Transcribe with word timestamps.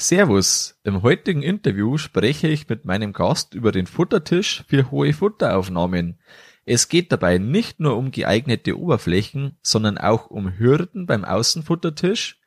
Servus, 0.00 0.78
im 0.84 1.02
heutigen 1.02 1.42
Interview 1.42 1.98
spreche 1.98 2.46
ich 2.46 2.68
mit 2.68 2.84
meinem 2.84 3.12
Gast 3.12 3.54
über 3.54 3.72
den 3.72 3.88
Futtertisch 3.88 4.62
für 4.68 4.92
hohe 4.92 5.12
Futteraufnahmen. 5.12 6.20
Es 6.64 6.88
geht 6.88 7.10
dabei 7.10 7.38
nicht 7.38 7.80
nur 7.80 7.96
um 7.96 8.12
geeignete 8.12 8.78
Oberflächen, 8.78 9.58
sondern 9.60 9.98
auch 9.98 10.30
um 10.30 10.56
Hürden 10.56 11.06
beim 11.06 11.24
Außenfuttertisch, 11.24 12.38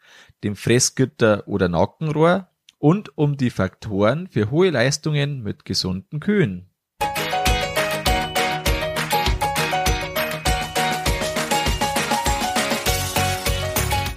dem 0.46 0.56
Fressgitter 0.56 1.46
oder 1.46 1.68
Nackenrohr 1.68 2.48
und 2.78 3.18
um 3.18 3.36
die 3.36 3.50
Faktoren 3.50 4.30
für 4.30 4.50
hohe 4.50 4.70
Leistungen 4.70 5.44
mit 5.44 5.66
gesunden 5.66 6.22
Kühen. 6.22 6.71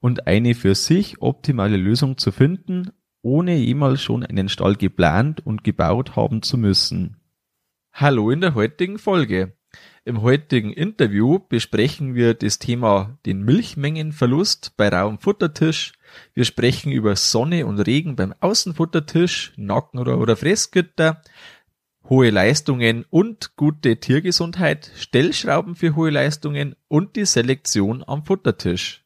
und 0.00 0.26
eine 0.26 0.54
für 0.54 0.74
sich 0.74 1.20
optimale 1.20 1.76
Lösung 1.76 2.18
zu 2.18 2.32
finden, 2.32 2.90
ohne 3.22 3.56
jemals 3.56 4.02
schon 4.02 4.24
einen 4.24 4.48
Stall 4.48 4.76
geplant 4.76 5.44
und 5.44 5.64
gebaut 5.64 6.16
haben 6.16 6.42
zu 6.42 6.56
müssen. 6.56 7.16
Hallo 7.92 8.30
in 8.30 8.40
der 8.40 8.54
heutigen 8.54 8.98
Folge. 8.98 9.54
Im 10.04 10.22
heutigen 10.22 10.72
Interview 10.72 11.38
besprechen 11.38 12.14
wir 12.14 12.32
das 12.32 12.58
Thema 12.58 13.18
den 13.26 13.42
Milchmengenverlust 13.44 14.74
bei 14.76 14.88
rauem 14.88 15.18
Futtertisch. 15.18 15.92
Wir 16.32 16.44
sprechen 16.44 16.92
über 16.92 17.16
Sonne 17.16 17.66
und 17.66 17.78
Regen 17.80 18.16
beim 18.16 18.32
Außenfuttertisch, 18.40 19.52
Nackenrohr 19.56 20.18
oder 20.18 20.36
Fressgitter, 20.36 21.22
hohe 22.08 22.30
Leistungen 22.30 23.04
und 23.10 23.56
gute 23.56 24.00
Tiergesundheit, 24.00 24.90
Stellschrauben 24.96 25.74
für 25.74 25.94
hohe 25.94 26.10
Leistungen 26.10 26.74
und 26.88 27.16
die 27.16 27.26
Selektion 27.26 28.02
am 28.06 28.24
Futtertisch. 28.24 29.04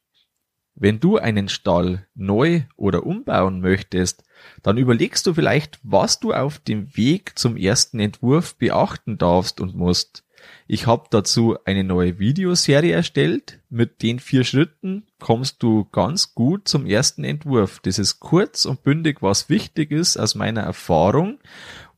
Wenn 0.75 0.99
du 0.99 1.17
einen 1.17 1.49
Stall 1.49 2.07
neu 2.15 2.63
oder 2.75 3.05
umbauen 3.05 3.61
möchtest, 3.61 4.23
dann 4.63 4.77
überlegst 4.77 5.25
du 5.27 5.33
vielleicht, 5.33 5.79
was 5.83 6.19
du 6.19 6.33
auf 6.33 6.59
dem 6.59 6.95
Weg 6.97 7.37
zum 7.37 7.57
ersten 7.57 7.99
Entwurf 7.99 8.55
beachten 8.55 9.17
darfst 9.17 9.61
und 9.61 9.75
musst. 9.75 10.23
Ich 10.67 10.87
habe 10.87 11.07
dazu 11.09 11.57
eine 11.65 11.83
neue 11.83 12.19
Videoserie 12.19 12.93
erstellt. 12.93 13.59
Mit 13.69 14.01
den 14.01 14.19
vier 14.19 14.43
Schritten 14.43 15.07
kommst 15.19 15.63
du 15.63 15.85
ganz 15.85 16.35
gut 16.35 16.67
zum 16.67 16.85
ersten 16.85 17.23
Entwurf. 17.23 17.79
Das 17.83 17.99
ist 17.99 18.19
kurz 18.19 18.65
und 18.65 18.83
bündig, 18.83 19.21
was 19.21 19.49
wichtig 19.49 19.91
ist 19.91 20.17
aus 20.17 20.35
meiner 20.35 20.61
Erfahrung 20.61 21.39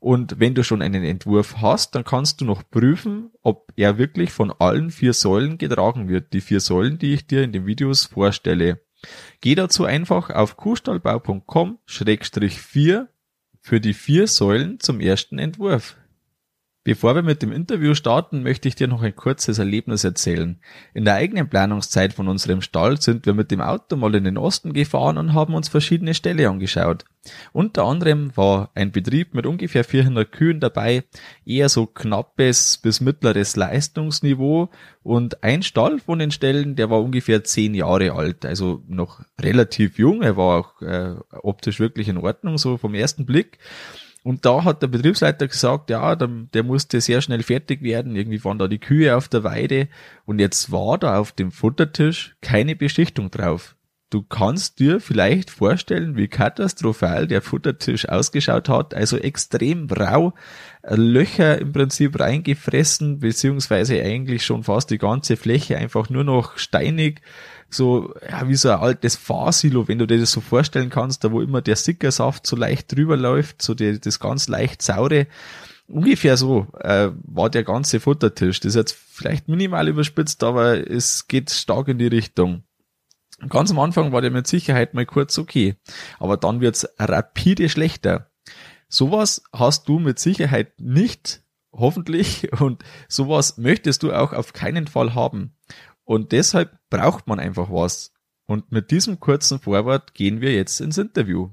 und 0.05 0.39
wenn 0.39 0.53
du 0.53 0.63
schon 0.63 0.83
einen 0.83 1.03
Entwurf 1.03 1.63
hast, 1.63 1.95
dann 1.95 2.03
kannst 2.03 2.39
du 2.39 2.45
noch 2.45 2.61
prüfen, 2.69 3.31
ob 3.41 3.73
er 3.75 3.97
wirklich 3.97 4.31
von 4.31 4.51
allen 4.51 4.91
vier 4.91 5.13
Säulen 5.13 5.57
getragen 5.57 6.07
wird. 6.07 6.31
Die 6.33 6.41
vier 6.41 6.59
Säulen, 6.59 6.99
die 6.99 7.15
ich 7.15 7.25
dir 7.25 7.41
in 7.41 7.51
den 7.51 7.65
Videos 7.65 8.05
vorstelle. 8.05 8.81
Geh 9.41 9.55
dazu 9.55 9.83
einfach 9.83 10.29
auf 10.29 10.57
kuhstallbau.com-4 10.57 13.07
für 13.61 13.79
die 13.79 13.95
vier 13.95 14.27
Säulen 14.27 14.79
zum 14.79 14.99
ersten 14.99 15.39
Entwurf. 15.39 15.97
Bevor 16.85 17.15
wir 17.15 17.23
mit 17.23 17.41
dem 17.41 17.51
Interview 17.51 17.95
starten, 17.95 18.43
möchte 18.43 18.67
ich 18.67 18.75
dir 18.75 18.87
noch 18.87 19.01
ein 19.01 19.15
kurzes 19.15 19.57
Erlebnis 19.57 20.03
erzählen. 20.03 20.59
In 20.93 21.03
der 21.03 21.15
eigenen 21.15 21.49
Planungszeit 21.49 22.13
von 22.13 22.27
unserem 22.27 22.61
Stall 22.61 23.01
sind 23.01 23.25
wir 23.25 23.33
mit 23.33 23.49
dem 23.49 23.59
Auto 23.59 23.95
mal 23.95 24.13
in 24.13 24.23
den 24.23 24.37
Osten 24.37 24.71
gefahren 24.71 25.17
und 25.17 25.33
haben 25.33 25.55
uns 25.55 25.67
verschiedene 25.67 26.13
Ställe 26.13 26.47
angeschaut. 26.47 27.03
Unter 27.53 27.85
anderem 27.85 28.37
war 28.37 28.69
ein 28.75 28.91
Betrieb 28.91 29.33
mit 29.33 29.47
ungefähr 29.47 29.83
400 29.83 30.31
Kühen 30.31 30.59
dabei, 30.59 31.05
eher 31.43 31.69
so 31.69 31.87
knappes 31.87 32.77
bis 32.77 33.01
mittleres 33.01 33.55
Leistungsniveau 33.55 34.69
und 35.01 35.43
ein 35.43 35.63
Stall 35.63 35.97
von 35.97 36.19
den 36.19 36.29
Ställen, 36.29 36.75
der 36.75 36.91
war 36.91 37.01
ungefähr 37.01 37.43
10 37.43 37.73
Jahre 37.73 38.11
alt, 38.11 38.45
also 38.45 38.83
noch 38.87 39.21
relativ 39.41 39.97
jung, 39.97 40.21
er 40.21 40.37
war 40.37 40.59
auch 40.59 40.81
äh, 40.83 41.15
optisch 41.31 41.79
wirklich 41.79 42.09
in 42.09 42.19
Ordnung, 42.19 42.59
so 42.59 42.77
vom 42.77 42.93
ersten 42.93 43.25
Blick. 43.25 43.57
Und 44.25 44.43
da 44.43 44.63
hat 44.63 44.81
der 44.81 44.87
Betriebsleiter 44.87 45.47
gesagt, 45.47 45.91
ja, 45.91 46.15
der, 46.15 46.27
der 46.27 46.63
musste 46.63 46.99
sehr 46.99 47.21
schnell 47.21 47.43
fertig 47.43 47.83
werden. 47.83 48.15
Irgendwie 48.15 48.43
waren 48.43 48.57
da 48.57 48.67
die 48.67 48.79
Kühe 48.79 49.15
auf 49.15 49.27
der 49.27 49.43
Weide. 49.43 49.87
Und 50.25 50.39
jetzt 50.39 50.71
war 50.71 50.97
da 50.97 51.19
auf 51.19 51.31
dem 51.31 51.51
Futtertisch 51.51 52.35
keine 52.41 52.75
Beschichtung 52.75 53.29
drauf. 53.29 53.75
Du 54.09 54.23
kannst 54.23 54.79
dir 54.79 54.99
vielleicht 54.99 55.51
vorstellen, 55.51 56.17
wie 56.17 56.27
katastrophal 56.27 57.27
der 57.27 57.43
Futtertisch 57.43 58.09
ausgeschaut 58.09 58.67
hat. 58.67 58.95
Also 58.95 59.17
extrem 59.17 59.87
rau, 59.91 60.33
Löcher 60.81 61.59
im 61.59 61.71
Prinzip 61.71 62.19
reingefressen, 62.19 63.19
beziehungsweise 63.19 64.01
eigentlich 64.01 64.43
schon 64.43 64.63
fast 64.63 64.89
die 64.89 64.97
ganze 64.97 65.37
Fläche 65.37 65.77
einfach 65.77 66.09
nur 66.09 66.23
noch 66.23 66.57
steinig 66.57 67.21
so, 67.75 68.13
ja, 68.29 68.47
wie 68.47 68.55
so 68.55 68.69
ein 68.69 68.79
altes 68.79 69.15
Fahrsilo, 69.15 69.87
wenn 69.87 69.99
du 69.99 70.07
dir 70.07 70.19
das 70.19 70.31
so 70.31 70.41
vorstellen 70.41 70.89
kannst, 70.89 71.23
da 71.23 71.31
wo 71.31 71.41
immer 71.41 71.61
der 71.61 71.75
Sickersaft 71.75 72.47
so 72.47 72.55
leicht 72.55 72.95
drüber 72.95 73.17
läuft, 73.17 73.61
so 73.61 73.73
die, 73.73 73.99
das 73.99 74.19
ganz 74.19 74.47
leicht 74.47 74.81
saure. 74.81 75.27
Ungefähr 75.87 76.35
so 76.37 76.67
äh, 76.79 77.09
war 77.23 77.49
der 77.49 77.63
ganze 77.63 77.99
Futtertisch. 77.99 78.59
Das 78.59 78.69
ist 78.69 78.75
jetzt 78.75 78.93
vielleicht 78.93 79.47
minimal 79.47 79.87
überspitzt, 79.87 80.43
aber 80.43 80.89
es 80.89 81.27
geht 81.27 81.51
stark 81.51 81.87
in 81.87 81.99
die 81.99 82.07
Richtung. 82.07 82.63
Ganz 83.49 83.69
am 83.71 83.79
Anfang 83.79 84.11
war 84.11 84.21
der 84.21 84.31
mit 84.31 84.47
Sicherheit 84.47 84.93
mal 84.93 85.05
kurz 85.05 85.37
okay, 85.37 85.75
aber 86.19 86.37
dann 86.37 86.61
wird's 86.61 86.87
rapide 86.97 87.69
schlechter. 87.69 88.31
Sowas 88.87 89.43
hast 89.51 89.89
du 89.89 89.99
mit 89.99 90.19
Sicherheit 90.19 90.79
nicht, 90.79 91.41
hoffentlich, 91.73 92.51
und 92.61 92.83
sowas 93.07 93.57
möchtest 93.57 94.03
du 94.03 94.13
auch 94.13 94.31
auf 94.31 94.53
keinen 94.53 94.87
Fall 94.87 95.13
haben. 95.15 95.53
Und 96.05 96.31
deshalb 96.31 96.77
braucht 96.89 97.27
man 97.27 97.39
einfach 97.39 97.69
was. 97.69 98.13
Und 98.47 98.71
mit 98.71 98.91
diesem 98.91 99.19
kurzen 99.19 99.59
Vorwort 99.59 100.13
gehen 100.13 100.39
wir 100.39 100.53
jetzt 100.53 100.79
ins 100.79 100.97
Interview. 100.97 101.49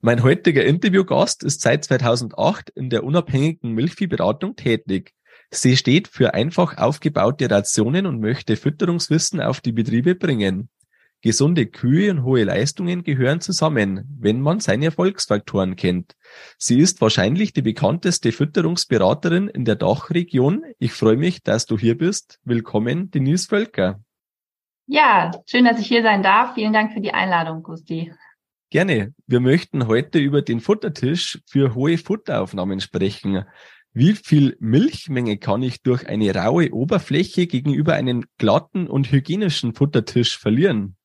Mein 0.00 0.22
heutiger 0.22 0.64
Interviewgast 0.64 1.42
ist 1.42 1.62
seit 1.62 1.84
2008 1.84 2.70
in 2.70 2.90
der 2.90 3.02
unabhängigen 3.02 3.72
Milchviehberatung 3.72 4.54
tätig. 4.54 5.14
Sie 5.50 5.78
steht 5.78 6.08
für 6.08 6.34
einfach 6.34 6.76
aufgebaute 6.76 7.50
Rationen 7.50 8.04
und 8.04 8.20
möchte 8.20 8.56
Fütterungswissen 8.56 9.40
auf 9.40 9.62
die 9.62 9.72
Betriebe 9.72 10.14
bringen. 10.14 10.68
Gesunde 11.20 11.66
Kühe 11.66 12.12
und 12.12 12.22
hohe 12.22 12.44
Leistungen 12.44 13.02
gehören 13.02 13.40
zusammen, 13.40 14.04
wenn 14.20 14.40
man 14.40 14.60
seine 14.60 14.86
Erfolgsfaktoren 14.86 15.74
kennt. 15.74 16.14
Sie 16.58 16.78
ist 16.78 17.00
wahrscheinlich 17.00 17.52
die 17.52 17.62
bekannteste 17.62 18.30
Fütterungsberaterin 18.30 19.48
in 19.48 19.64
der 19.64 19.74
Dachregion. 19.74 20.64
Ich 20.78 20.92
freue 20.92 21.16
mich, 21.16 21.42
dass 21.42 21.66
du 21.66 21.76
hier 21.76 21.98
bist. 21.98 22.38
Willkommen, 22.44 23.10
Denise 23.10 23.48
Völker. 23.48 24.00
Ja, 24.86 25.32
schön, 25.46 25.64
dass 25.64 25.80
ich 25.80 25.88
hier 25.88 26.02
sein 26.02 26.22
darf. 26.22 26.54
Vielen 26.54 26.72
Dank 26.72 26.92
für 26.92 27.00
die 27.00 27.12
Einladung, 27.12 27.64
Gusti. 27.64 28.12
Gerne. 28.70 29.14
Wir 29.26 29.40
möchten 29.40 29.86
heute 29.86 30.18
über 30.18 30.42
den 30.42 30.60
Futtertisch 30.60 31.40
für 31.46 31.74
hohe 31.74 31.98
Futteraufnahmen 31.98 32.80
sprechen. 32.80 33.44
Wie 33.92 34.12
viel 34.12 34.56
Milchmenge 34.60 35.38
kann 35.38 35.62
ich 35.62 35.82
durch 35.82 36.06
eine 36.06 36.32
raue 36.34 36.70
Oberfläche 36.72 37.46
gegenüber 37.46 37.94
einem 37.94 38.26
glatten 38.36 38.86
und 38.86 39.10
hygienischen 39.10 39.74
Futtertisch 39.74 40.38
verlieren? 40.38 40.97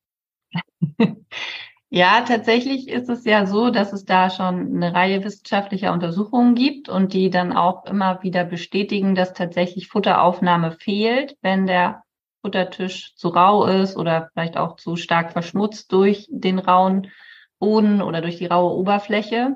Ja, 1.96 2.22
tatsächlich 2.22 2.88
ist 2.88 3.08
es 3.08 3.24
ja 3.24 3.46
so, 3.46 3.69
dass 3.69 3.94
es 3.94 4.03
da 4.03 4.31
schon 4.31 4.75
eine 4.75 4.96
Reihe 4.96 5.24
wissenschaftlicher 5.24 5.94
Untersuchungen 5.94 6.56
gibt 6.56 6.89
und 6.89 7.13
die 7.13 7.30
dann 7.30 7.54
auch 7.54 7.86
immer 7.86 8.24
wieder 8.24 8.45
bestätigen, 8.45 9.13
dass 9.13 9.33
tatsächlich 9.33 9.89
Futteraufnahme 9.89 10.72
fehlt, 10.72 11.38
wenn 11.44 11.68
der 11.68 12.01
Futtertisch 12.42 13.13
zu 13.16 13.27
rau 13.27 13.68
ist 13.68 13.95
oder 13.95 14.31
vielleicht 14.33 14.57
auch 14.57 14.77
zu 14.77 14.95
stark 14.95 15.33
verschmutzt 15.33 15.92
durch 15.92 16.27
den 16.31 16.57
rauen 16.57 17.12
Boden 17.60 18.01
oder 18.01 18.22
durch 18.22 18.38
die 18.38 18.48
raue 18.48 18.75
Oberfläche. 18.75 19.56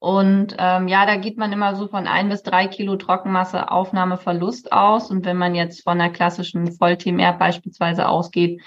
Und 0.00 0.56
ähm, 0.58 0.88
ja, 0.88 1.06
da 1.06 1.14
geht 1.14 1.38
man 1.38 1.52
immer 1.52 1.76
so 1.76 1.86
von 1.86 2.08
ein 2.08 2.30
bis 2.30 2.42
drei 2.42 2.66
Kilo 2.66 2.96
Trockenmasse 2.96 3.70
Aufnahmeverlust 3.70 4.72
aus. 4.72 5.08
Und 5.08 5.24
wenn 5.24 5.36
man 5.36 5.54
jetzt 5.54 5.84
von 5.84 6.00
einer 6.00 6.10
klassischen 6.10 6.72
Vollteam-Air 6.72 7.34
beispielsweise 7.34 8.08
ausgeht, 8.08 8.60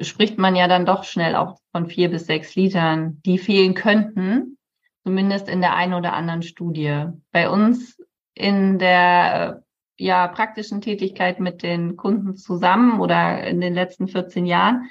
spricht 0.00 0.38
man 0.38 0.56
ja 0.56 0.68
dann 0.68 0.86
doch 0.86 1.04
schnell 1.04 1.34
auch 1.34 1.58
von 1.72 1.86
vier 1.86 2.10
bis 2.10 2.26
sechs 2.26 2.54
Litern, 2.54 3.20
die 3.24 3.38
fehlen 3.38 3.74
könnten, 3.74 4.58
zumindest 5.04 5.48
in 5.48 5.60
der 5.60 5.74
einen 5.74 5.94
oder 5.94 6.12
anderen 6.12 6.42
Studie. 6.42 7.06
Bei 7.32 7.50
uns 7.50 7.98
in 8.34 8.78
der 8.78 9.64
ja, 9.98 10.28
praktischen 10.28 10.80
Tätigkeit 10.80 11.40
mit 11.40 11.62
den 11.62 11.96
Kunden 11.96 12.36
zusammen 12.36 13.00
oder 13.00 13.46
in 13.46 13.60
den 13.60 13.74
letzten 13.74 14.08
14 14.08 14.46
Jahren 14.46 14.88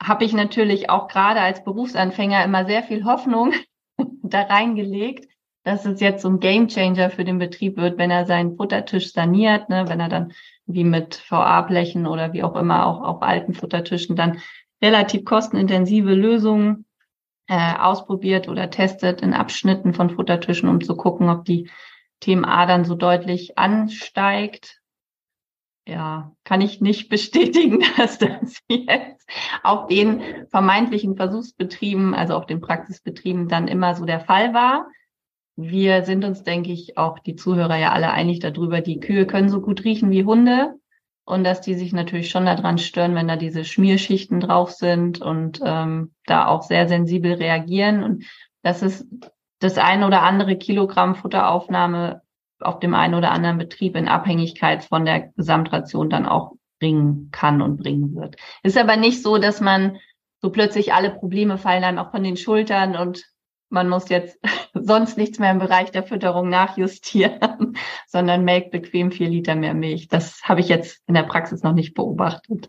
habe 0.00 0.24
ich 0.24 0.32
natürlich 0.32 0.90
auch 0.90 1.08
gerade 1.08 1.40
als 1.40 1.64
Berufsanfänger 1.64 2.44
immer 2.44 2.64
sehr 2.66 2.84
viel 2.84 3.04
Hoffnung 3.04 3.52
da 4.22 4.42
reingelegt, 4.42 5.28
dass 5.68 5.84
es 5.84 6.00
jetzt 6.00 6.22
so 6.22 6.30
ein 6.30 6.40
Gamechanger 6.40 7.10
für 7.10 7.24
den 7.24 7.38
Betrieb 7.38 7.76
wird, 7.76 7.98
wenn 7.98 8.10
er 8.10 8.24
seinen 8.24 8.56
Futtertisch 8.56 9.12
saniert, 9.12 9.68
ne, 9.68 9.84
wenn 9.86 10.00
er 10.00 10.08
dann 10.08 10.32
wie 10.64 10.82
mit 10.82 11.22
VA-Blechen 11.30 12.06
oder 12.06 12.32
wie 12.32 12.42
auch 12.42 12.56
immer 12.56 12.86
auch 12.86 13.02
auf 13.02 13.22
alten 13.22 13.52
Futtertischen 13.52 14.16
dann 14.16 14.40
relativ 14.82 15.26
kostenintensive 15.26 16.14
Lösungen 16.14 16.86
äh, 17.48 17.74
ausprobiert 17.74 18.48
oder 18.48 18.70
testet 18.70 19.20
in 19.20 19.34
Abschnitten 19.34 19.92
von 19.92 20.08
Futtertischen, 20.08 20.70
um 20.70 20.80
zu 20.80 20.96
gucken, 20.96 21.28
ob 21.28 21.44
die 21.44 21.70
TMA 22.20 22.64
dann 22.64 22.86
so 22.86 22.94
deutlich 22.94 23.58
ansteigt. 23.58 24.80
Ja, 25.86 26.32
kann 26.44 26.62
ich 26.62 26.80
nicht 26.80 27.08
bestätigen, 27.10 27.84
dass 27.98 28.16
das 28.16 28.58
jetzt 28.68 29.28
auf 29.62 29.86
den 29.88 30.46
vermeintlichen 30.48 31.14
Versuchsbetrieben, 31.16 32.14
also 32.14 32.36
auf 32.36 32.46
den 32.46 32.62
Praxisbetrieben 32.62 33.48
dann 33.48 33.68
immer 33.68 33.94
so 33.94 34.06
der 34.06 34.20
Fall 34.20 34.54
war. 34.54 34.86
Wir 35.60 36.04
sind 36.04 36.24
uns, 36.24 36.44
denke 36.44 36.70
ich, 36.70 36.96
auch 36.96 37.18
die 37.18 37.34
Zuhörer 37.34 37.76
ja 37.76 37.90
alle 37.90 38.12
einig 38.12 38.38
darüber, 38.38 38.80
die 38.80 39.00
Kühe 39.00 39.26
können 39.26 39.48
so 39.48 39.60
gut 39.60 39.82
riechen 39.82 40.12
wie 40.12 40.24
Hunde 40.24 40.78
und 41.24 41.42
dass 41.42 41.60
die 41.60 41.74
sich 41.74 41.92
natürlich 41.92 42.30
schon 42.30 42.46
daran 42.46 42.78
stören, 42.78 43.16
wenn 43.16 43.26
da 43.26 43.34
diese 43.34 43.64
Schmierschichten 43.64 44.38
drauf 44.38 44.70
sind 44.70 45.20
und 45.20 45.60
ähm, 45.64 46.14
da 46.26 46.46
auch 46.46 46.62
sehr 46.62 46.86
sensibel 46.86 47.32
reagieren. 47.32 48.04
Und 48.04 48.24
das 48.62 48.82
ist 48.82 49.04
das 49.58 49.78
ein 49.78 50.04
oder 50.04 50.22
andere 50.22 50.56
Kilogramm 50.56 51.16
Futteraufnahme 51.16 52.22
auf 52.60 52.78
dem 52.78 52.94
einen 52.94 53.16
oder 53.16 53.32
anderen 53.32 53.58
Betrieb 53.58 53.96
in 53.96 54.06
Abhängigkeit 54.06 54.84
von 54.84 55.04
der 55.04 55.32
Gesamtration 55.36 56.08
dann 56.08 56.26
auch 56.26 56.52
bringen 56.78 57.30
kann 57.32 57.62
und 57.62 57.78
bringen 57.78 58.14
wird. 58.14 58.36
Ist 58.62 58.78
aber 58.78 58.96
nicht 58.96 59.24
so, 59.24 59.38
dass 59.38 59.60
man 59.60 59.98
so 60.40 60.50
plötzlich 60.50 60.94
alle 60.94 61.10
Probleme 61.10 61.58
fallen 61.58 61.82
einem 61.82 61.98
auch 61.98 62.12
von 62.12 62.22
den 62.22 62.36
Schultern 62.36 62.94
und 62.94 63.24
man 63.70 63.88
muss 63.88 64.08
jetzt 64.08 64.38
sonst 64.74 65.16
nichts 65.16 65.38
mehr 65.38 65.50
im 65.50 65.58
Bereich 65.58 65.90
der 65.90 66.04
Fütterung 66.04 66.48
nachjustieren, 66.48 67.76
sondern 68.06 68.44
melkt 68.44 68.70
bequem 68.70 69.10
vier 69.10 69.28
Liter 69.28 69.54
mehr 69.54 69.74
Milch. 69.74 70.08
Das 70.08 70.42
habe 70.42 70.60
ich 70.60 70.68
jetzt 70.68 71.02
in 71.06 71.14
der 71.14 71.24
Praxis 71.24 71.62
noch 71.62 71.74
nicht 71.74 71.94
beobachtet. 71.94 72.68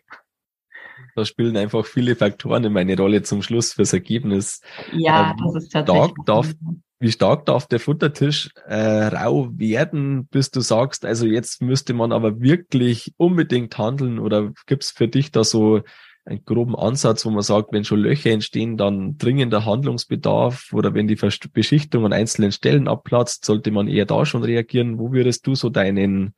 Da 1.16 1.26
spielen 1.26 1.58
einfach 1.58 1.86
viele 1.86 2.16
Faktoren 2.16 2.64
in 2.64 2.74
meine 2.74 2.96
Rolle 2.96 3.24
zum 3.24 3.42
Schluss 3.42 3.74
fürs 3.74 3.94
Ergebnis. 3.94 4.62
Ja, 4.94 5.32
ähm, 5.32 5.38
das 5.44 5.64
ist 5.64 5.72
tatsächlich. 5.72 6.04
Stark 6.04 6.26
darf, 6.26 6.54
wie 7.00 7.12
stark 7.12 7.46
darf 7.46 7.68
der 7.68 7.80
Futtertisch 7.80 8.50
äh, 8.68 9.08
rau 9.08 9.50
werden, 9.58 10.28
bis 10.28 10.52
du 10.52 10.62
sagst, 10.62 11.06
also 11.06 11.26
jetzt 11.26 11.62
müsste 11.62 11.94
man 11.94 12.12
aber 12.12 12.42
wirklich 12.42 13.14
unbedingt 13.18 13.78
handeln 13.78 14.20
oder 14.20 14.52
gibt's 14.66 14.92
für 14.92 15.08
dich 15.08 15.32
da 15.32 15.44
so 15.44 15.82
einen 16.30 16.46
groben 16.46 16.76
Ansatz, 16.76 17.26
wo 17.26 17.32
man 17.32 17.42
sagt, 17.42 17.74
wenn 17.74 17.84
schon 17.84 18.00
Löcher 18.00 18.30
entstehen, 18.30 18.78
dann 18.78 19.18
dringender 19.18 19.66
Handlungsbedarf 19.66 20.72
oder 20.74 20.94
wenn 20.94 21.08
die 21.08 21.18
Beschichtung 21.54 22.06
an 22.06 22.14
einzelnen 22.14 22.52
Stellen 22.52 22.88
abplatzt, 22.88 23.46
sollte 23.46 23.72
man 23.72 23.88
eher 23.88 24.06
da 24.06 24.26
schon 24.26 24.44
reagieren. 24.44 25.00
Wo 25.00 25.12
würdest 25.12 25.48
du 25.48 25.56
so 25.56 25.70
deinen 25.70 26.36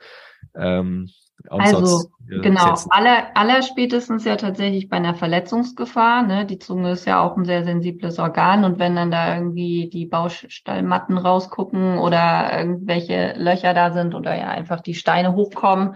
ähm, 0.56 1.10
Ansatz 1.50 1.76
also 1.76 2.12
genau, 2.28 2.76
aller, 2.90 3.36
aller 3.36 3.62
spätestens 3.64 4.26
ja 4.26 4.36
tatsächlich 4.36 4.90
bei 4.90 4.98
einer 4.98 5.16
Verletzungsgefahr. 5.16 6.24
Ne? 6.24 6.46
Die 6.46 6.60
Zunge 6.60 6.92
ist 6.92 7.06
ja 7.06 7.22
auch 7.22 7.36
ein 7.36 7.46
sehr 7.46 7.64
sensibles 7.64 8.20
Organ 8.20 8.64
und 8.64 8.80
wenn 8.80 8.96
dann 8.96 9.12
da 9.12 9.36
irgendwie 9.36 9.90
die 9.90 10.06
Baustallmatten 10.06 11.18
rausgucken 11.18 11.98
oder 11.98 12.58
irgendwelche 12.58 13.34
Löcher 13.38 13.74
da 13.74 13.92
sind 13.92 14.16
oder 14.16 14.36
ja 14.36 14.50
einfach 14.50 14.82
die 14.82 14.94
Steine 14.94 15.34
hochkommen, 15.34 15.96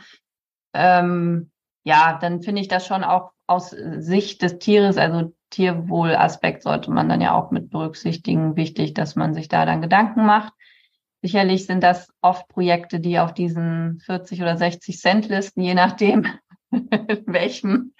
ähm, 0.73 1.51
ja, 1.83 2.17
dann 2.19 2.41
finde 2.41 2.61
ich 2.61 2.67
das 2.67 2.87
schon 2.87 3.03
auch 3.03 3.34
aus 3.47 3.69
Sicht 3.69 4.41
des 4.41 4.57
Tieres, 4.59 4.97
also 4.97 5.33
Tierwohlaspekt 5.51 6.63
sollte 6.63 6.91
man 6.91 7.07
dann 7.09 7.21
ja 7.21 7.33
auch 7.33 7.51
mit 7.51 7.69
berücksichtigen. 7.69 8.55
Wichtig, 8.55 8.93
dass 8.93 9.15
man 9.15 9.33
sich 9.33 9.47
da 9.47 9.65
dann 9.65 9.81
Gedanken 9.81 10.25
macht. 10.25 10.53
Sicherlich 11.21 11.65
sind 11.65 11.81
das 11.81 12.11
oft 12.21 12.47
Projekte, 12.49 12.99
die 12.99 13.19
auf 13.19 13.33
diesen 13.33 13.99
40 14.05 14.41
oder 14.41 14.57
60 14.57 14.99
Cent 14.99 15.29
Listen, 15.29 15.61
je 15.61 15.73
nachdem, 15.73 16.27
in 16.71 16.89
welchem, 17.25 17.93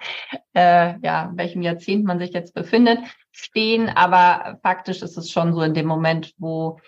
äh, 0.53 0.99
ja, 0.99 1.31
welchem 1.35 1.61
Jahrzehnt 1.61 2.03
man 2.05 2.19
sich 2.19 2.33
jetzt 2.33 2.53
befindet, 2.53 2.99
stehen. 3.31 3.89
Aber 3.89 4.59
faktisch 4.61 5.01
ist 5.01 5.17
es 5.17 5.31
schon 5.31 5.53
so 5.53 5.61
in 5.61 5.73
dem 5.73 5.87
Moment, 5.87 6.33
wo 6.37 6.79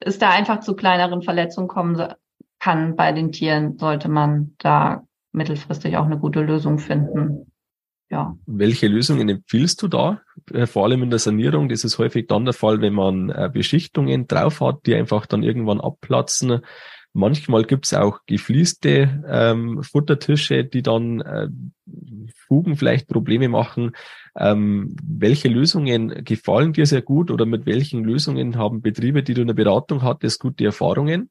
es 0.00 0.18
da 0.18 0.30
einfach 0.30 0.60
zu 0.60 0.74
kleineren 0.74 1.22
Verletzungen 1.22 1.68
kommen 1.68 2.14
kann 2.60 2.96
bei 2.96 3.12
den 3.12 3.30
Tieren, 3.30 3.78
sollte 3.78 4.08
man 4.08 4.54
da 4.58 5.06
mittelfristig 5.32 5.96
auch 5.96 6.06
eine 6.06 6.18
gute 6.18 6.40
Lösung 6.40 6.78
finden 6.78 7.47
ja. 8.10 8.36
Welche 8.46 8.88
Lösungen 8.88 9.28
empfiehlst 9.28 9.82
du 9.82 9.88
da? 9.88 10.22
Äh, 10.52 10.66
vor 10.66 10.84
allem 10.84 11.02
in 11.02 11.10
der 11.10 11.18
Sanierung, 11.18 11.68
das 11.68 11.84
ist 11.84 11.98
häufig 11.98 12.26
dann 12.26 12.44
der 12.44 12.54
Fall, 12.54 12.80
wenn 12.80 12.94
man 12.94 13.30
äh, 13.30 13.50
Beschichtungen 13.52 14.26
drauf 14.26 14.60
hat, 14.60 14.86
die 14.86 14.94
einfach 14.94 15.26
dann 15.26 15.42
irgendwann 15.42 15.80
abplatzen. 15.80 16.60
Manchmal 17.12 17.64
gibt's 17.64 17.94
auch 17.94 18.20
gefließte 18.26 19.24
ähm, 19.28 19.82
Futtertische, 19.82 20.64
die 20.64 20.82
dann 20.82 21.20
äh, 21.20 21.48
Fugen 22.46 22.76
vielleicht 22.76 23.08
Probleme 23.08 23.48
machen. 23.48 23.92
Ähm, 24.36 24.94
welche 25.02 25.48
Lösungen 25.48 26.24
gefallen 26.24 26.72
dir 26.72 26.86
sehr 26.86 27.02
gut 27.02 27.30
oder 27.30 27.44
mit 27.46 27.66
welchen 27.66 28.04
Lösungen 28.04 28.56
haben 28.56 28.82
Betriebe, 28.82 29.22
die 29.22 29.34
du 29.34 29.40
in 29.40 29.48
der 29.48 29.54
Beratung 29.54 30.02
hattest, 30.02 30.40
gute 30.40 30.64
Erfahrungen? 30.64 31.30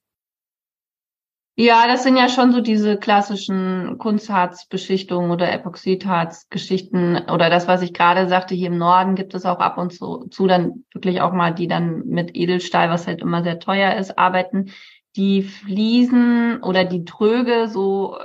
Ja, 1.59 1.88
das 1.88 2.04
sind 2.04 2.18
ja 2.18 2.30
schon 2.30 2.51
so 2.51 2.62
diese 2.62 2.98
klassischen 2.98 3.98
Kunstharzbeschichtungen 3.98 5.31
oder 5.31 5.51
Epoxidharzgeschichten 5.51 7.30
oder 7.31 7.50
das, 7.50 7.68
was 7.68 7.81
ich 7.81 7.94
gerade 7.95 8.27
sagte, 8.30 8.54
hier 8.54 8.68
im 8.68 8.77
Norden 8.77 9.15
gibt 9.15 9.33
es 9.33 9.44
auch 9.44 9.57
ab 9.57 9.80
und 9.80 9.92
zu, 9.92 10.27
zu 10.30 10.45
dann 10.45 10.86
wirklich 10.94 11.19
auch 11.19 11.33
mal, 11.33 11.56
die 11.56 11.68
dann 11.68 12.06
mit 12.06 12.36
Edelstahl, 12.36 12.92
was 12.92 13.07
halt 13.07 13.21
immer 13.21 13.42
sehr 13.42 13.57
teuer 13.59 13.95
ist, 13.95 14.19
arbeiten. 14.19 14.71
Die 15.15 15.42
Fliesen 15.42 16.62
oder 16.62 16.86
die 16.86 17.06
Tröge, 17.06 17.68
so 17.69 18.19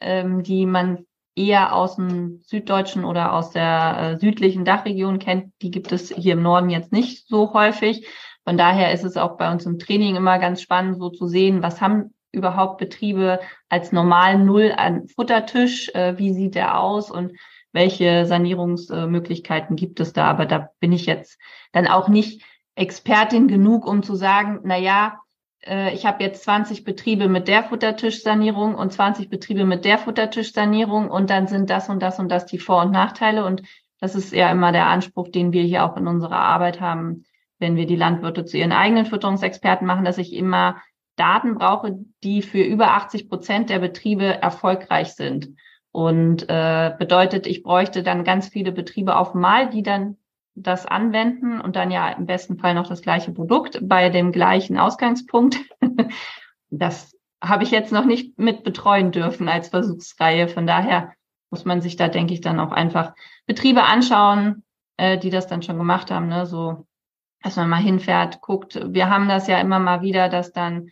ähm, 0.00 0.44
die 0.44 0.64
man 0.64 1.06
eher 1.34 1.74
aus 1.74 1.96
dem 1.96 2.40
süddeutschen 2.46 3.04
oder 3.04 3.32
aus 3.32 3.50
der 3.50 3.98
äh, 3.98 4.18
südlichen 4.20 4.64
Dachregion 4.64 5.18
kennt, 5.18 5.52
die 5.60 5.72
gibt 5.72 5.90
es 5.90 6.10
hier 6.10 6.34
im 6.34 6.42
Norden 6.42 6.70
jetzt 6.70 6.92
nicht 6.92 7.26
so 7.26 7.52
häufig. 7.52 8.06
Von 8.44 8.56
daher 8.56 8.92
ist 8.92 9.04
es 9.04 9.16
auch 9.16 9.36
bei 9.38 9.50
uns 9.50 9.66
im 9.66 9.80
Training 9.80 10.14
immer 10.14 10.38
ganz 10.38 10.62
spannend, 10.62 10.98
so 10.98 11.10
zu 11.10 11.26
sehen, 11.26 11.60
was 11.60 11.80
haben 11.80 12.13
überhaupt 12.34 12.78
Betriebe 12.78 13.40
als 13.68 13.92
normal 13.92 14.38
Null 14.38 14.72
an 14.76 15.08
Futtertisch? 15.08 15.88
Äh, 15.94 16.18
wie 16.18 16.32
sieht 16.32 16.54
der 16.54 16.78
aus 16.78 17.10
und 17.10 17.32
welche 17.72 18.26
Sanierungsmöglichkeiten 18.26 19.76
gibt 19.76 20.00
es 20.00 20.12
da? 20.12 20.26
Aber 20.26 20.46
da 20.46 20.70
bin 20.80 20.92
ich 20.92 21.06
jetzt 21.06 21.38
dann 21.72 21.86
auch 21.86 22.08
nicht 22.08 22.42
Expertin 22.76 23.48
genug, 23.48 23.86
um 23.86 24.02
zu 24.02 24.14
sagen, 24.14 24.60
na 24.64 24.76
ja, 24.76 25.18
äh, 25.66 25.94
ich 25.94 26.06
habe 26.06 26.22
jetzt 26.22 26.44
20 26.44 26.84
Betriebe 26.84 27.28
mit 27.28 27.48
der 27.48 27.64
Futtertischsanierung 27.64 28.74
und 28.74 28.92
20 28.92 29.28
Betriebe 29.28 29.64
mit 29.64 29.84
der 29.84 29.98
Futtertischsanierung 29.98 31.10
und 31.10 31.30
dann 31.30 31.46
sind 31.46 31.70
das 31.70 31.88
und 31.88 32.02
das 32.02 32.18
und 32.18 32.28
das 32.30 32.46
die 32.46 32.58
Vor- 32.58 32.82
und 32.82 32.90
Nachteile. 32.90 33.44
Und 33.44 33.62
das 34.00 34.14
ist 34.14 34.32
ja 34.32 34.50
immer 34.50 34.72
der 34.72 34.86
Anspruch, 34.86 35.28
den 35.28 35.52
wir 35.52 35.62
hier 35.62 35.84
auch 35.84 35.96
in 35.96 36.06
unserer 36.06 36.38
Arbeit 36.38 36.80
haben, 36.80 37.24
wenn 37.58 37.76
wir 37.76 37.86
die 37.86 37.96
Landwirte 37.96 38.44
zu 38.44 38.58
ihren 38.58 38.72
eigenen 38.72 39.06
Fütterungsexperten 39.06 39.86
machen, 39.86 40.04
dass 40.04 40.18
ich 40.18 40.32
immer 40.32 40.82
Daten 41.16 41.54
brauche, 41.54 41.98
die 42.22 42.42
für 42.42 42.62
über 42.62 42.92
80 42.92 43.28
Prozent 43.28 43.70
der 43.70 43.78
Betriebe 43.78 44.24
erfolgreich 44.24 45.14
sind. 45.14 45.50
Und 45.92 46.48
äh, 46.48 46.92
bedeutet, 46.98 47.46
ich 47.46 47.62
bräuchte 47.62 48.02
dann 48.02 48.24
ganz 48.24 48.48
viele 48.48 48.72
Betriebe 48.72 49.16
auf 49.16 49.34
Mal, 49.34 49.70
die 49.70 49.82
dann 49.82 50.16
das 50.56 50.86
anwenden 50.86 51.60
und 51.60 51.76
dann 51.76 51.90
ja 51.90 52.08
im 52.10 52.26
besten 52.26 52.58
Fall 52.58 52.74
noch 52.74 52.88
das 52.88 53.02
gleiche 53.02 53.32
Produkt 53.32 53.78
bei 53.82 54.08
dem 54.08 54.32
gleichen 54.32 54.78
Ausgangspunkt. 54.78 55.58
das 56.70 57.16
habe 57.42 57.64
ich 57.64 57.70
jetzt 57.70 57.92
noch 57.92 58.04
nicht 58.04 58.38
mit 58.38 58.64
betreuen 58.64 59.12
dürfen 59.12 59.48
als 59.48 59.68
Versuchsreihe. 59.68 60.48
Von 60.48 60.66
daher 60.66 61.12
muss 61.50 61.64
man 61.64 61.80
sich 61.80 61.96
da, 61.96 62.08
denke 62.08 62.34
ich, 62.34 62.40
dann 62.40 62.60
auch 62.60 62.72
einfach 62.72 63.14
Betriebe 63.46 63.84
anschauen, 63.84 64.64
äh, 64.96 65.18
die 65.18 65.30
das 65.30 65.46
dann 65.46 65.62
schon 65.62 65.78
gemacht 65.78 66.10
haben. 66.10 66.28
Ne? 66.28 66.46
So, 66.46 66.86
dass 67.42 67.56
man 67.56 67.68
mal 67.68 67.76
hinfährt, 67.76 68.40
guckt. 68.40 68.80
Wir 68.92 69.10
haben 69.10 69.28
das 69.28 69.46
ja 69.46 69.60
immer 69.60 69.78
mal 69.78 70.02
wieder, 70.02 70.28
dass 70.28 70.52
dann 70.52 70.90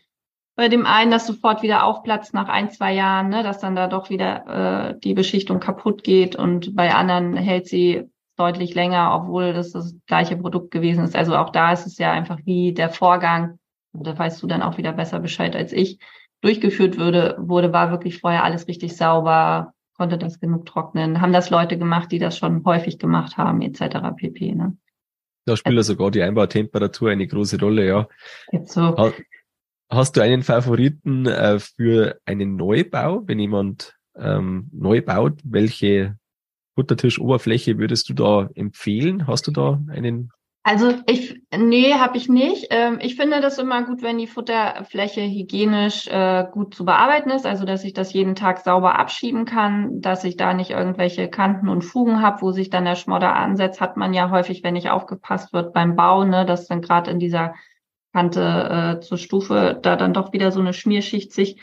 bei 0.55 0.69
dem 0.69 0.87
einen 0.87 1.11
das 1.11 1.27
sofort 1.27 1.63
wieder 1.63 1.85
aufplatzt 1.85 2.35
nach 2.35 2.49
ein, 2.49 2.71
zwei 2.71 2.93
Jahren, 2.93 3.29
ne, 3.31 3.43
dass 3.43 3.59
dann 3.59 3.75
da 3.75 3.87
doch 3.87 4.11
wieder 4.11 4.91
äh, 4.91 5.01
die 5.01 5.15
Beschichtung 5.15 5.61
kaputt 5.61 6.05
geht 6.05 6.37
und 6.37 6.77
bei 6.77 6.95
anderen 6.95 7.37
hält 7.37 7.67
sie 7.67 8.05
deutlich 8.37 8.75
länger, 8.75 9.15
obwohl 9.15 9.53
das 9.53 9.73
das 9.73 9.95
gleiche 10.07 10.37
Produkt 10.37 10.71
gewesen 10.71 11.05
ist. 11.05 11.17
Also 11.17 11.37
auch 11.37 11.51
da 11.51 11.73
ist 11.73 11.87
es 11.87 11.99
ja 11.99 12.13
einfach 12.13 12.39
wie 12.45 12.73
der 12.73 12.91
Vorgang, 12.91 13.59
da 13.93 14.19
weißt 14.19 14.43
du 14.43 14.47
dann 14.47 14.63
auch 14.63 14.79
wieder 14.79 14.93
besser 14.93 15.21
Bescheid 15.21 15.55
als 15.57 15.73
ich, 15.73 15.99
durchgeführt 16.41 16.99
würde, 16.99 17.37
wurde, 17.39 17.73
war 17.73 17.91
wirklich 17.91 18.19
vorher 18.19 18.45
alles 18.45 18.69
richtig 18.69 18.97
sauber, 18.97 19.73
konnte 19.97 20.19
das 20.19 20.41
genug 20.41 20.67
trocknen, 20.67 21.21
haben 21.21 21.33
das 21.33 21.51
Leute 21.51 21.79
gemacht, 21.79 22.11
die 22.11 22.19
das 22.19 22.37
schon 22.37 22.65
häufig 22.65 22.99
gemacht 22.99 23.37
haben, 23.37 23.63
etc. 23.63 24.17
pp. 24.17 24.55
Ne? 24.55 24.77
Da 25.45 25.57
spielt 25.57 25.77
ja 25.77 25.83
sogar 25.83 26.11
die 26.11 26.23
Einbautemperatur 26.23 27.11
eine 27.11 27.27
große 27.27 27.59
Rolle, 27.61 27.87
ja. 27.87 28.09
Jetzt 28.51 28.73
so. 28.73 29.13
Hast 29.93 30.17
du 30.17 30.23
einen 30.23 30.43
Favoriten 30.43 31.27
äh, 31.27 31.59
für 31.59 32.19
einen 32.25 32.57
Neubau, 32.57 33.25
wenn 33.27 33.39
jemand 33.39 33.95
ähm, 34.17 34.71
neu 34.73 35.03
baut? 35.03 35.39
Welche 35.45 36.17
Buttertischoberfläche 36.77 37.77
würdest 37.77 38.09
du 38.09 38.15
da 38.15 38.49
empfehlen? 38.55 39.27
Hast 39.27 39.49
du 39.49 39.51
da 39.51 39.79
einen 39.91 40.33
Also 40.63 40.95
ich, 41.07 41.43
nee, 41.55 41.93
habe 41.93 42.17
ich 42.17 42.31
nicht. 42.31 42.69
Ähm, 42.71 43.01
ich 43.03 43.17
finde 43.17 43.43
das 43.43 43.59
immer 43.59 43.83
gut, 43.83 44.01
wenn 44.01 44.17
die 44.17 44.27
Futterfläche 44.27 45.21
hygienisch 45.21 46.09
äh, 46.09 46.47
gut 46.51 46.75
zu 46.75 46.87
bearbeiten 46.87 47.29
ist, 47.29 47.45
also 47.45 47.67
dass 47.67 47.85
ich 47.85 47.93
das 47.93 48.15
jeden 48.15 48.35
Tag 48.35 48.61
sauber 48.61 48.99
abschieben 48.99 49.45
kann, 49.45 50.01
dass 50.01 50.25
ich 50.25 50.39
da 50.39 50.55
nicht 50.55 50.71
irgendwelche 50.71 51.29
Kanten 51.29 51.69
und 51.69 51.83
Fugen 51.83 52.23
habe, 52.23 52.41
wo 52.41 52.51
sich 52.51 52.71
dann 52.71 52.87
der 52.87 52.97
Schmodder 52.97 53.37
ansetzt, 53.37 53.83
hat 53.83 53.99
man 53.99 54.15
ja 54.15 54.31
häufig, 54.31 54.63
wenn 54.65 54.73
nicht 54.73 54.89
aufgepasst 54.89 55.53
wird 55.53 55.75
beim 55.75 55.97
Bau, 55.97 56.25
ne, 56.25 56.47
dass 56.47 56.67
dann 56.67 56.81
gerade 56.81 57.11
in 57.11 57.19
dieser 57.19 57.53
Kante 58.13 58.99
äh, 58.99 59.01
zur 59.01 59.19
Stufe 59.19 59.79
da 59.83 59.97
dann 59.97 60.15
doch 60.15 60.33
wieder 60.33 60.53
so 60.53 60.61
eine 60.61 60.73
Schmierschicht 60.73 61.33
sich 61.33 61.61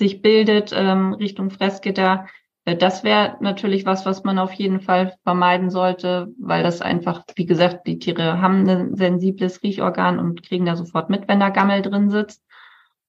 sich 0.00 0.22
bildet 0.22 0.72
ähm, 0.74 1.12
Richtung 1.12 1.50
Fressgitter. 1.50 2.26
Äh, 2.64 2.76
das 2.76 3.04
wäre 3.04 3.36
natürlich 3.40 3.86
was, 3.86 4.04
was 4.06 4.24
man 4.24 4.38
auf 4.38 4.52
jeden 4.54 4.80
Fall 4.80 5.14
vermeiden 5.22 5.70
sollte, 5.70 6.32
weil 6.38 6.64
das 6.64 6.80
einfach, 6.80 7.22
wie 7.36 7.46
gesagt, 7.46 7.86
die 7.86 7.98
Tiere 7.98 8.40
haben 8.40 8.68
ein 8.68 8.96
sensibles 8.96 9.62
Riechorgan 9.62 10.18
und 10.18 10.42
kriegen 10.42 10.64
da 10.64 10.74
sofort 10.74 11.10
mit, 11.10 11.28
wenn 11.28 11.38
da 11.38 11.50
Gammel 11.50 11.82
drin 11.82 12.10
sitzt. 12.10 12.42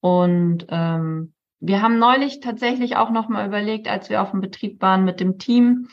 Und 0.02 0.68
ähm, 0.70 1.34
wir 1.60 1.82
haben 1.82 1.98
neulich 1.98 2.42
tatsächlich 2.42 2.98
auch 2.98 3.10
noch 3.10 3.30
mal 3.30 3.48
überlegt, 3.48 3.88
als 3.88 4.10
wir 4.10 4.22
auf 4.22 4.32
dem 4.32 4.42
Betrieb 4.42 4.82
waren 4.82 5.06
mit 5.06 5.20
dem 5.20 5.38
Team, 5.38 5.88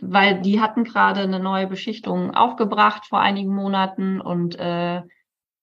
weil 0.00 0.40
die 0.40 0.60
hatten 0.60 0.84
gerade 0.84 1.20
eine 1.20 1.40
neue 1.40 1.66
Beschichtung 1.66 2.32
aufgebracht 2.32 3.06
vor 3.06 3.20
einigen 3.20 3.54
Monaten 3.54 4.20
und 4.20 4.58
äh, 4.58 5.02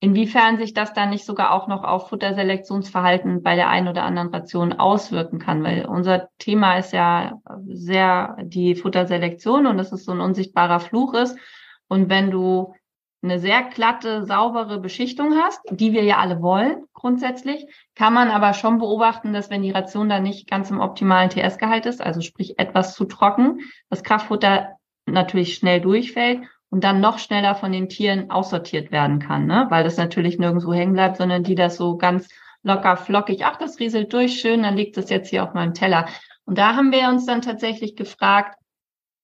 inwiefern 0.01 0.57
sich 0.57 0.73
das 0.73 0.93
dann 0.93 1.11
nicht 1.11 1.25
sogar 1.25 1.51
auch 1.53 1.67
noch 1.67 1.83
auf 1.83 2.09
Futterselektionsverhalten 2.09 3.43
bei 3.43 3.55
der 3.55 3.69
einen 3.69 3.87
oder 3.87 4.03
anderen 4.03 4.33
Ration 4.33 4.73
auswirken 4.73 5.37
kann, 5.37 5.63
weil 5.63 5.85
unser 5.85 6.27
Thema 6.39 6.77
ist 6.77 6.91
ja 6.91 7.39
sehr 7.67 8.35
die 8.41 8.73
Futterselektion 8.75 9.67
und 9.67 9.77
dass 9.77 9.91
es 9.91 10.03
so 10.03 10.11
ein 10.11 10.19
unsichtbarer 10.19 10.79
Fluch 10.79 11.13
ist. 11.13 11.37
Und 11.87 12.09
wenn 12.09 12.31
du 12.31 12.73
eine 13.21 13.37
sehr 13.37 13.61
glatte, 13.61 14.25
saubere 14.25 14.79
Beschichtung 14.79 15.35
hast, 15.35 15.61
die 15.69 15.93
wir 15.93 16.03
ja 16.03 16.17
alle 16.17 16.41
wollen, 16.41 16.85
grundsätzlich, 16.93 17.67
kann 17.93 18.15
man 18.15 18.29
aber 18.29 18.55
schon 18.55 18.79
beobachten, 18.79 19.33
dass 19.33 19.51
wenn 19.51 19.61
die 19.61 19.69
Ration 19.69 20.09
dann 20.09 20.23
nicht 20.23 20.49
ganz 20.49 20.71
im 20.71 20.79
optimalen 20.79 21.29
TS-Gehalt 21.29 21.85
ist, 21.85 22.01
also 22.01 22.21
sprich 22.21 22.57
etwas 22.57 22.95
zu 22.95 23.05
trocken, 23.05 23.59
das 23.91 24.03
Kraftfutter 24.03 24.77
natürlich 25.05 25.53
schnell 25.53 25.79
durchfällt 25.79 26.41
und 26.71 26.83
dann 26.83 27.01
noch 27.01 27.19
schneller 27.19 27.53
von 27.53 27.71
den 27.71 27.89
Tieren 27.89 28.31
aussortiert 28.31 28.91
werden 28.91 29.19
kann, 29.19 29.45
ne? 29.45 29.67
weil 29.69 29.83
das 29.83 29.97
natürlich 29.97 30.39
nirgendwo 30.39 30.73
hängen 30.73 30.93
bleibt, 30.93 31.17
sondern 31.17 31.43
die 31.43 31.55
das 31.55 31.75
so 31.75 31.97
ganz 31.97 32.29
locker 32.63 32.95
flockig, 32.95 33.45
ach, 33.45 33.57
das 33.57 33.79
rieselt 33.79 34.13
durch, 34.13 34.39
schön, 34.39 34.63
dann 34.63 34.77
liegt 34.77 34.97
es 34.97 35.09
jetzt 35.09 35.29
hier 35.29 35.43
auf 35.43 35.53
meinem 35.53 35.73
Teller. 35.73 36.07
Und 36.45 36.57
da 36.57 36.75
haben 36.75 36.91
wir 36.91 37.09
uns 37.09 37.25
dann 37.25 37.41
tatsächlich 37.41 37.95
gefragt, 37.95 38.57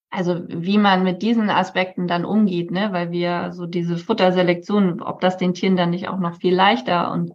also 0.09 0.41
wie 0.47 0.77
man 0.77 1.03
mit 1.03 1.21
diesen 1.21 1.49
Aspekten 1.49 2.07
dann 2.07 2.25
umgeht, 2.25 2.69
ne? 2.69 2.91
weil 2.91 3.11
wir 3.11 3.51
so 3.53 3.65
diese 3.65 3.97
Futterselektion, 3.97 5.01
ob 5.01 5.21
das 5.21 5.37
den 5.37 5.53
Tieren 5.53 5.77
dann 5.77 5.91
nicht 5.91 6.09
auch 6.09 6.19
noch 6.19 6.35
viel 6.35 6.53
leichter 6.53 7.11
und 7.11 7.31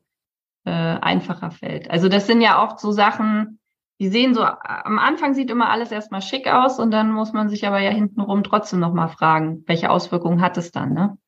äh, 0.64 0.70
einfacher 0.70 1.50
fällt. 1.50 1.90
Also 1.90 2.08
das 2.08 2.26
sind 2.26 2.42
ja 2.42 2.62
oft 2.62 2.80
so 2.80 2.92
Sachen, 2.92 3.58
die 4.02 4.08
sehen 4.08 4.34
so, 4.34 4.42
am 4.42 4.98
Anfang 4.98 5.32
sieht 5.32 5.48
immer 5.48 5.70
alles 5.70 5.92
erstmal 5.92 6.22
schick 6.22 6.48
aus 6.48 6.80
und 6.80 6.90
dann 6.90 7.12
muss 7.12 7.32
man 7.32 7.48
sich 7.48 7.68
aber 7.68 7.78
ja 7.78 7.90
hintenrum 7.90 8.42
trotzdem 8.42 8.80
nochmal 8.80 9.08
fragen, 9.08 9.62
welche 9.68 9.90
Auswirkungen 9.90 10.40
hat 10.40 10.58
es 10.58 10.72
dann, 10.72 10.92
ne? 10.92 11.18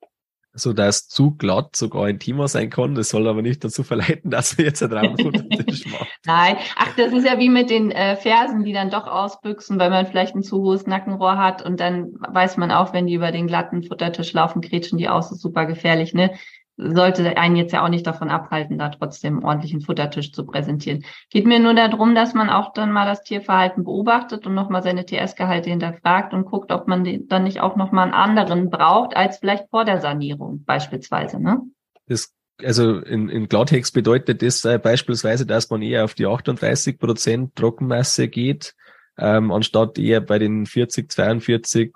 So, 0.56 0.72
dass 0.72 1.06
zu 1.06 1.36
glatt 1.36 1.76
sogar 1.76 2.12
Thema 2.18 2.48
sein 2.48 2.70
kann, 2.70 2.96
das 2.96 3.10
soll 3.10 3.28
aber 3.28 3.42
nicht 3.42 3.62
dazu 3.62 3.84
verleiten, 3.84 4.28
dass 4.32 4.58
wir 4.58 4.64
jetzt 4.64 4.82
einen 4.82 4.92
Raumfuttertisch 4.92 5.86
machen. 5.92 6.08
Nein, 6.26 6.56
ach, 6.74 6.96
das 6.96 7.12
ist 7.12 7.24
ja 7.24 7.38
wie 7.38 7.48
mit 7.48 7.70
den 7.70 7.92
äh, 7.92 8.16
Fersen, 8.16 8.64
die 8.64 8.72
dann 8.72 8.90
doch 8.90 9.06
ausbüchsen, 9.06 9.78
weil 9.78 9.90
man 9.90 10.06
vielleicht 10.06 10.34
ein 10.34 10.42
zu 10.42 10.60
hohes 10.60 10.88
Nackenrohr 10.88 11.38
hat 11.38 11.64
und 11.64 11.78
dann 11.78 12.14
weiß 12.26 12.56
man 12.56 12.72
auch, 12.72 12.92
wenn 12.92 13.06
die 13.06 13.14
über 13.14 13.30
den 13.30 13.46
glatten 13.46 13.84
Futtertisch 13.84 14.32
laufen, 14.32 14.62
kretschen 14.62 14.98
die 14.98 15.08
aus, 15.08 15.30
ist 15.30 15.42
super 15.42 15.66
gefährlich, 15.66 16.12
ne? 16.12 16.32
Sollte 16.76 17.36
einen 17.36 17.56
jetzt 17.56 17.72
ja 17.72 17.84
auch 17.84 17.88
nicht 17.88 18.06
davon 18.06 18.30
abhalten, 18.30 18.78
da 18.78 18.88
trotzdem 18.88 19.34
einen 19.34 19.44
ordentlichen 19.44 19.80
Futtertisch 19.80 20.32
zu 20.32 20.44
präsentieren. 20.44 21.04
Geht 21.30 21.46
mir 21.46 21.60
nur 21.60 21.74
darum, 21.74 22.14
dass 22.14 22.34
man 22.34 22.50
auch 22.50 22.72
dann 22.72 22.92
mal 22.92 23.06
das 23.06 23.22
Tierverhalten 23.22 23.84
beobachtet 23.84 24.46
und 24.46 24.54
nochmal 24.54 24.82
seine 24.82 25.06
TS-Gehalte 25.06 25.70
hinterfragt 25.70 26.34
und 26.34 26.46
guckt, 26.46 26.72
ob 26.72 26.88
man 26.88 27.26
dann 27.28 27.44
nicht 27.44 27.60
auch 27.60 27.76
nochmal 27.76 28.04
einen 28.04 28.14
anderen 28.14 28.70
braucht, 28.70 29.16
als 29.16 29.38
vielleicht 29.38 29.70
vor 29.70 29.84
der 29.84 30.00
Sanierung 30.00 30.64
beispielsweise. 30.64 31.40
Ne? 31.40 31.60
Das 32.06 32.34
also 32.62 32.98
in, 33.00 33.28
in 33.28 33.48
Klartext 33.48 33.94
bedeutet 33.94 34.42
das 34.42 34.64
äh, 34.64 34.78
beispielsweise, 34.78 35.46
dass 35.46 35.70
man 35.70 35.82
eher 35.82 36.04
auf 36.04 36.14
die 36.14 36.26
38 36.26 36.98
Prozent 36.98 37.56
Trockenmasse 37.56 38.28
geht, 38.28 38.74
ähm, 39.18 39.50
anstatt 39.50 39.98
eher 39.98 40.20
bei 40.20 40.38
den 40.38 40.66
40, 40.66 41.10
42 41.10 41.92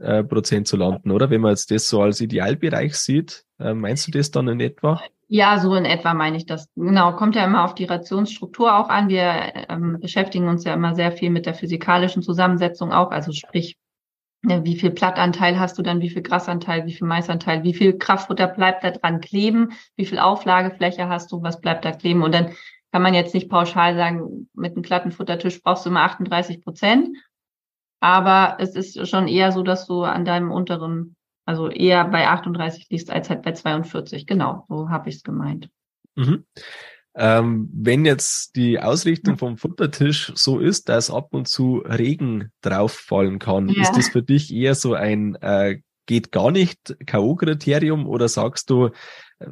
äh, 0.00 0.24
Prozent 0.24 0.68
zu 0.68 0.76
landen, 0.76 1.10
oder? 1.10 1.30
Wenn 1.30 1.40
man 1.40 1.52
jetzt 1.52 1.70
das 1.70 1.88
so 1.88 2.02
als 2.02 2.20
Idealbereich 2.20 2.96
sieht, 2.96 3.43
äh, 3.58 3.74
meinst 3.74 4.06
du 4.06 4.10
das 4.10 4.30
dann 4.30 4.48
in 4.48 4.60
etwa? 4.60 5.00
Ja, 5.28 5.58
so 5.58 5.74
in 5.74 5.84
etwa 5.84 6.14
meine 6.14 6.36
ich 6.36 6.46
das. 6.46 6.68
Genau, 6.76 7.12
kommt 7.12 7.34
ja 7.34 7.44
immer 7.44 7.64
auf 7.64 7.74
die 7.74 7.86
Rationsstruktur 7.86 8.76
auch 8.76 8.88
an. 8.88 9.08
Wir 9.08 9.66
ähm, 9.68 9.98
beschäftigen 10.00 10.48
uns 10.48 10.64
ja 10.64 10.74
immer 10.74 10.94
sehr 10.94 11.12
viel 11.12 11.30
mit 11.30 11.46
der 11.46 11.54
physikalischen 11.54 12.22
Zusammensetzung 12.22 12.92
auch, 12.92 13.10
also 13.10 13.32
sprich, 13.32 13.76
ne, 14.42 14.64
wie 14.64 14.76
viel 14.76 14.90
Plattanteil 14.90 15.58
hast 15.58 15.78
du 15.78 15.82
dann, 15.82 16.00
wie 16.00 16.10
viel 16.10 16.22
Grasanteil, 16.22 16.86
wie 16.86 16.92
viel 16.92 17.06
Maisanteil, 17.06 17.62
wie 17.62 17.74
viel 17.74 17.98
Kraftfutter 17.98 18.46
bleibt 18.46 18.84
da 18.84 18.90
dran 18.90 19.20
kleben, 19.20 19.72
wie 19.96 20.06
viel 20.06 20.18
Auflagefläche 20.18 21.08
hast 21.08 21.32
du, 21.32 21.42
was 21.42 21.60
bleibt 21.60 21.84
da 21.84 21.92
kleben 21.92 22.22
und 22.22 22.34
dann 22.34 22.50
kann 22.92 23.02
man 23.02 23.14
jetzt 23.14 23.34
nicht 23.34 23.48
pauschal 23.48 23.96
sagen, 23.96 24.48
mit 24.54 24.74
einem 24.74 24.82
glatten 24.82 25.10
Futtertisch 25.10 25.60
brauchst 25.62 25.84
du 25.84 25.90
immer 25.90 26.02
38 26.02 26.62
Prozent, 26.62 27.08
aber 27.98 28.58
es 28.60 28.76
ist 28.76 29.08
schon 29.08 29.26
eher 29.26 29.50
so, 29.50 29.62
dass 29.62 29.86
du 29.86 30.04
an 30.04 30.24
deinem 30.24 30.52
unteren, 30.52 31.16
also 31.44 31.68
eher 31.68 32.04
bei 32.06 32.26
38 32.26 32.88
liegst 32.90 33.10
als 33.10 33.30
halt 33.30 33.42
bei 33.42 33.52
42. 33.52 34.26
Genau, 34.26 34.64
so 34.68 34.88
habe 34.88 35.08
ich 35.08 35.16
es 35.16 35.22
gemeint. 35.22 35.68
Mhm. 36.14 36.44
Ähm, 37.16 37.70
wenn 37.72 38.04
jetzt 38.04 38.56
die 38.56 38.80
Ausrichtung 38.80 39.38
vom 39.38 39.56
Futtertisch 39.56 40.32
so 40.34 40.58
ist, 40.58 40.88
dass 40.88 41.10
ab 41.10 41.28
und 41.32 41.46
zu 41.46 41.78
Regen 41.78 42.50
drauf 42.60 42.92
fallen 42.92 43.38
kann, 43.38 43.68
ja. 43.68 43.82
ist 43.82 43.92
das 43.92 44.08
für 44.08 44.22
dich 44.22 44.52
eher 44.52 44.74
so 44.74 44.94
ein 44.94 45.36
äh, 45.36 45.78
geht 46.06 46.32
gar 46.32 46.50
nicht 46.50 46.96
K.O.-Kriterium 47.06 48.06
oder 48.06 48.28
sagst 48.28 48.70
du, 48.70 48.90
äh, 49.38 49.46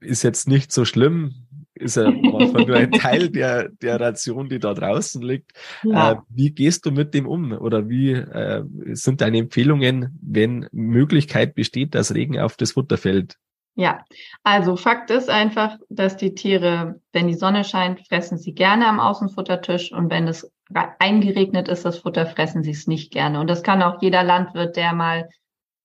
ist 0.00 0.22
jetzt 0.22 0.48
nicht 0.48 0.72
so 0.72 0.84
schlimm, 0.84 1.47
ist 1.80 1.96
ja 1.96 2.10
manchmal 2.10 2.64
nur 2.64 2.76
ein 2.76 2.92
Teil 2.92 3.30
der, 3.30 3.68
der 3.68 4.00
Ration, 4.00 4.48
die 4.48 4.58
da 4.58 4.74
draußen 4.74 5.22
liegt. 5.22 5.52
Ja. 5.82 6.12
Äh, 6.12 6.16
wie 6.28 6.50
gehst 6.50 6.86
du 6.86 6.90
mit 6.90 7.14
dem 7.14 7.26
um? 7.26 7.52
Oder 7.52 7.88
wie 7.88 8.12
äh, 8.12 8.64
sind 8.92 9.20
deine 9.20 9.38
Empfehlungen, 9.38 10.18
wenn 10.22 10.68
Möglichkeit 10.72 11.54
besteht, 11.54 11.94
dass 11.94 12.14
Regen 12.14 12.38
auf 12.38 12.56
das 12.56 12.72
Futter 12.72 12.98
fällt? 12.98 13.36
Ja, 13.74 14.04
also 14.42 14.74
Fakt 14.74 15.10
ist 15.10 15.30
einfach, 15.30 15.76
dass 15.88 16.16
die 16.16 16.34
Tiere, 16.34 17.00
wenn 17.12 17.28
die 17.28 17.34
Sonne 17.34 17.62
scheint, 17.62 18.04
fressen 18.08 18.36
sie 18.36 18.52
gerne 18.52 18.88
am 18.88 18.98
Außenfuttertisch 18.98 19.92
und 19.92 20.10
wenn 20.10 20.26
es 20.26 20.50
eingeregnet 20.98 21.68
ist, 21.68 21.84
das 21.84 21.98
Futter, 21.98 22.26
fressen 22.26 22.64
sie 22.64 22.72
es 22.72 22.88
nicht 22.88 23.12
gerne. 23.12 23.38
Und 23.38 23.46
das 23.48 23.62
kann 23.62 23.82
auch 23.82 24.02
jeder 24.02 24.24
Landwirt, 24.24 24.76
der 24.76 24.92
mal 24.94 25.28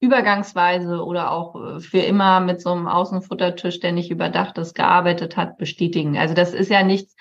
übergangsweise 0.03 1.03
oder 1.03 1.31
auch 1.31 1.55
äh, 1.55 1.79
für 1.79 1.99
immer 1.99 2.41
mit 2.41 2.61
so 2.61 2.71
einem 2.71 2.87
Außenfuttertisch, 2.87 3.79
der 3.79 3.93
nicht 3.93 4.11
überdacht 4.11 4.57
ist, 4.57 4.75
gearbeitet 4.75 5.37
hat, 5.37 5.57
bestätigen. 5.57 6.17
Also 6.17 6.33
das 6.33 6.53
ist 6.53 6.69
ja 6.69 6.83
nichts, 6.83 7.15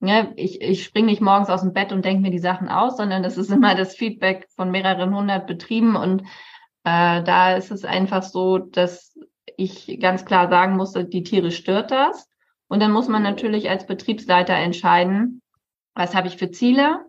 ne, 0.00 0.32
ich, 0.36 0.60
ich 0.60 0.84
springe 0.84 1.06
nicht 1.06 1.22
morgens 1.22 1.48
aus 1.48 1.62
dem 1.62 1.72
Bett 1.72 1.92
und 1.92 2.04
denke 2.04 2.20
mir 2.20 2.30
die 2.30 2.38
Sachen 2.38 2.68
aus, 2.68 2.98
sondern 2.98 3.22
das 3.22 3.38
ist 3.38 3.50
immer 3.50 3.74
das 3.74 3.96
Feedback 3.96 4.46
von 4.54 4.70
mehreren 4.70 5.14
hundert 5.16 5.46
Betrieben 5.46 5.96
und 5.96 6.22
äh, 6.84 7.22
da 7.22 7.54
ist 7.54 7.70
es 7.70 7.86
einfach 7.86 8.22
so, 8.22 8.58
dass 8.58 9.18
ich 9.56 9.98
ganz 9.98 10.26
klar 10.26 10.50
sagen 10.50 10.76
musste, 10.76 11.06
die 11.06 11.22
Tiere 11.22 11.50
stört 11.50 11.90
das. 11.90 12.28
Und 12.68 12.80
dann 12.80 12.92
muss 12.92 13.08
man 13.08 13.22
natürlich 13.22 13.70
als 13.70 13.86
Betriebsleiter 13.86 14.54
entscheiden, 14.54 15.40
was 15.94 16.14
habe 16.14 16.28
ich 16.28 16.36
für 16.36 16.50
Ziele 16.50 17.06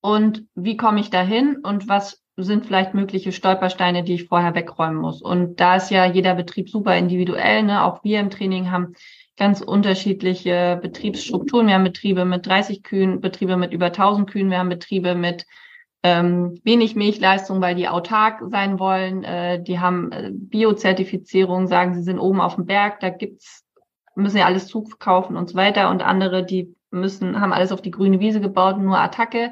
und 0.00 0.46
wie 0.56 0.76
komme 0.76 0.98
ich 0.98 1.10
dahin 1.10 1.58
und 1.62 1.88
was 1.88 2.23
sind 2.36 2.66
vielleicht 2.66 2.94
mögliche 2.94 3.32
Stolpersteine, 3.32 4.02
die 4.02 4.14
ich 4.14 4.28
vorher 4.28 4.54
wegräumen 4.54 4.96
muss. 4.96 5.22
Und 5.22 5.60
da 5.60 5.76
ist 5.76 5.90
ja 5.90 6.04
jeder 6.04 6.34
Betrieb 6.34 6.68
super 6.68 6.96
individuell. 6.96 7.62
Ne? 7.62 7.84
Auch 7.84 8.02
wir 8.02 8.18
im 8.20 8.30
Training 8.30 8.70
haben 8.70 8.94
ganz 9.36 9.60
unterschiedliche 9.60 10.78
Betriebsstrukturen. 10.82 11.66
Wir 11.66 11.74
haben 11.74 11.84
Betriebe 11.84 12.24
mit 12.24 12.46
30 12.46 12.82
Kühen, 12.82 13.20
Betriebe 13.20 13.56
mit 13.56 13.72
über 13.72 13.86
1000 13.86 14.30
Kühen, 14.30 14.50
wir 14.50 14.58
haben 14.58 14.68
Betriebe 14.68 15.14
mit 15.14 15.46
ähm, 16.02 16.60
wenig 16.64 16.96
Milchleistung, 16.96 17.60
weil 17.60 17.74
die 17.74 17.88
autark 17.88 18.42
sein 18.48 18.78
wollen. 18.78 19.24
Äh, 19.24 19.62
die 19.62 19.80
haben 19.80 20.12
äh, 20.12 20.30
Biozertifizierung, 20.32 21.66
sagen, 21.66 21.94
sie 21.94 22.02
sind 22.02 22.18
oben 22.18 22.40
auf 22.40 22.56
dem 22.56 22.66
Berg, 22.66 23.00
da 23.00 23.08
gibt's, 23.08 23.64
müssen 24.14 24.36
ja 24.36 24.44
alles 24.44 24.66
zukaufen 24.66 25.36
und 25.36 25.48
so 25.48 25.56
weiter. 25.56 25.90
Und 25.90 26.02
andere, 26.02 26.44
die 26.44 26.74
müssen, 26.90 27.40
haben 27.40 27.52
alles 27.52 27.72
auf 27.72 27.80
die 27.80 27.90
grüne 27.90 28.20
Wiese 28.20 28.40
gebaut, 28.40 28.78
nur 28.78 28.98
Attacke. 28.98 29.50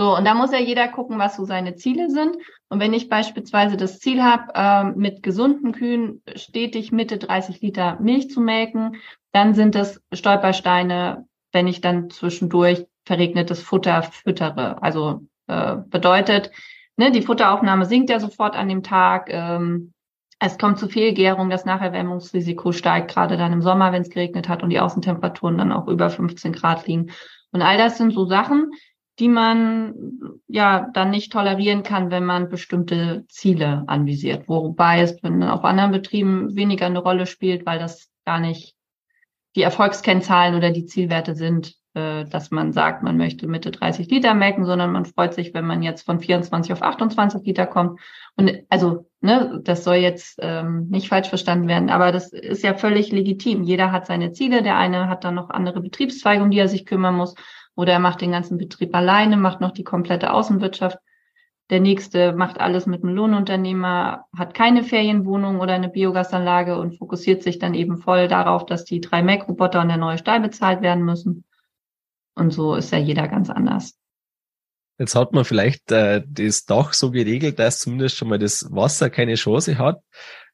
So, 0.00 0.16
und 0.16 0.24
da 0.24 0.34
muss 0.34 0.52
ja 0.52 0.60
jeder 0.60 0.86
gucken, 0.86 1.18
was 1.18 1.34
so 1.34 1.44
seine 1.44 1.74
Ziele 1.74 2.08
sind. 2.08 2.36
Und 2.68 2.78
wenn 2.78 2.92
ich 2.92 3.08
beispielsweise 3.08 3.76
das 3.76 3.98
Ziel 3.98 4.22
habe, 4.22 4.52
äh, 4.54 4.84
mit 4.96 5.24
gesunden 5.24 5.72
Kühen 5.72 6.22
stetig 6.36 6.92
Mitte 6.92 7.18
30 7.18 7.60
Liter 7.60 7.98
Milch 8.00 8.30
zu 8.30 8.40
melken, 8.40 8.96
dann 9.32 9.54
sind 9.54 9.74
es 9.74 10.00
Stolpersteine, 10.12 11.26
wenn 11.50 11.66
ich 11.66 11.80
dann 11.80 12.10
zwischendurch 12.10 12.86
verregnetes 13.06 13.60
Futter 13.60 14.04
füttere. 14.04 14.80
Also 14.82 15.22
äh, 15.48 15.76
bedeutet, 15.86 16.52
ne, 16.96 17.10
die 17.10 17.22
Futteraufnahme 17.22 17.84
sinkt 17.84 18.08
ja 18.08 18.20
sofort 18.20 18.54
an 18.54 18.68
dem 18.68 18.84
Tag. 18.84 19.28
Ähm, 19.30 19.92
Es 20.38 20.58
kommt 20.58 20.78
zu 20.78 20.88
Fehlgärung, 20.88 21.50
das 21.50 21.64
Nacherwärmungsrisiko 21.64 22.70
steigt, 22.70 23.10
gerade 23.10 23.36
dann 23.36 23.52
im 23.52 23.62
Sommer, 23.62 23.90
wenn 23.90 24.02
es 24.02 24.10
geregnet 24.10 24.48
hat 24.48 24.62
und 24.62 24.70
die 24.70 24.78
Außentemperaturen 24.78 25.58
dann 25.58 25.72
auch 25.72 25.88
über 25.88 26.08
15 26.08 26.52
Grad 26.52 26.86
liegen. 26.86 27.10
Und 27.50 27.62
all 27.62 27.76
das 27.78 27.98
sind 27.98 28.12
so 28.12 28.24
Sachen, 28.26 28.70
die 29.18 29.28
man 29.28 29.94
ja 30.46 30.88
dann 30.92 31.10
nicht 31.10 31.32
tolerieren 31.32 31.82
kann, 31.82 32.10
wenn 32.10 32.24
man 32.24 32.48
bestimmte 32.48 33.24
Ziele 33.28 33.84
anvisiert. 33.86 34.48
Wobei 34.48 35.00
es 35.00 35.16
auf 35.22 35.64
anderen 35.64 35.92
Betrieben 35.92 36.54
weniger 36.54 36.86
eine 36.86 37.00
Rolle 37.00 37.26
spielt, 37.26 37.66
weil 37.66 37.78
das 37.78 38.10
gar 38.24 38.38
nicht 38.38 38.74
die 39.56 39.62
Erfolgskennzahlen 39.62 40.54
oder 40.54 40.70
die 40.70 40.86
Zielwerte 40.86 41.34
sind, 41.34 41.74
äh, 41.94 42.26
dass 42.26 42.52
man 42.52 42.72
sagt, 42.72 43.02
man 43.02 43.16
möchte 43.16 43.48
Mitte 43.48 43.72
30 43.72 44.08
Liter 44.08 44.34
melken, 44.34 44.64
sondern 44.64 44.92
man 44.92 45.04
freut 45.04 45.34
sich, 45.34 45.52
wenn 45.52 45.66
man 45.66 45.82
jetzt 45.82 46.06
von 46.06 46.20
24 46.20 46.72
auf 46.72 46.82
28 46.82 47.44
Liter 47.44 47.66
kommt. 47.66 47.98
Und 48.36 48.52
also, 48.68 49.08
ne, 49.20 49.60
das 49.64 49.82
soll 49.82 49.96
jetzt 49.96 50.38
ähm, 50.40 50.86
nicht 50.90 51.08
falsch 51.08 51.28
verstanden 51.28 51.66
werden, 51.66 51.90
aber 51.90 52.12
das 52.12 52.32
ist 52.32 52.62
ja 52.62 52.74
völlig 52.74 53.10
legitim. 53.10 53.64
Jeder 53.64 53.90
hat 53.90 54.06
seine 54.06 54.30
Ziele. 54.30 54.62
Der 54.62 54.76
eine 54.76 55.08
hat 55.08 55.24
dann 55.24 55.34
noch 55.34 55.50
andere 55.50 55.80
Betriebszweige, 55.80 56.42
um 56.42 56.50
die 56.50 56.58
er 56.58 56.68
sich 56.68 56.86
kümmern 56.86 57.16
muss. 57.16 57.34
Oder 57.78 57.92
er 57.92 58.00
macht 58.00 58.22
den 58.22 58.32
ganzen 58.32 58.58
Betrieb 58.58 58.92
alleine, 58.92 59.36
macht 59.36 59.60
noch 59.60 59.70
die 59.70 59.84
komplette 59.84 60.32
Außenwirtschaft. 60.32 60.98
Der 61.70 61.78
nächste 61.78 62.32
macht 62.32 62.58
alles 62.58 62.86
mit 62.86 63.04
einem 63.04 63.14
Lohnunternehmer, 63.14 64.24
hat 64.36 64.52
keine 64.52 64.82
Ferienwohnung 64.82 65.60
oder 65.60 65.74
eine 65.74 65.88
Biogasanlage 65.88 66.76
und 66.76 66.98
fokussiert 66.98 67.44
sich 67.44 67.60
dann 67.60 67.74
eben 67.74 67.98
voll 67.98 68.26
darauf, 68.26 68.66
dass 68.66 68.84
die 68.84 69.00
drei 69.00 69.22
Mac-Roboter 69.22 69.80
und 69.80 69.86
der 69.86 69.96
neue 69.96 70.18
Stall 70.18 70.40
bezahlt 70.40 70.82
werden 70.82 71.04
müssen. 71.04 71.44
Und 72.34 72.50
so 72.52 72.74
ist 72.74 72.90
ja 72.90 72.98
jeder 72.98 73.28
ganz 73.28 73.48
anders. 73.48 73.96
Jetzt 74.98 75.14
hat 75.14 75.32
man 75.32 75.44
vielleicht 75.44 75.92
äh, 75.92 76.24
das 76.26 76.64
Dach 76.64 76.92
so 76.92 77.12
geregelt, 77.12 77.60
dass 77.60 77.78
zumindest 77.78 78.16
schon 78.16 78.28
mal 78.28 78.40
das 78.40 78.66
Wasser 78.72 79.08
keine 79.08 79.36
Chance 79.36 79.78
hat. 79.78 80.02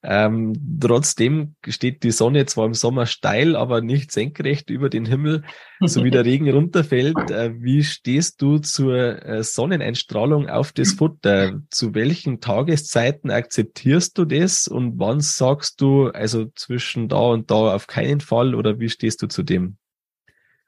Ähm, 0.07 0.79
trotzdem 0.81 1.55
steht 1.67 2.03
die 2.03 2.11
Sonne 2.11 2.45
zwar 2.45 2.67
im 2.67 2.75
Sommer 2.75 3.07
steil, 3.07 3.57
aber 3.57 3.81
nicht 3.81 4.13
senkrecht 4.13 4.69
über 4.69 4.91
den 4.91 5.07
Himmel, 5.07 5.45
so 5.81 6.05
wie 6.05 6.11
der 6.11 6.25
Regen 6.27 6.51
runterfällt. 6.51 7.31
Äh, 7.31 7.55
wie 7.63 7.83
stehst 7.83 8.43
du 8.43 8.59
zur 8.59 9.25
äh, 9.25 9.43
Sonneneinstrahlung 9.43 10.51
auf 10.51 10.73
das 10.73 10.93
Futter? 10.93 11.61
Zu 11.71 11.95
welchen 11.95 12.41
Tageszeiten 12.41 13.31
akzeptierst 13.31 14.19
du 14.19 14.27
das 14.27 14.69
und 14.69 14.99
wann 14.99 15.21
sagst 15.21 15.81
du, 15.81 16.09
also 16.09 16.47
zwischen 16.55 17.09
da 17.09 17.21
und 17.21 17.51
da 17.51 17.75
auf 17.75 17.87
keinen 17.87 18.21
Fall 18.21 18.55
oder 18.55 18.79
wie 18.79 18.91
stehst 18.91 19.23
du 19.23 19.27
zu 19.27 19.43
dem? 19.43 19.79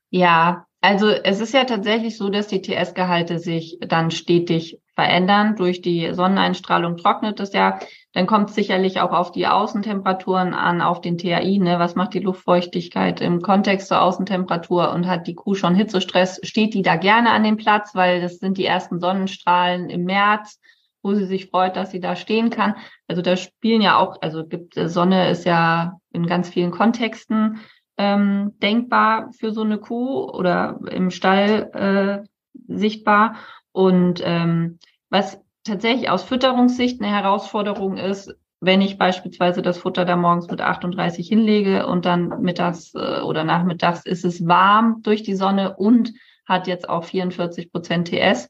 Ja, 0.09 0.67
also 0.81 1.09
es 1.09 1.41
ist 1.41 1.53
ja 1.53 1.65
tatsächlich 1.65 2.17
so, 2.17 2.31
dass 2.31 2.47
die 2.47 2.63
TS-Gehalte 2.63 3.39
sich 3.39 3.79
dann 3.81 4.11
stetig 4.11 4.79
verändern. 4.95 5.57
Durch 5.57 5.81
die 5.81 6.15
Sonneneinstrahlung 6.15 6.97
trocknet 6.97 7.41
es 7.41 7.53
ja. 7.53 7.79
Dann 8.17 8.27
kommt 8.27 8.49
es 8.49 8.55
sicherlich 8.55 9.03
auch 9.03 9.13
auf 9.13 9.31
die 9.31 9.47
Außentemperaturen 9.47 10.55
an, 10.55 10.81
auf 10.81 11.03
den 11.03 11.19
TAI. 11.19 11.59
Ne? 11.59 11.79
Was 11.79 11.97
macht 11.97 12.15
die 12.15 12.21
Luftfeuchtigkeit 12.21 13.21
im 13.21 13.43
Kontext 13.43 13.89
zur 13.89 14.01
Außentemperatur? 14.01 14.91
Und 14.91 15.07
hat 15.07 15.27
die 15.27 15.35
Kuh 15.35 15.55
schon 15.55 15.75
Hitzestress, 15.75 16.41
steht 16.43 16.73
die 16.73 16.81
da 16.81 16.97
gerne 16.97 17.29
an 17.33 17.45
dem 17.45 17.59
Platz, 17.59 17.95
weil 17.95 18.23
das 18.23 18.39
sind 18.39 18.57
die 18.57 18.65
ersten 18.65 19.01
Sonnenstrahlen 19.01 19.91
im 19.91 20.05
März, 20.05 20.59
wo 21.03 21.13
sie 21.13 21.27
sich 21.27 21.51
freut, 21.51 21.77
dass 21.77 21.91
sie 21.91 22.01
da 22.01 22.17
stehen 22.17 22.49
kann. 22.49 22.77
Also 23.07 23.21
da 23.21 23.37
spielen 23.37 23.83
ja 23.83 23.99
auch, 23.99 24.17
also 24.23 24.47
gibt 24.47 24.73
Sonne 24.77 25.29
ist 25.29 25.45
ja 25.45 25.99
in 26.11 26.27
ganz 26.27 26.49
vielen 26.49 26.71
Kontexten 26.71 27.59
ähm, 27.99 28.55
denkbar 28.63 29.31
für 29.39 29.53
so 29.53 29.61
eine 29.61 29.77
Kuh 29.77 30.25
oder 30.25 30.81
im 30.91 31.11
Stall 31.11 32.25
äh, 32.25 32.75
sichtbar. 32.75 33.35
Und 33.73 34.23
ähm, 34.25 34.79
was 35.11 35.39
tatsächlich 35.67 36.11
aus 36.11 36.23
Fütterungssicht 36.23 37.01
eine 37.01 37.13
Herausforderung 37.13 37.97
ist, 37.97 38.35
wenn 38.61 38.81
ich 38.81 38.99
beispielsweise 38.99 39.63
das 39.63 39.79
Futter 39.79 40.05
da 40.05 40.17
morgens 40.17 40.49
mit 40.49 40.61
38 40.61 41.29
hinlege 41.29 41.87
und 41.87 42.07
dann 42.07 42.41
mittags 42.41 42.95
äh, 42.95 43.21
oder 43.21 43.45
nachmittags 43.45 44.05
ist 44.07 44.25
es 44.25 44.47
warm 44.47 45.03
durch 45.03 45.23
die 45.23 45.35
Sonne 45.35 45.77
und 45.77 46.13
hat 46.47 46.67
jetzt 46.67 46.89
auch 46.89 47.05
44 47.05 47.71
Prozent 47.71 48.09
TS, 48.09 48.49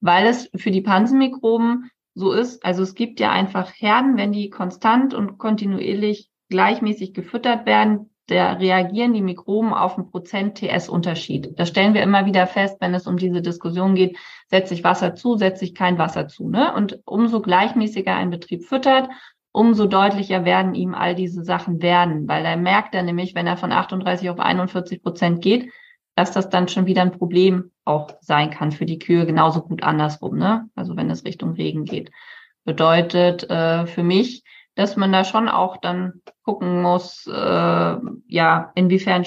weil 0.00 0.26
es 0.26 0.50
für 0.54 0.70
die 0.70 0.82
Pansenmikroben 0.82 1.90
so 2.14 2.32
ist. 2.32 2.64
Also 2.64 2.82
es 2.82 2.94
gibt 2.94 3.20
ja 3.20 3.30
einfach 3.30 3.72
Herden, 3.74 4.16
wenn 4.16 4.32
die 4.32 4.50
konstant 4.50 5.14
und 5.14 5.38
kontinuierlich 5.38 6.30
gleichmäßig 6.50 7.14
gefüttert 7.14 7.66
werden, 7.66 8.10
da 8.28 8.52
reagieren 8.52 9.14
die 9.14 9.22
Mikroben 9.22 9.72
auf 9.72 9.96
einen 9.96 10.10
Prozent 10.10 10.58
TS-Unterschied. 10.58 11.58
Das 11.58 11.68
stellen 11.70 11.94
wir 11.94 12.02
immer 12.02 12.26
wieder 12.26 12.46
fest, 12.46 12.76
wenn 12.80 12.94
es 12.94 13.06
um 13.06 13.16
diese 13.16 13.40
Diskussion 13.40 13.94
geht, 13.94 14.18
setze 14.48 14.74
ich 14.74 14.84
Wasser 14.84 15.14
zu, 15.14 15.36
setze 15.36 15.64
ich 15.64 15.74
kein 15.74 15.98
Wasser 15.98 16.28
zu. 16.28 16.48
Ne? 16.48 16.74
Und 16.74 17.00
umso 17.06 17.40
gleichmäßiger 17.40 18.14
ein 18.14 18.30
Betrieb 18.30 18.64
füttert, 18.64 19.08
umso 19.50 19.86
deutlicher 19.86 20.44
werden 20.44 20.74
ihm 20.74 20.94
all 20.94 21.14
diese 21.14 21.42
Sachen 21.42 21.80
werden, 21.80 22.28
weil 22.28 22.44
er 22.44 22.58
merkt 22.58 22.94
dann 22.94 23.06
nämlich, 23.06 23.34
wenn 23.34 23.46
er 23.46 23.56
von 23.56 23.72
38 23.72 24.28
auf 24.28 24.38
41 24.38 25.02
Prozent 25.02 25.42
geht, 25.42 25.70
dass 26.14 26.30
das 26.30 26.50
dann 26.50 26.68
schon 26.68 26.86
wieder 26.86 27.02
ein 27.02 27.12
Problem 27.12 27.70
auch 27.84 28.10
sein 28.20 28.50
kann 28.50 28.72
für 28.72 28.84
die 28.84 28.98
Kühe, 28.98 29.24
genauso 29.24 29.62
gut 29.62 29.82
andersrum, 29.82 30.36
ne? 30.36 30.68
Also 30.74 30.96
wenn 30.96 31.08
es 31.10 31.24
Richtung 31.24 31.52
Regen 31.52 31.84
geht. 31.84 32.10
Bedeutet 32.64 33.48
äh, 33.48 33.86
für 33.86 34.02
mich, 34.02 34.42
dass 34.78 34.94
man 34.94 35.10
da 35.10 35.24
schon 35.24 35.48
auch 35.48 35.78
dann 35.78 36.22
gucken 36.44 36.82
muss, 36.82 37.26
äh, 37.26 37.96
ja, 38.28 38.70
inwiefern 38.76 39.24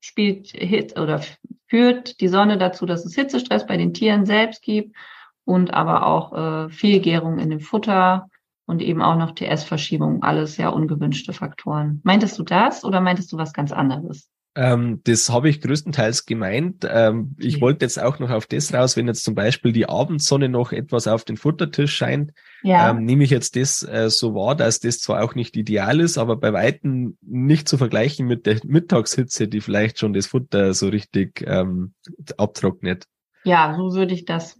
spielt 0.00 0.48
Hit 0.48 0.98
oder 0.98 1.20
führt 1.68 2.20
die 2.20 2.26
Sonne 2.26 2.58
dazu, 2.58 2.84
dass 2.84 3.04
es 3.04 3.14
Hitzestress 3.14 3.64
bei 3.64 3.76
den 3.76 3.94
Tieren 3.94 4.26
selbst 4.26 4.60
gibt 4.60 4.96
und 5.44 5.72
aber 5.72 6.04
auch 6.04 6.32
äh, 6.32 6.68
Fehlgärung 6.70 7.38
in 7.38 7.48
dem 7.48 7.60
Futter 7.60 8.28
und 8.66 8.82
eben 8.82 9.00
auch 9.00 9.14
noch 9.14 9.36
TS-Verschiebung, 9.36 10.24
alles 10.24 10.56
ja 10.56 10.70
ungewünschte 10.70 11.32
Faktoren. 11.32 12.00
Meintest 12.02 12.36
du 12.36 12.42
das 12.42 12.84
oder 12.84 13.00
meintest 13.00 13.30
du 13.30 13.36
was 13.36 13.52
ganz 13.52 13.70
anderes? 13.70 14.28
Ähm, 14.58 15.02
das 15.04 15.30
habe 15.30 15.48
ich 15.48 15.60
größtenteils 15.60 16.26
gemeint. 16.26 16.84
Ähm, 16.90 17.36
ich 17.38 17.56
ja. 17.56 17.60
wollte 17.60 17.84
jetzt 17.84 18.02
auch 18.02 18.18
noch 18.18 18.30
auf 18.30 18.46
das 18.46 18.74
raus, 18.74 18.96
wenn 18.96 19.06
jetzt 19.06 19.22
zum 19.22 19.36
Beispiel 19.36 19.70
die 19.70 19.88
Abendsonne 19.88 20.48
noch 20.48 20.72
etwas 20.72 21.06
auf 21.06 21.22
den 21.22 21.36
Futtertisch 21.36 21.94
scheint, 21.94 22.32
ja. 22.64 22.90
ähm, 22.90 23.04
nehme 23.04 23.22
ich 23.22 23.30
jetzt 23.30 23.54
das 23.54 23.84
äh, 23.84 24.10
so 24.10 24.34
wahr, 24.34 24.56
dass 24.56 24.80
das 24.80 24.98
zwar 24.98 25.22
auch 25.22 25.36
nicht 25.36 25.56
ideal 25.56 26.00
ist, 26.00 26.18
aber 26.18 26.34
bei 26.34 26.52
Weitem 26.52 27.16
nicht 27.22 27.68
zu 27.68 27.78
vergleichen 27.78 28.26
mit 28.26 28.46
der 28.46 28.58
Mittagshitze, 28.64 29.46
die 29.46 29.60
vielleicht 29.60 30.00
schon 30.00 30.12
das 30.12 30.26
Futter 30.26 30.74
so 30.74 30.88
richtig 30.88 31.44
ähm, 31.46 31.94
abtrocknet. 32.36 33.04
Ja, 33.44 33.76
so 33.76 33.94
würde 33.94 34.12
ich 34.12 34.24
das 34.24 34.58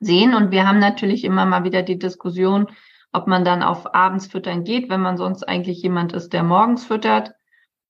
sehen. 0.00 0.34
Und 0.34 0.50
wir 0.50 0.66
haben 0.66 0.78
natürlich 0.78 1.24
immer 1.24 1.44
mal 1.44 1.64
wieder 1.64 1.82
die 1.82 1.98
Diskussion, 1.98 2.68
ob 3.12 3.26
man 3.26 3.44
dann 3.44 3.62
auf 3.62 3.94
abends 3.94 4.28
füttern 4.28 4.64
geht, 4.64 4.88
wenn 4.88 5.02
man 5.02 5.18
sonst 5.18 5.42
eigentlich 5.42 5.82
jemand 5.82 6.14
ist, 6.14 6.32
der 6.32 6.42
morgens 6.42 6.86
füttert 6.86 7.32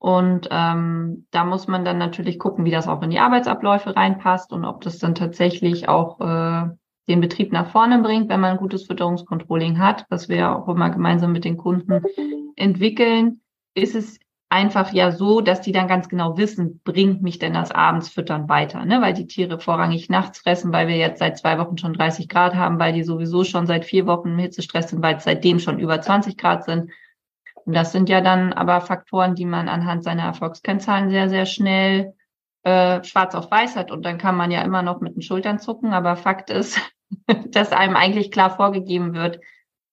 und 0.07 0.47
ähm, 0.53 1.27
da 1.33 1.43
muss 1.43 1.67
man 1.67 1.85
dann 1.85 1.99
natürlich 1.99 2.39
gucken, 2.39 2.65
wie 2.65 2.71
das 2.71 2.87
auch 2.87 3.03
in 3.03 3.11
die 3.11 3.19
Arbeitsabläufe 3.19 3.97
reinpasst 3.97 4.53
und 4.53 4.65
ob 4.65 4.81
das 4.83 5.01
dann 5.01 5.17
tatsächlich 5.17 5.89
auch 5.89 6.21
äh, 6.21 6.71
den 7.09 7.21
Betrieb 7.21 7.53
nach 7.53 7.73
vorne 7.73 8.01
bringt, 8.01 8.29
wenn 8.29 8.39
man 8.39 8.53
ein 8.53 8.57
gutes 8.59 8.87
Fütterungskontrolling 8.87 9.81
hat, 9.81 10.07
was 10.09 10.29
wir 10.29 10.55
auch 10.55 10.69
immer 10.69 10.91
gemeinsam 10.91 11.33
mit 11.33 11.45
den 11.45 11.57
Kunden 11.57 12.05
entwickeln, 12.55 13.41
ist 13.75 13.97
es 13.97 14.21
einfach 14.49 14.93
ja 14.93 15.11
so, 15.11 15.41
dass 15.41 15.61
die 15.61 15.73
dann 15.73 15.89
ganz 15.89 16.09
genau 16.09 16.39
wissen, 16.39 16.81
bringt 16.85 17.21
mich 17.21 17.41
denn 17.41 17.55
das 17.55 17.73
Abendsfüttern 17.73 18.49
weiter, 18.49 18.85
ne? 18.85 19.03
weil 19.03 19.13
die 19.13 19.27
Tiere 19.27 19.59
vorrangig 19.59 20.09
nachts 20.09 20.39
fressen, 20.39 20.73
weil 20.73 20.87
wir 20.87 20.97
jetzt 20.99 21.19
seit 21.19 21.37
zwei 21.37 21.59
Wochen 21.59 21.79
schon 21.79 21.95
30 21.95 22.29
Grad 22.29 22.55
haben, 22.55 22.79
weil 22.79 22.93
die 22.93 23.03
sowieso 23.03 23.43
schon 23.43 23.67
seit 23.67 23.85
vier 23.85 24.07
Wochen 24.07 24.29
im 24.29 24.39
Hitzestress 24.39 24.91
sind, 24.91 25.03
weil 25.03 25.17
es 25.17 25.25
seitdem 25.25 25.59
schon 25.59 25.81
über 25.81 26.01
20 26.01 26.37
Grad 26.37 26.63
sind. 26.63 26.93
Und 27.67 27.73
das 27.73 27.91
sind 27.91 28.09
ja 28.09 28.21
dann 28.21 28.53
aber 28.53 28.81
Faktoren, 28.81 29.35
die 29.35 29.45
man 29.45 29.69
anhand 29.69 30.05
seiner 30.05 30.23
Erfolgskennzahlen 30.23 31.11
sehr, 31.11 31.29
sehr 31.29 31.47
schnell 31.47 32.15
äh, 32.63 33.03
schwarz 33.03 33.35
auf 33.35 33.51
weiß 33.51 33.75
hat. 33.75 33.91
Und 33.91 34.05
dann 34.05 34.19
kann 34.19 34.37
man 34.37 34.53
ja 34.53 34.63
immer 34.63 34.83
noch 34.83 35.01
mit 35.01 35.17
den 35.17 35.23
Schultern 35.23 35.59
zucken. 35.59 35.93
Aber 35.93 36.15
Fakt 36.15 36.49
ist, 36.49 36.81
dass 37.51 37.73
einem 37.73 37.97
eigentlich 37.97 38.31
klar 38.31 38.55
vorgegeben 38.55 39.15
wird, 39.15 39.41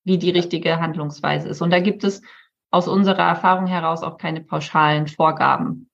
wie 0.04 0.20
die 0.20 0.30
richtige 0.30 0.80
Handlungsweise 0.80 1.50
ist. 1.50 1.62
Und 1.64 1.72
da 1.72 1.80
gibt 1.80 2.04
es 2.04 2.22
aus 2.70 2.88
unserer 2.88 3.24
Erfahrung 3.24 3.66
heraus 3.66 4.04
auch 4.04 4.20
keine 4.20 4.42
pauschalen 4.42 5.08
Vorgaben. 5.08 5.90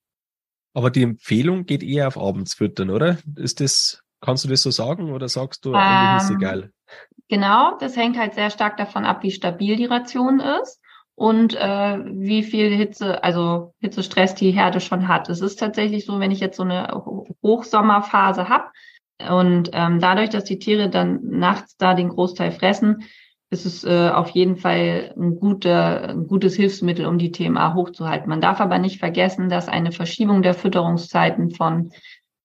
Aber 0.74 0.90
die 0.90 1.02
Empfehlung 1.02 1.64
geht 1.64 1.82
eher 1.82 2.08
auf 2.08 2.18
abends 2.18 2.54
füttern, 2.54 2.90
oder? 2.90 3.16
Ist 3.36 3.60
das, 3.60 4.02
kannst 4.20 4.44
du 4.44 4.48
das 4.48 4.62
so 4.62 4.70
sagen 4.70 5.12
oder 5.12 5.28
sagst 5.28 5.64
du, 5.64 5.74
eigentlich 5.74 6.24
ist 6.24 6.30
ähm, 6.30 6.36
egal? 6.36 6.72
Genau, 7.28 7.78
das 7.78 7.96
hängt 7.96 8.18
halt 8.18 8.34
sehr 8.34 8.50
stark 8.50 8.76
davon 8.76 9.06
ab, 9.06 9.22
wie 9.22 9.30
stabil 9.30 9.76
die 9.76 9.86
Ration 9.86 10.40
ist 10.40 10.80
und 11.20 11.54
äh, 11.54 11.98
wie 12.06 12.42
viel 12.42 12.74
Hitze, 12.74 13.22
also 13.22 13.74
Hitzestress 13.80 14.34
die 14.34 14.52
Herde 14.52 14.80
schon 14.80 15.06
hat. 15.06 15.28
Es 15.28 15.42
ist 15.42 15.56
tatsächlich 15.56 16.06
so, 16.06 16.18
wenn 16.18 16.30
ich 16.30 16.40
jetzt 16.40 16.56
so 16.56 16.62
eine 16.62 16.94
Hochsommerphase 17.42 18.48
habe 18.48 18.64
und 19.28 19.68
ähm, 19.74 20.00
dadurch, 20.00 20.30
dass 20.30 20.44
die 20.44 20.58
Tiere 20.58 20.88
dann 20.88 21.20
nachts 21.22 21.76
da 21.76 21.92
den 21.92 22.08
Großteil 22.08 22.52
fressen, 22.52 23.02
ist 23.50 23.66
es 23.66 23.84
äh, 23.84 24.08
auf 24.08 24.30
jeden 24.30 24.56
Fall 24.56 25.12
ein, 25.14 25.38
guter, 25.38 26.08
ein 26.08 26.26
gutes 26.26 26.56
Hilfsmittel, 26.56 27.04
um 27.04 27.18
die 27.18 27.32
TMA 27.32 27.74
hochzuhalten. 27.74 28.30
Man 28.30 28.40
darf 28.40 28.58
aber 28.62 28.78
nicht 28.78 28.98
vergessen, 28.98 29.50
dass 29.50 29.68
eine 29.68 29.92
Verschiebung 29.92 30.40
der 30.40 30.54
Fütterungszeiten 30.54 31.50
von 31.50 31.90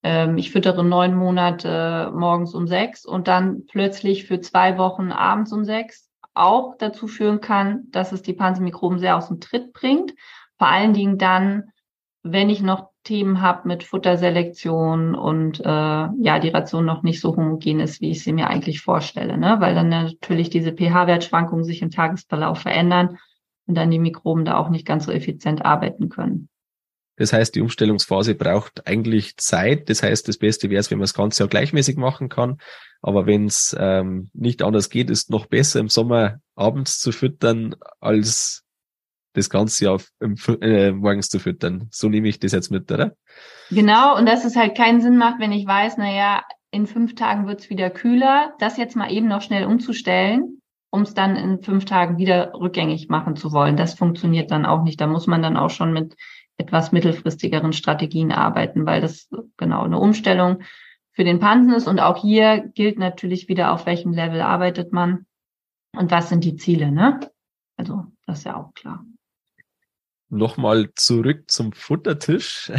ähm, 0.04 0.38
ich 0.38 0.52
füttere 0.52 0.84
neun 0.84 1.16
Monate 1.16 2.12
morgens 2.14 2.54
um 2.54 2.68
sechs 2.68 3.06
und 3.06 3.30
dann 3.30 3.68
plötzlich 3.68 4.26
für 4.26 4.42
zwei 4.42 4.78
Wochen 4.78 5.14
abends 5.14 5.54
um 5.54 5.64
sechs 5.64 6.05
auch 6.36 6.76
dazu 6.78 7.08
führen 7.08 7.42
kann, 7.42 7.86
dass 7.90 8.12
es 8.12 8.22
die 8.22 8.34
Pansenmikroben 8.34 9.00
sehr 9.00 9.18
aus 9.18 9.30
dem 9.30 9.40
Tritt 9.40 9.74
bringt. 9.74 10.14
Vor 10.58 10.68
allen 10.68 10.94
Dingen 10.94 11.18
dann, 11.18 11.72
wenn 12.24 12.50
ich 12.50 12.62
noch 12.62 12.90
Themen 13.04 13.42
habe 13.42 13.68
mit 13.68 13.84
Futterselektion 13.84 15.16
und 15.16 15.60
äh, 15.60 15.64
ja, 15.64 16.40
die 16.40 16.50
Ration 16.50 16.86
noch 16.86 17.04
nicht 17.04 17.22
so 17.22 17.36
homogen 17.36 17.80
ist, 17.80 18.02
wie 18.02 18.12
ich 18.12 18.24
sie 18.24 18.34
mir 18.34 18.48
eigentlich 18.48 18.82
vorstelle, 18.82 19.38
ne? 19.38 19.58
weil 19.60 19.76
dann 19.76 19.90
natürlich 19.90 20.50
diese 20.50 20.74
pH-Wertschwankungen 20.74 21.64
sich 21.64 21.82
im 21.82 21.92
Tagesverlauf 21.92 22.60
verändern 22.60 23.18
und 23.68 23.76
dann 23.76 23.92
die 23.92 24.00
Mikroben 24.00 24.44
da 24.44 24.58
auch 24.58 24.70
nicht 24.70 24.88
ganz 24.88 25.06
so 25.06 25.12
effizient 25.12 25.64
arbeiten 25.64 26.10
können. 26.10 26.50
Das 27.18 27.32
heißt, 27.32 27.56
die 27.56 27.62
Umstellungsphase 27.62 28.36
braucht 28.36 28.88
eigentlich 28.88 29.38
Zeit. 29.38 29.90
Das 29.90 30.04
heißt, 30.04 30.28
das 30.28 30.38
Beste 30.38 30.70
wäre 30.70 30.80
es, 30.80 30.92
wenn 30.92 30.98
man 30.98 31.04
das 31.04 31.14
Ganze 31.14 31.44
ja 31.44 31.48
gleichmäßig 31.48 31.98
machen 31.98 32.30
kann. 32.30 32.58
Aber 33.02 33.26
wenn 33.26 33.46
es 33.46 33.76
ähm, 33.80 34.30
nicht 34.34 34.62
anders 34.62 34.90
geht, 34.90 35.10
ist 35.10 35.30
noch 35.30 35.46
besser 35.46 35.80
im 35.80 35.90
Sommer 35.90 36.40
abends 36.56 37.00
zu 37.00 37.12
füttern, 37.12 37.76
als 38.00 38.64
das 39.34 39.50
ganze 39.50 39.86
Jahr 39.86 40.02
im, 40.20 40.36
äh, 40.62 40.92
morgens 40.92 41.30
zu 41.30 41.40
füttern. 41.40 41.88
So 41.92 42.10
nehme 42.10 42.28
ich 42.28 42.40
das 42.40 42.52
jetzt 42.52 42.72
mit, 42.72 42.92
oder? 42.92 43.16
Genau, 43.70 44.18
und 44.18 44.26
dass 44.26 44.46
es 44.46 44.56
halt 44.56 44.76
keinen 44.76 45.02
Sinn 45.02 45.18
macht, 45.18 45.40
wenn 45.40 45.52
ich 45.52 45.66
weiß, 45.68 45.96
na 45.98 46.12
ja, 46.12 46.44
in 46.72 46.88
fünf 46.88 47.16
Tagen 47.16 47.48
wird's 47.48 47.70
wieder 47.70 47.90
kühler, 47.90 48.54
das 48.60 48.78
jetzt 48.78 48.96
mal 48.96 49.12
eben 49.12 49.28
noch 49.28 49.42
schnell 49.42 49.66
umzustellen, 49.66 50.60
um 50.90 51.04
es 51.04 51.14
dann 51.14 51.36
in 51.36 51.62
fünf 51.62 51.86
Tagen 51.86 52.18
wieder 52.18 52.54
rückgängig 52.54 53.08
machen 53.08 53.36
zu 53.36 53.52
wollen. 53.52 53.78
Das 53.78 53.94
funktioniert 53.94 54.52
dann 54.52 54.66
auch 54.66 54.84
nicht. 54.84 55.00
Da 55.00 55.08
muss 55.08 55.28
man 55.28 55.42
dann 55.42 55.58
auch 55.58 55.70
schon 55.70 55.94
mit 55.94 56.16
etwas 56.58 56.92
mittelfristigeren 56.92 57.74
Strategien 57.74 58.32
arbeiten, 58.32 58.86
weil 58.86 59.02
das 59.02 59.30
genau 59.58 59.84
eine 59.84 60.00
Umstellung 60.00 60.64
für 61.12 61.24
den 61.24 61.40
Pansen 61.40 61.74
ist. 61.74 61.88
Und 61.88 62.00
auch 62.00 62.22
hier 62.22 62.72
gilt 62.74 62.98
natürlich 62.98 63.48
wieder, 63.48 63.72
auf 63.72 63.86
welchem 63.86 64.14
Level 64.14 64.42
arbeitet 64.42 64.94
man 64.94 65.26
und 65.96 66.12
was 66.12 66.30
sind 66.30 66.44
die 66.44 66.56
Ziele, 66.56 66.92
ne? 66.92 67.20
Also, 67.78 68.06
das 68.26 68.40
ist 68.40 68.44
ja 68.46 68.58
auch 68.58 68.74
klar. 68.74 69.06
Nochmal 70.30 70.90
zurück 70.96 71.44
zum 71.48 71.72
Futtertisch. 71.72 72.72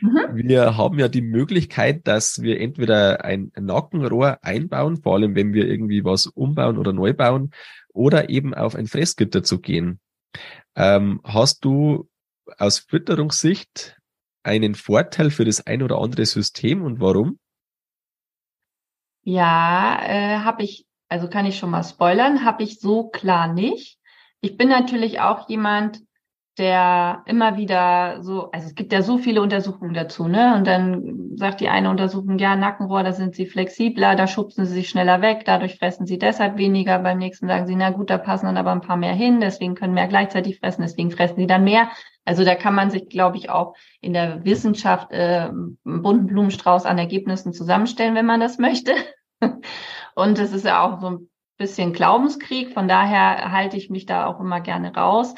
Mhm. 0.00 0.18
Wir 0.32 0.76
haben 0.76 0.98
ja 0.98 1.08
die 1.08 1.22
Möglichkeit, 1.22 2.06
dass 2.06 2.40
wir 2.42 2.60
entweder 2.60 3.24
ein 3.24 3.52
Nackenrohr 3.56 4.38
einbauen, 4.42 4.96
vor 4.96 5.14
allem 5.14 5.34
wenn 5.34 5.52
wir 5.52 5.68
irgendwie 5.68 6.04
was 6.04 6.26
umbauen 6.26 6.78
oder 6.78 6.92
neu 6.92 7.12
bauen, 7.12 7.50
oder 7.92 8.30
eben 8.30 8.54
auf 8.54 8.74
ein 8.74 8.86
Fressgitter 8.86 9.42
zu 9.42 9.60
gehen. 9.60 10.00
Ähm, 10.76 11.20
hast 11.24 11.64
du 11.64 12.08
aus 12.58 12.78
Fütterungssicht 12.78 13.98
einen 14.42 14.74
Vorteil 14.74 15.30
für 15.30 15.44
das 15.44 15.66
ein 15.66 15.82
oder 15.82 15.98
andere 15.98 16.24
System 16.24 16.82
und 16.82 17.00
warum? 17.00 17.38
Ja, 19.22 20.00
äh, 20.02 20.38
habe 20.38 20.62
ich, 20.62 20.86
also 21.08 21.28
kann 21.28 21.44
ich 21.44 21.58
schon 21.58 21.70
mal 21.70 21.84
spoilern, 21.84 22.44
habe 22.44 22.62
ich 22.62 22.80
so 22.80 23.08
klar 23.08 23.52
nicht. 23.52 23.98
Ich 24.40 24.56
bin 24.56 24.68
natürlich 24.68 25.20
auch 25.20 25.48
jemand, 25.48 26.00
der 26.58 27.22
immer 27.26 27.56
wieder 27.56 28.22
so, 28.22 28.50
also 28.50 28.66
es 28.66 28.74
gibt 28.74 28.92
ja 28.92 29.02
so 29.02 29.18
viele 29.18 29.40
Untersuchungen 29.42 29.94
dazu, 29.94 30.26
ne? 30.26 30.56
Und 30.56 30.66
dann 30.66 31.36
sagt 31.36 31.60
die 31.60 31.68
eine 31.68 31.88
Untersuchung, 31.88 32.38
ja, 32.38 32.56
Nackenrohr, 32.56 33.04
da 33.04 33.12
sind 33.12 33.34
sie 33.34 33.46
flexibler, 33.46 34.16
da 34.16 34.26
schubsen 34.26 34.66
sie 34.66 34.74
sich 34.74 34.88
schneller 34.88 35.20
weg, 35.22 35.42
dadurch 35.44 35.78
fressen 35.78 36.06
sie 36.06 36.18
deshalb 36.18 36.58
weniger. 36.58 36.98
Beim 36.98 37.18
nächsten 37.18 37.46
sagen 37.46 37.66
sie, 37.66 37.76
na 37.76 37.90
gut, 37.90 38.10
da 38.10 38.18
passen 38.18 38.46
dann 38.46 38.56
aber 38.56 38.72
ein 38.72 38.80
paar 38.80 38.96
mehr 38.96 39.14
hin, 39.14 39.40
deswegen 39.40 39.76
können 39.76 39.94
mehr 39.94 40.08
gleichzeitig 40.08 40.58
fressen, 40.58 40.82
deswegen 40.82 41.12
fressen 41.12 41.36
sie 41.36 41.46
dann 41.46 41.64
mehr. 41.64 41.90
Also 42.28 42.44
da 42.44 42.54
kann 42.54 42.74
man 42.74 42.90
sich, 42.90 43.08
glaube 43.08 43.38
ich, 43.38 43.48
auch 43.48 43.74
in 44.02 44.12
der 44.12 44.44
Wissenschaft 44.44 45.12
äh, 45.12 45.48
einen 45.48 45.78
bunten 45.82 46.26
Blumenstrauß 46.26 46.84
an 46.84 46.98
Ergebnissen 46.98 47.54
zusammenstellen, 47.54 48.14
wenn 48.14 48.26
man 48.26 48.38
das 48.38 48.58
möchte. 48.58 48.92
Und 50.14 50.38
es 50.38 50.52
ist 50.52 50.66
ja 50.66 50.82
auch 50.82 51.00
so 51.00 51.06
ein 51.08 51.30
bisschen 51.56 51.94
Glaubenskrieg, 51.94 52.74
von 52.74 52.86
daher 52.86 53.50
halte 53.50 53.78
ich 53.78 53.88
mich 53.88 54.04
da 54.04 54.26
auch 54.26 54.40
immer 54.40 54.60
gerne 54.60 54.94
raus, 54.94 55.34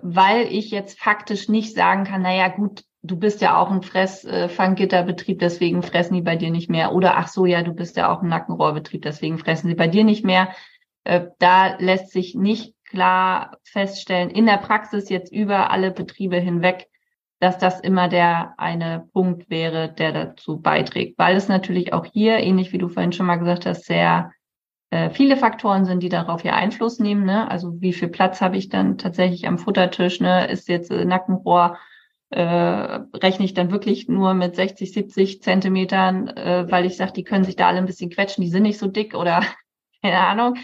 weil 0.00 0.46
ich 0.50 0.70
jetzt 0.70 0.98
faktisch 0.98 1.50
nicht 1.50 1.74
sagen 1.74 2.04
kann, 2.04 2.22
naja 2.22 2.48
gut, 2.48 2.84
du 3.02 3.18
bist 3.18 3.42
ja 3.42 3.58
auch 3.58 3.70
ein 3.70 3.82
Fressfanggitterbetrieb, 3.82 5.38
deswegen 5.40 5.82
fressen 5.82 6.14
die 6.14 6.22
bei 6.22 6.36
dir 6.36 6.50
nicht 6.50 6.70
mehr. 6.70 6.94
Oder 6.94 7.18
ach 7.18 7.28
so, 7.28 7.44
ja, 7.44 7.62
du 7.62 7.74
bist 7.74 7.98
ja 7.98 8.10
auch 8.10 8.22
ein 8.22 8.28
Nackenrohrbetrieb, 8.28 9.02
deswegen 9.02 9.36
fressen 9.36 9.68
sie 9.68 9.74
bei 9.74 9.88
dir 9.88 10.04
nicht 10.04 10.24
mehr. 10.24 10.54
Äh, 11.04 11.26
da 11.38 11.76
lässt 11.76 12.12
sich 12.12 12.34
nicht 12.34 12.73
klar 12.94 13.58
feststellen, 13.64 14.30
in 14.30 14.46
der 14.46 14.58
Praxis 14.58 15.08
jetzt 15.08 15.32
über 15.32 15.70
alle 15.70 15.90
Betriebe 15.90 16.36
hinweg, 16.36 16.86
dass 17.40 17.58
das 17.58 17.80
immer 17.80 18.08
der 18.08 18.54
eine 18.56 19.08
Punkt 19.12 19.50
wäre, 19.50 19.92
der 19.92 20.12
dazu 20.12 20.60
beiträgt, 20.60 21.18
weil 21.18 21.36
es 21.36 21.48
natürlich 21.48 21.92
auch 21.92 22.06
hier, 22.06 22.38
ähnlich 22.38 22.72
wie 22.72 22.78
du 22.78 22.88
vorhin 22.88 23.12
schon 23.12 23.26
mal 23.26 23.36
gesagt 23.36 23.66
hast, 23.66 23.84
sehr 23.84 24.32
äh, 24.90 25.10
viele 25.10 25.36
Faktoren 25.36 25.84
sind, 25.84 26.02
die 26.02 26.08
darauf 26.08 26.44
ja 26.44 26.54
Einfluss 26.54 27.00
nehmen. 27.00 27.24
Ne? 27.24 27.50
Also 27.50 27.80
wie 27.80 27.92
viel 27.92 28.08
Platz 28.08 28.40
habe 28.40 28.56
ich 28.56 28.68
dann 28.68 28.96
tatsächlich 28.96 29.46
am 29.46 29.58
Futtertisch? 29.58 30.20
Ne? 30.20 30.46
Ist 30.46 30.68
jetzt 30.68 30.90
äh, 30.90 31.04
Nackenrohr 31.04 31.76
äh, 32.30 32.40
rechne 32.40 33.44
ich 33.44 33.54
dann 33.54 33.70
wirklich 33.70 34.08
nur 34.08 34.34
mit 34.34 34.56
60, 34.56 34.92
70 34.92 35.42
Zentimetern, 35.42 36.28
äh, 36.28 36.66
weil 36.70 36.86
ich 36.86 36.96
sage, 36.96 37.12
die 37.12 37.24
können 37.24 37.44
sich 37.44 37.56
da 37.56 37.68
alle 37.68 37.78
ein 37.78 37.86
bisschen 37.86 38.10
quetschen, 38.10 38.42
die 38.42 38.50
sind 38.50 38.62
nicht 38.62 38.78
so 38.78 38.86
dick 38.86 39.14
oder 39.14 39.42
keine 40.02 40.20
Ahnung. 40.20 40.56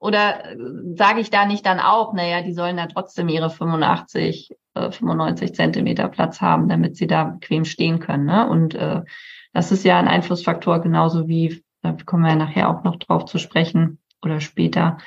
Oder 0.00 0.52
äh, 0.52 0.56
sage 0.94 1.20
ich 1.20 1.30
da 1.30 1.46
nicht 1.46 1.66
dann 1.66 1.80
auch, 1.80 2.12
naja, 2.12 2.42
die 2.42 2.52
sollen 2.52 2.76
da 2.76 2.86
trotzdem 2.86 3.28
ihre 3.28 3.50
85, 3.50 4.56
äh, 4.74 4.90
95 4.90 5.54
Zentimeter 5.54 6.08
Platz 6.08 6.40
haben, 6.40 6.68
damit 6.68 6.96
sie 6.96 7.06
da 7.06 7.24
bequem 7.24 7.64
stehen 7.64 7.98
können. 7.98 8.26
Ne? 8.26 8.48
Und 8.48 8.74
äh, 8.74 9.02
das 9.52 9.72
ist 9.72 9.84
ja 9.84 9.98
ein 9.98 10.08
Einflussfaktor, 10.08 10.80
genauso 10.80 11.28
wie, 11.28 11.64
da 11.82 11.96
kommen 12.04 12.24
wir 12.24 12.30
ja 12.30 12.36
nachher 12.36 12.68
auch 12.68 12.84
noch 12.84 12.96
drauf 12.96 13.24
zu 13.24 13.38
sprechen 13.38 13.98
oder 14.22 14.40
später. 14.40 14.98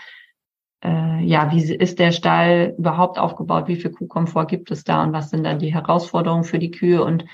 Äh, 0.84 1.24
ja, 1.24 1.52
wie 1.52 1.74
ist 1.74 2.00
der 2.00 2.12
Stall 2.12 2.74
überhaupt 2.78 3.20
aufgebaut? 3.20 3.68
Wie 3.68 3.76
viel 3.76 3.92
Kuhkomfort 3.92 4.48
gibt 4.48 4.72
es 4.72 4.84
da 4.84 5.04
und 5.04 5.14
was 5.14 5.30
sind 5.30 5.44
dann 5.44 5.60
die 5.60 5.74
Herausforderungen 5.74 6.46
für 6.46 6.60
die 6.60 6.72
Kühe 6.72 7.04
und 7.04 7.26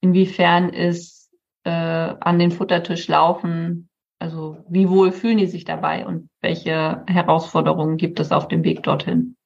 inwiefern 0.00 0.70
ist 0.70 1.30
äh, 1.64 1.70
an 1.70 2.38
den 2.38 2.50
Futtertisch 2.50 3.08
laufen 3.08 3.88
also 4.22 4.58
wie 4.68 4.88
wohl 4.88 5.10
fühlen 5.10 5.38
die 5.38 5.48
sich 5.48 5.64
dabei 5.64 6.06
und 6.06 6.30
welche 6.40 7.02
Herausforderungen 7.08 7.96
gibt 7.96 8.20
es 8.20 8.30
auf 8.30 8.46
dem 8.46 8.62
Weg 8.62 8.84
dorthin? 8.84 9.36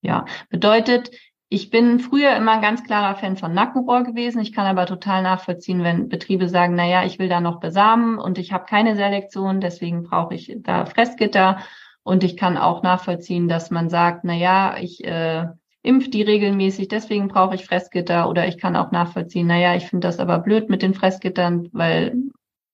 Ja, 0.00 0.24
bedeutet, 0.48 1.10
ich 1.50 1.68
bin 1.68 2.00
früher 2.00 2.34
immer 2.34 2.52
ein 2.52 2.62
ganz 2.62 2.84
klarer 2.84 3.16
Fan 3.16 3.36
von 3.36 3.52
Nackenrohr 3.52 4.04
gewesen. 4.04 4.40
Ich 4.40 4.54
kann 4.54 4.64
aber 4.64 4.86
total 4.86 5.22
nachvollziehen, 5.22 5.84
wenn 5.84 6.08
Betriebe 6.08 6.48
sagen, 6.48 6.74
na 6.74 6.86
ja, 6.86 7.04
ich 7.04 7.18
will 7.18 7.28
da 7.28 7.40
noch 7.40 7.60
besamen 7.60 8.18
und 8.18 8.38
ich 8.38 8.50
habe 8.50 8.64
keine 8.64 8.96
Selektion, 8.96 9.60
deswegen 9.60 10.04
brauche 10.04 10.34
ich 10.34 10.56
da 10.60 10.86
Fressgitter. 10.86 11.58
Und 12.02 12.24
ich 12.24 12.38
kann 12.38 12.56
auch 12.56 12.82
nachvollziehen, 12.82 13.46
dass 13.46 13.70
man 13.70 13.90
sagt, 13.90 14.24
na 14.24 14.34
ja, 14.34 14.76
ich 14.78 15.04
äh, 15.04 15.48
impf 15.82 16.08
die 16.08 16.22
regelmäßig, 16.22 16.88
deswegen 16.88 17.28
brauche 17.28 17.56
ich 17.56 17.66
Fressgitter. 17.66 18.30
Oder 18.30 18.48
ich 18.48 18.56
kann 18.56 18.74
auch 18.74 18.90
nachvollziehen, 18.90 19.48
na 19.48 19.58
ja, 19.58 19.74
ich 19.74 19.84
finde 19.86 20.08
das 20.08 20.18
aber 20.18 20.38
blöd 20.38 20.70
mit 20.70 20.80
den 20.80 20.94
Fressgittern, 20.94 21.68
weil 21.72 22.27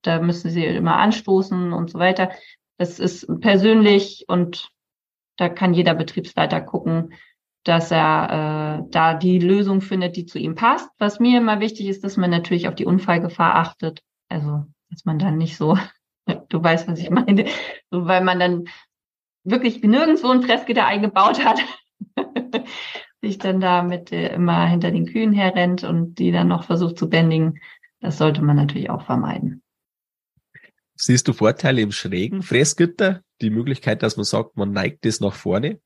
da 0.06 0.20
müssen 0.20 0.50
sie 0.50 0.64
immer 0.64 0.96
anstoßen 0.96 1.72
und 1.72 1.90
so 1.90 1.98
weiter. 1.98 2.30
Das 2.78 2.98
ist 2.98 3.26
persönlich 3.40 4.24
und 4.28 4.70
da 5.36 5.48
kann 5.48 5.74
jeder 5.74 5.94
Betriebsleiter 5.94 6.60
gucken, 6.60 7.14
dass 7.64 7.90
er 7.90 8.82
äh, 8.84 8.90
da 8.90 9.14
die 9.14 9.38
Lösung 9.38 9.80
findet, 9.80 10.16
die 10.16 10.26
zu 10.26 10.38
ihm 10.38 10.54
passt. 10.54 10.88
Was 10.98 11.18
mir 11.18 11.38
immer 11.38 11.60
wichtig 11.60 11.86
ist, 11.88 12.04
dass 12.04 12.16
man 12.16 12.30
natürlich 12.30 12.68
auf 12.68 12.74
die 12.74 12.84
Unfallgefahr 12.84 13.56
achtet. 13.56 14.02
Also, 14.28 14.64
dass 14.90 15.04
man 15.04 15.18
dann 15.18 15.38
nicht 15.38 15.56
so, 15.56 15.78
du 16.48 16.62
weißt, 16.62 16.86
was 16.88 16.98
ich 16.98 17.10
meine, 17.10 17.46
so, 17.90 18.06
weil 18.06 18.22
man 18.22 18.38
dann 18.38 18.64
wirklich 19.44 19.82
nirgendwo 19.82 20.28
ein 20.28 20.42
Fressgitter 20.42 20.86
eingebaut 20.86 21.44
hat, 21.44 21.60
sich 23.22 23.38
dann 23.38 23.60
da 23.60 23.82
mit 23.82 24.12
äh, 24.12 24.34
immer 24.34 24.66
hinter 24.66 24.90
den 24.90 25.06
Kühen 25.06 25.32
herrennt 25.32 25.84
und 25.84 26.18
die 26.18 26.32
dann 26.32 26.48
noch 26.48 26.64
versucht 26.64 26.98
zu 26.98 27.08
bändigen. 27.08 27.60
Das 28.00 28.18
sollte 28.18 28.42
man 28.42 28.56
natürlich 28.56 28.90
auch 28.90 29.02
vermeiden. 29.02 29.63
Siehst 30.96 31.26
du 31.26 31.32
Vorteile 31.32 31.80
im 31.80 31.92
schrägen 31.92 32.42
Fressgitter? 32.42 33.20
Die 33.40 33.50
Möglichkeit, 33.50 34.02
dass 34.02 34.16
man 34.16 34.24
sagt, 34.24 34.56
man 34.56 34.72
neigt 34.72 35.04
es 35.06 35.20
nach 35.20 35.34
vorne? 35.34 35.80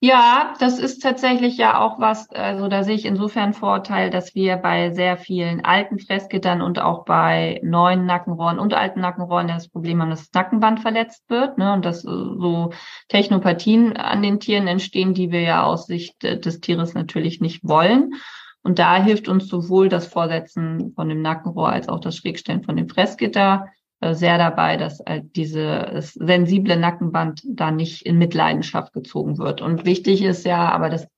Ja, 0.00 0.54
das 0.60 0.78
ist 0.78 1.02
tatsächlich 1.02 1.56
ja 1.56 1.80
auch 1.80 1.98
was, 1.98 2.30
also 2.30 2.68
da 2.68 2.84
sehe 2.84 2.94
ich 2.94 3.04
insofern 3.04 3.52
Vorteil, 3.52 4.10
dass 4.10 4.32
wir 4.36 4.56
bei 4.56 4.92
sehr 4.92 5.16
vielen 5.16 5.64
alten 5.64 5.98
Fressgittern 5.98 6.62
und 6.62 6.78
auch 6.78 7.04
bei 7.04 7.60
neuen 7.64 8.06
Nackenrohren 8.06 8.60
und 8.60 8.74
alten 8.74 9.00
Nackenrohren 9.00 9.48
das 9.48 9.68
Problem 9.68 10.00
haben, 10.00 10.10
dass 10.10 10.30
das 10.30 10.32
Nackenband 10.32 10.78
verletzt 10.78 11.28
wird, 11.28 11.58
ne, 11.58 11.72
und 11.72 11.84
dass 11.84 12.04
äh, 12.04 12.10
so 12.10 12.70
Technopathien 13.08 13.96
an 13.96 14.22
den 14.22 14.38
Tieren 14.38 14.68
entstehen, 14.68 15.14
die 15.14 15.32
wir 15.32 15.40
ja 15.40 15.64
aus 15.64 15.86
Sicht 15.86 16.22
des 16.22 16.60
Tieres 16.60 16.94
natürlich 16.94 17.40
nicht 17.40 17.66
wollen. 17.66 18.14
Und 18.62 18.78
da 18.78 19.02
hilft 19.02 19.28
uns 19.28 19.48
sowohl 19.48 19.88
das 19.88 20.06
Vorsetzen 20.06 20.92
von 20.94 21.08
dem 21.08 21.22
Nackenrohr 21.22 21.70
als 21.70 21.88
auch 21.88 21.98
das 22.00 22.16
Schrägstellen 22.16 22.62
von 22.62 22.76
dem 22.76 22.88
Fressgitter 22.88 23.64
äh, 23.66 23.77
sehr 24.00 24.38
dabei, 24.38 24.76
dass 24.76 25.00
äh, 25.00 25.22
dieses 25.24 26.14
sensible 26.14 26.76
Nackenband 26.76 27.42
da 27.44 27.70
nicht 27.70 28.06
in 28.06 28.18
Mitleidenschaft 28.18 28.92
gezogen 28.92 29.38
wird. 29.38 29.60
Und 29.60 29.86
wichtig 29.86 30.22
ist 30.22 30.44
ja, 30.44 30.70
aber 30.70 30.88
das 30.88 31.08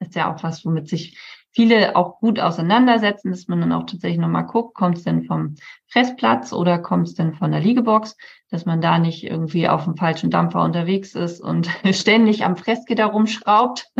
ist 0.00 0.14
ja 0.14 0.32
auch 0.32 0.42
was, 0.42 0.64
womit 0.64 0.88
sich 0.88 1.18
viele 1.50 1.96
auch 1.96 2.18
gut 2.18 2.40
auseinandersetzen, 2.40 3.30
dass 3.30 3.48
man 3.48 3.60
dann 3.60 3.72
auch 3.72 3.84
tatsächlich 3.84 4.20
nochmal 4.20 4.46
guckt, 4.46 4.74
kommt 4.74 4.98
es 4.98 5.04
denn 5.04 5.24
vom 5.24 5.56
Fressplatz 5.88 6.52
oder 6.52 6.78
kommt 6.78 7.08
es 7.08 7.14
denn 7.14 7.34
von 7.34 7.52
der 7.52 7.60
Liegebox, 7.60 8.16
dass 8.50 8.64
man 8.64 8.80
da 8.80 8.98
nicht 8.98 9.24
irgendwie 9.24 9.68
auf 9.68 9.84
dem 9.84 9.96
falschen 9.96 10.30
Dampfer 10.30 10.62
unterwegs 10.62 11.14
ist 11.14 11.40
und 11.40 11.68
ständig 11.92 12.44
am 12.44 12.56
Fressgitter 12.56 13.06
rumschraubt 13.06 13.90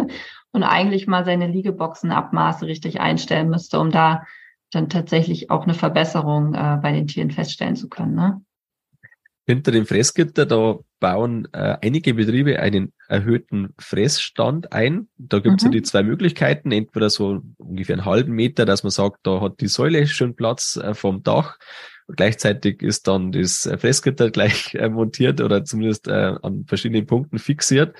und 0.52 0.62
eigentlich 0.62 1.06
mal 1.06 1.24
seine 1.24 1.46
Liegeboxenabmaße 1.46 2.66
richtig 2.66 3.00
einstellen 3.00 3.50
müsste, 3.50 3.80
um 3.80 3.90
da 3.90 4.24
dann 4.72 4.88
tatsächlich 4.88 5.50
auch 5.50 5.62
eine 5.62 5.74
Verbesserung 5.74 6.54
äh, 6.54 6.78
bei 6.82 6.92
den 6.92 7.06
Tieren 7.06 7.30
feststellen 7.30 7.76
zu 7.76 7.88
können. 7.88 8.14
Ne? 8.14 8.42
Hinter 9.44 9.70
dem 9.70 9.86
Fressgitter, 9.86 10.46
da 10.46 10.78
bauen 10.98 11.48
äh, 11.52 11.76
einige 11.82 12.14
Betriebe 12.14 12.58
einen 12.60 12.92
erhöhten 13.08 13.74
Fressstand 13.78 14.72
ein. 14.72 15.08
Da 15.18 15.40
gibt 15.40 15.60
es 15.60 15.64
mhm. 15.64 15.72
ja 15.72 15.78
die 15.78 15.82
zwei 15.82 16.02
Möglichkeiten, 16.02 16.72
entweder 16.72 17.10
so 17.10 17.42
ungefähr 17.58 17.96
einen 17.96 18.04
halben 18.04 18.32
Meter, 18.32 18.64
dass 18.64 18.82
man 18.82 18.90
sagt, 18.90 19.18
da 19.24 19.40
hat 19.40 19.60
die 19.60 19.68
Säule 19.68 20.06
schön 20.06 20.34
Platz 20.34 20.76
äh, 20.76 20.94
vom 20.94 21.22
Dach. 21.22 21.58
Gleichzeitig 22.08 22.82
ist 22.82 23.08
dann 23.08 23.32
das 23.32 23.68
Fressgitter 23.78 24.30
gleich 24.32 24.74
äh, 24.74 24.88
montiert 24.88 25.40
oder 25.40 25.64
zumindest 25.64 26.08
äh, 26.08 26.34
an 26.40 26.64
verschiedenen 26.66 27.06
Punkten 27.06 27.38
fixiert. 27.38 27.96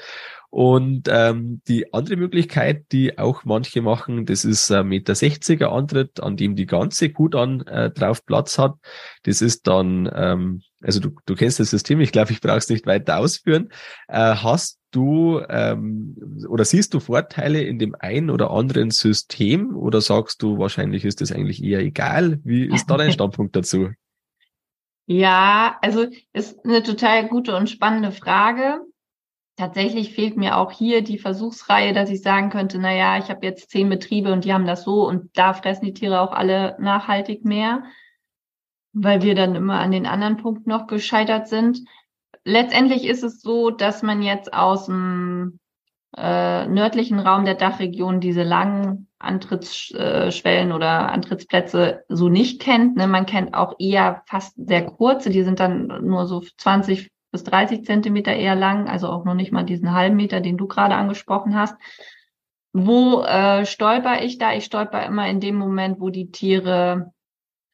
Und 0.53 1.09
ähm, 1.11 1.63
die 1.67 1.95
andere 1.95 2.17
Möglichkeit, 2.17 2.85
die 2.93 3.19
auch 3.19 3.47
manche 3.47 3.81
machen, 3.81 4.27
das 4.27 4.45
ist 4.45 4.71
ein 4.71 4.87
Meter 4.87 5.15
60er 5.15 5.69
Antritt, 5.69 6.21
an 6.23 6.37
dem 6.37 6.57
die 6.57 6.67
ganze 6.67 7.09
Kuh 7.09 7.29
dann 7.29 7.63
äh, 7.63 7.91
drauf 7.91 8.27
Platz 8.27 8.59
hat. 8.59 8.75
Das 9.23 9.41
ist 9.41 9.67
dann, 9.67 10.13
ähm, 10.15 10.61
also 10.83 11.01
du, 11.01 11.13
du 11.25 11.37
kennst 11.37 11.59
das 11.59 11.71
System, 11.71 12.03
ich 12.03 12.13
glaube, 12.13 12.33
ich 12.33 12.43
brauche 12.43 12.59
es 12.59 12.69
nicht 12.69 12.85
weiter 12.85 13.19
ausführen. 13.19 13.71
Äh, 14.09 14.35
hast 14.35 14.79
du 14.91 15.41
ähm, 15.49 16.19
oder 16.47 16.67
siehst 16.67 16.93
du 16.93 17.01
Vorteile 17.01 17.63
in 17.63 17.79
dem 17.79 17.97
einen 17.99 18.29
oder 18.29 18.51
anderen 18.51 18.91
System 18.91 19.75
oder 19.75 20.03
sagst 20.03 20.43
du, 20.43 20.59
wahrscheinlich 20.59 21.07
ist 21.07 21.23
das 21.23 21.33
eigentlich 21.33 21.65
eher 21.65 21.81
egal? 21.81 22.41
Wie 22.45 22.67
ist 22.67 22.91
da 22.91 22.99
dein 22.99 23.13
Standpunkt 23.13 23.57
dazu? 23.57 23.89
Ja, 25.07 25.79
also 25.81 26.09
ist 26.35 26.63
eine 26.67 26.83
total 26.83 27.27
gute 27.31 27.57
und 27.57 27.71
spannende 27.71 28.13
Frage 28.13 28.83
tatsächlich 29.57 30.15
fehlt 30.15 30.37
mir 30.37 30.57
auch 30.57 30.73
hier 30.73 31.03
die 31.03 31.19
Versuchsreihe, 31.19 31.93
dass 31.93 32.11
ich 32.11 32.23
sagen 32.23 32.51
könnte, 32.51 32.79
na 32.79 32.93
ja, 32.95 33.19
ich 33.19 33.29
habe 33.31 33.47
jetzt 33.47 33.71
zehn 33.71 33.89
Betriebe 33.89 34.33
und 34.33 34.45
die 34.45 34.53
haben 34.53 34.67
das 34.67 34.85
so 34.85 35.07
und 35.07 35.37
da 35.37 35.55
fressen 35.55 35.85
die 35.85 35.95
Tiere 35.95 36.21
auch 36.21 36.33
alle 36.33 36.77
nachhaltig 36.81 37.45
mehr, 37.45 37.85
weil 38.93 39.23
wir 39.23 39.35
dann 39.35 39.55
immer 39.55 39.81
an 39.81 39.93
den 39.93 40.07
anderen 40.07 40.37
Punkten 40.37 40.71
noch 40.71 40.87
gescheitert 40.87 41.49
sind. 41.49 41.81
Letztendlich 42.45 43.05
ist 43.05 43.23
es 43.23 43.41
so, 43.41 43.71
dass 43.71 44.03
man 44.03 44.23
jetzt 44.23 44.53
aus 44.53 44.87
dem 44.87 45.61
äh, 46.17 46.67
nördlichen 46.67 47.21
Raum 47.21 47.45
der 47.45 47.55
Dachregion 47.55 48.21
diese 48.21 48.43
langen 48.43 49.09
Antrittsschwellen 49.19 50.73
oder 50.73 51.11
Antrittsplätze 51.13 52.05
so 52.09 52.29
nicht 52.29 52.61
kennt. 52.61 52.97
Ne? 52.97 53.07
Man 53.07 53.27
kennt 53.27 53.55
auch 53.55 53.77
eher 53.79 54.23
fast 54.27 54.55
sehr 54.57 54.85
kurze, 54.85 55.31
die 55.31 55.45
sind 55.45 55.61
dann 55.61 56.05
nur 56.05 56.27
so 56.27 56.41
20, 56.41 57.12
bis 57.33 57.45
30 57.45 57.85
Zentimeter 57.85 58.33
eher 58.33 58.55
lang, 58.55 58.89
also 58.89 59.09
auch 59.09 59.25
noch 59.25 59.35
nicht 59.35 59.51
mal 59.51 59.65
diesen 59.65 59.93
halben 59.93 60.17
Meter, 60.17 60.41
den 60.41 60.59
du 60.59 60.69
gerade 60.69 60.95
angesprochen 60.95 61.57
hast. 61.57 61.75
Wo 62.73 63.23
äh, 63.23 63.67
stolper 63.67 64.23
ich 64.23 64.39
da? 64.39 64.55
Ich 64.55 64.67
stolper 64.67 65.05
immer 65.05 65.29
in 65.29 65.41
dem 65.41 65.57
Moment, 65.57 66.01
wo 66.01 66.11
die 66.11 66.31
Tiere 66.31 67.13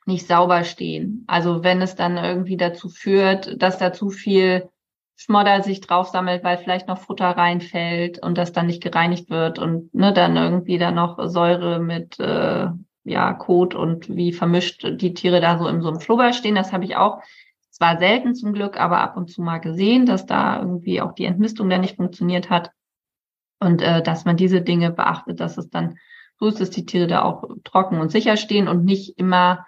nicht 0.07 0.27
sauber 0.27 0.65
stehen. 0.65 1.25
Also 1.27 1.63
wenn 1.63 1.83
es 1.83 1.95
dann 1.95 2.17
irgendwie 2.17 2.57
dazu 2.57 2.89
führt, 2.89 3.63
dass 3.63 3.79
da 3.79 3.93
zu 3.93 4.11
viel 4.11 4.71
Schmodder 5.17 5.63
sich 5.63 5.81
drauf 5.81 6.09
sammelt, 6.09 6.45
weil 6.45 6.59
vielleicht 6.59 6.89
noch 6.89 6.99
Futter 6.99 7.29
reinfällt 7.29 8.23
und 8.23 8.39
das 8.39 8.53
dann 8.53 8.67
nicht 8.67 8.83
gereinigt 8.83 9.31
wird 9.31 9.59
und 9.59 9.93
ne, 9.93 10.13
dann 10.13 10.37
irgendwie 10.37 10.79
da 10.79 10.93
noch 10.93 11.19
Säure 11.29 11.81
mit 11.81 12.19
äh, 12.21 12.69
ja 13.05 13.33
Kot 13.35 13.75
und 13.75 14.15
wie 14.15 14.33
vermischt 14.33 14.87
die 15.01 15.15
Tiere 15.15 15.41
da 15.41 15.59
so 15.59 15.67
in 15.67 15.83
so 15.83 15.89
einem 15.89 16.01
Flubber 16.01 16.33
stehen. 16.33 16.55
Das 16.55 16.73
habe 16.73 16.85
ich 16.85 16.97
auch 16.97 17.21
zwar 17.79 17.99
selten 17.99 18.35
zum 18.35 18.53
Glück, 18.53 18.79
aber 18.79 18.99
ab 18.99 19.17
und 19.17 19.31
zu 19.31 19.41
mal 19.41 19.59
gesehen, 19.59 20.05
dass 20.05 20.27
da 20.27 20.59
irgendwie 20.59 21.01
auch 21.01 21.13
die 21.13 21.25
Entmistung 21.25 21.71
dann 21.71 21.81
nicht 21.81 21.97
funktioniert 21.97 22.51
hat. 22.51 22.73
Und 23.61 23.83
äh, 23.83 24.03
dass 24.03 24.25
man 24.25 24.37
diese 24.37 24.61
Dinge 24.61 24.91
beachtet, 24.91 25.41
dass 25.41 25.59
es 25.59 25.71
dann 25.71 25.97
so 26.39 26.47
ist, 26.47 26.61
dass 26.61 26.71
die 26.71 26.87
Tiere 26.87 27.07
da 27.07 27.23
auch 27.23 27.45
trocken 27.65 28.01
und 28.01 28.11
sicher 28.11 28.37
stehen 28.37 28.69
und 28.69 28.85
nicht 28.85 29.19
immer 29.19 29.67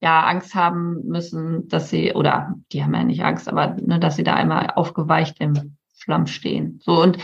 ja 0.00 0.24
Angst 0.24 0.54
haben 0.54 1.04
müssen, 1.06 1.68
dass 1.68 1.88
sie, 1.88 2.12
oder 2.12 2.54
die 2.72 2.84
haben 2.84 2.94
ja 2.94 3.04
nicht 3.04 3.24
Angst, 3.24 3.48
aber 3.48 3.68
ne, 3.68 3.98
dass 3.98 4.16
sie 4.16 4.24
da 4.24 4.34
einmal 4.34 4.70
aufgeweicht 4.74 5.40
im 5.40 5.76
Schlamm 5.96 6.26
stehen. 6.26 6.80
So 6.84 7.00
und 7.00 7.18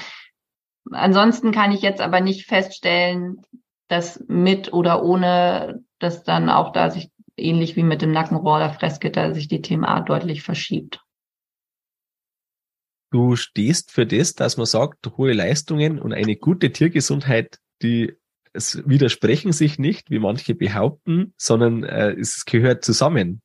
ansonsten 0.90 1.52
kann 1.52 1.72
ich 1.72 1.82
jetzt 1.82 2.00
aber 2.00 2.20
nicht 2.20 2.46
feststellen, 2.46 3.42
dass 3.88 4.24
mit 4.28 4.72
oder 4.72 5.02
ohne, 5.04 5.84
dass 5.98 6.22
dann 6.24 6.48
auch 6.48 6.72
da 6.72 6.90
sich 6.90 7.10
ähnlich 7.40 7.76
wie 7.76 7.82
mit 7.82 8.02
dem 8.02 8.12
Nackenrohr 8.12 8.56
oder 8.56 8.72
Fressgitter 8.72 9.34
sich 9.34 9.48
die 9.48 9.62
TMA 9.62 10.00
deutlich 10.00 10.42
verschiebt. 10.42 11.00
Du 13.12 13.34
stehst 13.34 13.90
für 13.90 14.06
das, 14.06 14.34
dass 14.34 14.56
man 14.56 14.66
sagt, 14.66 15.16
hohe 15.16 15.32
Leistungen 15.32 15.98
und 15.98 16.12
eine 16.12 16.36
gute 16.36 16.70
Tiergesundheit, 16.70 17.58
die 17.82 18.14
es 18.52 18.82
widersprechen 18.86 19.52
sich 19.52 19.78
nicht, 19.78 20.10
wie 20.10 20.18
manche 20.18 20.54
behaupten, 20.54 21.34
sondern 21.36 21.84
äh, 21.84 22.12
es 22.12 22.44
gehört 22.44 22.84
zusammen. 22.84 23.42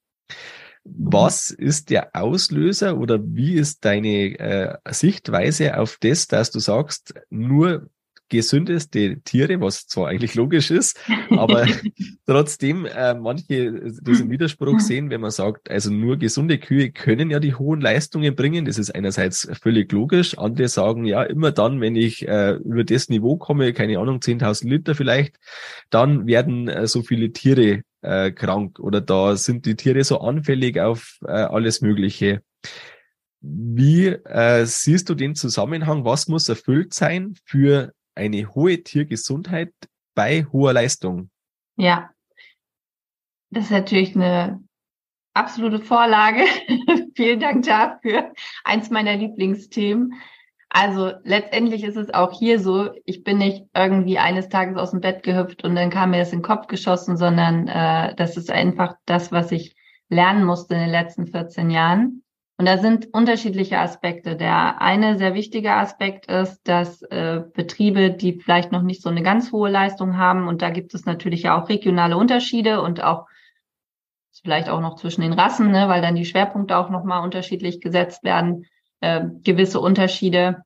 Was 0.84 1.50
ist 1.50 1.90
der 1.90 2.16
Auslöser 2.16 2.98
oder 2.98 3.20
wie 3.24 3.56
ist 3.56 3.86
deine 3.86 4.40
äh, 4.40 4.78
Sichtweise 4.90 5.80
auf 5.80 5.98
das, 6.00 6.28
dass 6.28 6.52
du 6.52 6.60
sagst, 6.60 7.16
nur 7.30 7.90
gesündeste 8.30 9.20
Tiere, 9.22 9.62
was 9.62 9.88
zwar 9.88 10.08
eigentlich 10.08 10.36
logisch 10.36 10.72
ist, 10.72 11.00
aber 11.30 11.68
trotzdem 12.26 12.86
äh, 12.86 13.14
manche 13.14 13.92
diesen 14.02 14.30
Widerspruch 14.30 14.80
sehen, 14.80 15.10
wenn 15.10 15.22
man 15.22 15.32
sagt, 15.32 15.70
also 15.70 15.92
nur 15.92 16.18
gesunde 16.18 16.58
Kühe 16.58 16.92
können 16.92 17.30
ja 17.30 17.40
die 17.40 17.56
hohen 17.56 17.82
Leistungen 17.82 18.36
bringen. 18.36 18.66
Das 18.66 18.78
ist 18.78 18.94
einerseits 18.94 19.48
völlig 19.62 19.92
logisch. 19.92 20.38
Andere 20.38 20.68
sagen, 20.68 21.06
ja, 21.06 21.24
immer 21.24 21.52
dann, 21.52 21.82
wenn 21.82 21.96
ich 21.96 22.28
äh, 22.28 22.54
über 22.56 22.84
das 22.84 23.10
Niveau 23.10 23.38
komme, 23.38 23.74
keine 23.74 24.00
Ahnung, 24.00 24.20
10.000 24.20 24.68
Liter 24.68 24.96
vielleicht, 24.96 25.38
dann 25.90 26.26
werden 26.26 26.68
äh, 26.68 26.88
so 26.88 27.04
viele 27.04 27.32
Tiere 27.32 27.84
äh, 28.02 28.32
krank 28.32 28.80
oder 28.80 29.02
da 29.02 29.36
sind 29.36 29.66
die 29.66 29.76
Tiere 29.76 30.04
so 30.04 30.20
anfällig 30.20 30.80
auf 30.80 31.20
äh, 31.26 31.32
alles 31.32 31.82
Mögliche. 31.82 32.42
Wie 33.42 34.08
äh, 34.08 34.66
siehst 34.66 35.10
du 35.10 35.14
den 35.14 35.36
Zusammenhang? 35.36 36.06
Was 36.06 36.28
muss 36.28 36.50
erfüllt 36.50 36.94
sein 36.94 37.36
für 37.46 37.94
eine 38.16 38.54
hohe 38.56 38.84
Tiergesundheit 38.84 39.74
bei 40.16 40.46
hoher 40.52 40.74
Leistung. 40.74 41.30
Ja, 41.78 42.10
das 43.52 43.66
ist 43.66 43.72
natürlich 43.72 44.16
eine 44.16 44.64
absolute 45.34 45.80
Vorlage. 45.80 46.44
Vielen 47.16 47.40
Dank 47.40 47.66
dafür. 47.66 48.34
Eins 48.64 48.90
meiner 48.90 49.16
Lieblingsthemen. 49.16 50.14
Also 50.70 51.14
letztendlich 51.24 51.84
ist 51.84 51.96
es 51.96 52.14
auch 52.14 52.38
hier 52.38 52.60
so, 52.60 52.90
ich 53.06 53.24
bin 53.24 53.38
nicht 53.38 53.66
irgendwie 53.74 54.18
eines 54.18 54.50
Tages 54.50 54.78
aus 54.78 54.92
dem 54.92 55.00
Bett 55.00 55.24
gehüpft 55.24 55.64
und 55.64 55.76
dann 55.76 55.90
kam 55.90 56.12
mir 56.12 56.20
das 56.20 56.34
in 56.34 56.40
den 56.40 56.46
Kopf 56.46 56.68
geschossen, 56.68 57.16
sondern 57.16 57.70
äh, 57.70 58.14
das 58.16 58.36
ist 58.36 58.52
einfach 58.52 58.96
das, 59.06 59.32
was 59.32 59.54
ich 59.54 59.76
lernen 60.10 60.44
musste 60.44 60.74
in 60.74 60.82
den 60.82 60.90
letzten 60.90 61.28
14 61.28 61.70
Jahren. 61.70 62.25
Und 62.58 62.66
da 62.66 62.78
sind 62.78 63.14
unterschiedliche 63.14 63.80
Aspekte. 63.80 64.38
Der 64.38 64.82
eine 64.82 65.18
sehr 65.18 65.34
wichtige 65.34 65.74
Aspekt 65.74 66.28
ist, 66.28 66.66
dass 66.68 67.02
äh, 67.02 67.42
Betriebe, 67.54 68.12
die 68.12 68.40
vielleicht 68.40 68.72
noch 68.72 68.82
nicht 68.82 69.02
so 69.02 69.10
eine 69.10 69.24
ganz 69.24 69.52
hohe 69.52 69.70
Leistung 69.70 70.18
haben, 70.18 70.48
und 70.48 70.62
da 70.62 70.70
gibt 70.70 70.94
es 70.94 71.06
natürlich 71.06 71.44
ja 71.44 71.62
auch 71.62 71.68
regionale 71.68 72.16
Unterschiede 72.16 72.82
und 72.82 73.04
auch 73.04 73.28
vielleicht 74.42 74.70
auch 74.70 74.80
noch 74.80 74.96
zwischen 74.96 75.22
den 75.22 75.34
Rassen, 75.34 75.72
ne, 75.72 75.90
weil 75.90 76.02
dann 76.02 76.16
die 76.16 76.26
Schwerpunkte 76.26 76.78
auch 76.78 76.90
nochmal 76.90 77.24
unterschiedlich 77.24 77.82
gesetzt 77.82 78.24
werden, 78.24 78.68
äh, 79.02 79.26
gewisse 79.44 79.82
Unterschiede. 79.82 80.64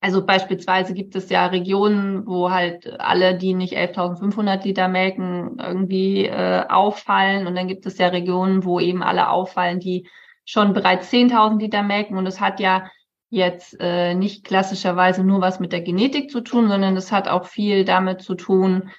Also 0.00 0.26
beispielsweise 0.26 0.92
gibt 0.92 1.16
es 1.16 1.30
ja 1.30 1.46
Regionen, 1.46 2.26
wo 2.26 2.50
halt 2.50 3.00
alle, 3.00 3.38
die 3.38 3.54
nicht 3.54 3.74
11.500 3.78 4.62
Liter 4.62 4.88
melken, 4.88 5.56
irgendwie 5.58 6.26
äh, 6.26 6.64
auffallen. 6.68 7.46
Und 7.46 7.54
dann 7.54 7.68
gibt 7.68 7.86
es 7.86 7.96
ja 7.96 8.08
Regionen, 8.08 8.64
wo 8.64 8.80
eben 8.80 9.02
alle 9.02 9.30
auffallen, 9.30 9.80
die 9.80 10.06
schon 10.44 10.72
bereits 10.72 11.10
10.000 11.12 11.58
Liter 11.58 11.82
melken 11.82 12.16
und 12.16 12.26
es 12.26 12.40
hat 12.40 12.60
ja 12.60 12.90
jetzt 13.30 13.76
äh, 13.80 14.14
nicht 14.14 14.44
klassischerweise 14.44 15.24
nur 15.24 15.40
was 15.40 15.58
mit 15.58 15.72
der 15.72 15.80
Genetik 15.80 16.30
zu 16.30 16.40
tun, 16.40 16.68
sondern 16.68 16.96
es 16.96 17.10
hat 17.10 17.26
auch 17.28 17.46
viel 17.46 17.84
damit 17.84 18.22
zu 18.22 18.34
tun, 18.34 18.90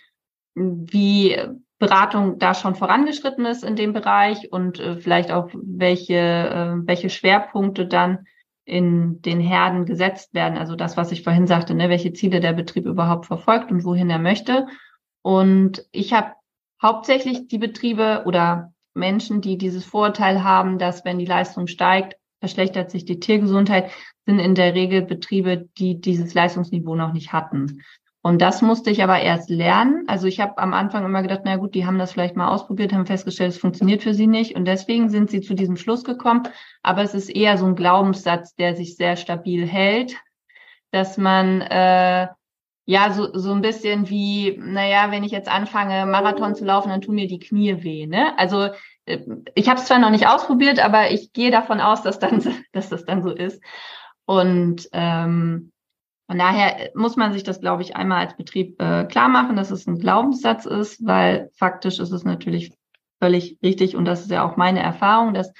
wie 0.56 1.38
Beratung 1.78 2.40
da 2.40 2.54
schon 2.54 2.76
vorangeschritten 2.76 3.46
ist 3.46 3.64
in 3.64 3.76
dem 3.76 3.94
Bereich 3.94 4.52
und 4.52 4.80
äh, 4.80 4.98
vielleicht 4.98 5.32
auch 5.32 5.50
welche, 5.54 6.16
äh, 6.16 6.88
welche 6.88 7.10
Schwerpunkte 7.10 7.86
dann 7.86 8.26
in 8.66 9.22
den 9.22 9.40
Herden 9.40 9.86
gesetzt 9.86 10.34
werden. 10.34 10.58
Also 10.58 10.76
das, 10.76 10.98
was 10.98 11.12
ich 11.12 11.24
vorhin 11.24 11.48
sagte, 11.48 11.76
ne, 11.76 11.90
welche 11.90 12.14
Ziele 12.14 12.40
der 12.40 12.54
Betrieb 12.54 12.86
überhaupt 12.86 13.28
verfolgt 13.28 13.72
und 13.72 13.84
wohin 13.84 14.10
er 14.10 14.20
möchte. 14.20 14.68
Und 15.22 15.86
ich 15.92 16.14
habe 16.14 16.32
hauptsächlich 16.82 17.48
die 17.48 17.58
Betriebe 17.58 18.24
oder 18.26 18.74
Menschen, 18.96 19.42
die 19.42 19.58
dieses 19.58 19.86
Vorurteil 19.86 20.44
haben, 20.44 20.80
dass 20.80 21.06
wenn 21.06 21.20
die 21.20 21.26
Leistung 21.26 21.68
steigt, 21.68 22.16
verschlechtert 22.40 22.92
sich 22.92 23.06
die 23.06 23.20
Tiergesundheit, 23.20 23.92
sind 24.26 24.40
in 24.40 24.56
der 24.56 24.74
Regel 24.74 25.02
Betriebe, 25.02 25.70
die 25.78 26.00
dieses 26.00 26.34
Leistungsniveau 26.34 26.96
noch 26.96 27.14
nicht 27.14 27.34
hatten. 27.34 27.84
Und 28.26 28.42
das 28.42 28.64
musste 28.64 28.90
ich 28.90 29.04
aber 29.04 29.20
erst 29.20 29.52
lernen. 29.52 30.06
Also 30.08 30.26
ich 30.26 30.40
habe 30.40 30.58
am 30.58 30.74
Anfang 30.74 31.06
immer 31.06 31.22
gedacht, 31.22 31.42
na 31.46 31.58
gut, 31.58 31.76
die 31.76 31.86
haben 31.86 32.00
das 32.00 32.12
vielleicht 32.12 32.36
mal 32.36 32.48
ausprobiert, 32.48 32.92
haben 32.92 33.06
festgestellt, 33.06 33.52
es 33.52 33.60
funktioniert 33.60 34.02
für 34.02 34.16
sie 34.16 34.26
nicht. 34.26 34.56
Und 34.56 34.66
deswegen 34.66 35.10
sind 35.10 35.30
sie 35.30 35.42
zu 35.42 35.54
diesem 35.54 35.78
Schluss 35.78 36.04
gekommen. 36.04 36.42
Aber 36.82 37.04
es 37.04 37.14
ist 37.14 37.30
eher 37.30 37.60
so 37.60 37.68
ein 37.68 37.76
Glaubenssatz, 37.76 38.56
der 38.56 38.76
sich 38.76 38.96
sehr 38.96 39.16
stabil 39.16 39.68
hält, 39.68 40.16
dass 40.90 41.20
man 41.20 41.62
äh, 41.62 42.30
ja 42.86 43.12
so, 43.12 43.38
so 43.38 43.52
ein 43.52 43.62
bisschen 43.62 44.10
wie, 44.10 44.58
naja, 44.58 45.12
wenn 45.12 45.24
ich 45.24 45.32
jetzt 45.32 45.50
anfange, 45.50 46.06
Marathon 46.06 46.56
zu 46.56 46.66
laufen, 46.66 46.90
dann 46.90 47.02
tun 47.02 47.16
mir 47.16 47.28
die 47.28 47.40
Knie 47.40 47.84
weh. 47.84 48.06
Ne? 48.06 48.38
Also 48.38 48.70
äh, 49.06 49.20
ich 49.56 49.68
habe 49.70 49.80
es 49.80 49.86
zwar 49.86 50.00
noch 50.00 50.12
nicht 50.12 50.28
ausprobiert, 50.28 50.80
aber 50.80 51.12
ich 51.12 51.34
gehe 51.34 51.52
davon 51.52 51.82
aus, 51.82 52.04
dass, 52.04 52.20
dann, 52.20 52.42
dass 52.72 52.90
das 52.90 53.06
dann 53.06 53.24
so 53.24 53.32
ist. 53.32 53.62
Und 54.26 54.88
ähm, 54.94 55.72
von 56.28 56.40
daher 56.40 56.92
muss 56.96 57.16
man 57.16 57.34
sich 57.34 57.44
das, 57.44 57.60
glaube 57.60 57.84
ich, 57.84 57.96
einmal 57.96 58.26
als 58.26 58.36
Betrieb 58.36 58.82
äh, 58.82 59.06
klar 59.06 59.30
machen, 59.30 59.56
dass 59.56 59.72
es 59.72 59.86
ein 59.86 60.00
Glaubenssatz 60.00 60.66
ist, 60.66 61.06
weil 61.06 61.52
faktisch 61.56 62.00
ist 62.00 62.12
es 62.12 62.24
natürlich 62.24 62.74
völlig 63.20 63.58
richtig 63.64 63.96
und 63.96 64.06
das 64.06 64.22
ist 64.22 64.32
ja 64.32 64.44
auch 64.44 64.58
meine 64.58 64.82
Erfahrung, 64.82 65.34
dass 65.34 65.54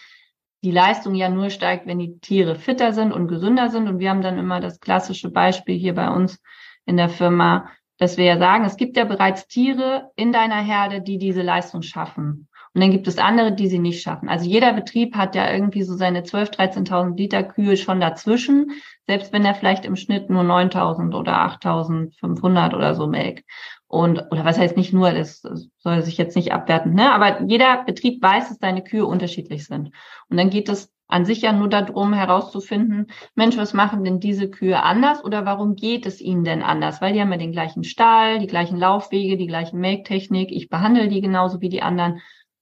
die 0.64 0.72
Leistung 0.72 1.14
ja 1.14 1.30
nur 1.30 1.52
steigt, 1.52 1.86
wenn 1.86 2.00
die 2.00 2.20
Tiere 2.20 2.56
fitter 2.56 2.94
sind 2.94 3.12
und 3.12 3.28
gesünder 3.28 3.70
sind. 3.70 3.88
Und 3.88 4.00
wir 4.00 4.10
haben 4.10 4.24
dann 4.24 4.40
immer 4.40 4.60
das 4.60 4.80
klassische 4.80 5.30
Beispiel 5.30 5.78
hier 5.78 5.94
bei 5.94 6.10
uns 6.10 6.42
in 6.86 6.98
der 6.98 7.10
Firma, 7.10 7.70
dass 7.98 8.18
wir 8.18 8.26
ja 8.26 8.38
sagen, 8.38 8.66
es 8.66 8.78
gibt 8.78 8.98
ja 8.98 9.06
bereits 9.06 9.48
Tiere 9.48 10.12
in 10.16 10.32
deiner 10.32 10.62
Herde, 10.62 11.02
die 11.02 11.18
diese 11.18 11.42
Leistung 11.42 11.82
schaffen. 11.82 12.48
Und 12.76 12.82
dann 12.82 12.92
gibt 12.92 13.08
es 13.08 13.18
andere, 13.18 13.54
die 13.54 13.68
sie 13.68 13.80
nicht 13.80 14.02
schaffen. 14.02 14.28
Also 14.28 14.50
jeder 14.50 14.74
Betrieb 14.74 15.16
hat 15.16 15.34
ja 15.34 15.50
irgendwie 15.50 15.84
so 15.84 15.96
seine 15.96 16.24
12.000, 16.24 16.90
13.000 16.90 17.16
Liter 17.16 17.42
Kühe 17.42 17.78
schon 17.78 18.02
dazwischen, 18.02 18.72
selbst 19.08 19.32
wenn 19.32 19.46
er 19.46 19.56
vielleicht 19.56 19.86
im 19.86 19.96
Schnitt 19.96 20.30
nur 20.30 20.44
9.000 20.44 21.16
oder 21.16 21.38
8.500 21.48 22.76
oder 22.76 22.94
so 22.94 23.08
melkt. 23.08 23.46
Und, 23.88 24.20
oder 24.30 24.44
was 24.44 24.58
heißt 24.58 24.76
nicht 24.76 24.92
nur, 24.92 25.14
das 25.14 25.42
soll 25.78 26.02
sich 26.02 26.18
jetzt 26.18 26.36
nicht 26.36 26.52
abwerten, 26.52 26.96
ne? 26.96 27.14
Aber 27.14 27.44
jeder 27.44 27.86
Betrieb 27.86 28.22
weiß, 28.22 28.50
dass 28.50 28.58
seine 28.58 28.84
Kühe 28.84 29.06
unterschiedlich 29.06 29.66
sind. 29.66 29.92
Und 30.28 30.36
dann 30.36 30.50
geht 30.50 30.68
es 30.68 30.92
an 31.08 31.26
sich 31.26 31.42
ja 31.42 31.52
nur 31.52 31.70
darum 31.70 32.14
herauszufinden, 32.14 33.08
Mensch, 33.36 33.58
was 33.58 33.74
machen 33.74 34.04
denn 34.04 34.20
diese 34.20 34.50
Kühe 34.50 34.82
anders 34.82 35.24
oder 35.24 35.46
warum 35.46 35.76
geht 35.76 36.06
es 36.06 36.20
ihnen 36.20 36.44
denn 36.44 36.64
anders? 36.64 37.02
Weil 37.02 37.14
die 37.14 37.22
haben 37.22 37.32
ja 37.32 37.38
den 37.38 37.52
gleichen 37.52 37.84
Stall, 37.84 38.40
die 38.40 38.48
gleichen 38.48 38.78
Laufwege, 38.78 39.38
die 39.38 39.48
gleichen 39.48 39.80
Melktechnik. 39.80 40.52
Ich 40.52 40.70
behandle 40.70 41.08
die 41.08 41.22
genauso 41.22 41.62
wie 41.62 41.70
die 41.70 41.84
anderen 41.84 42.22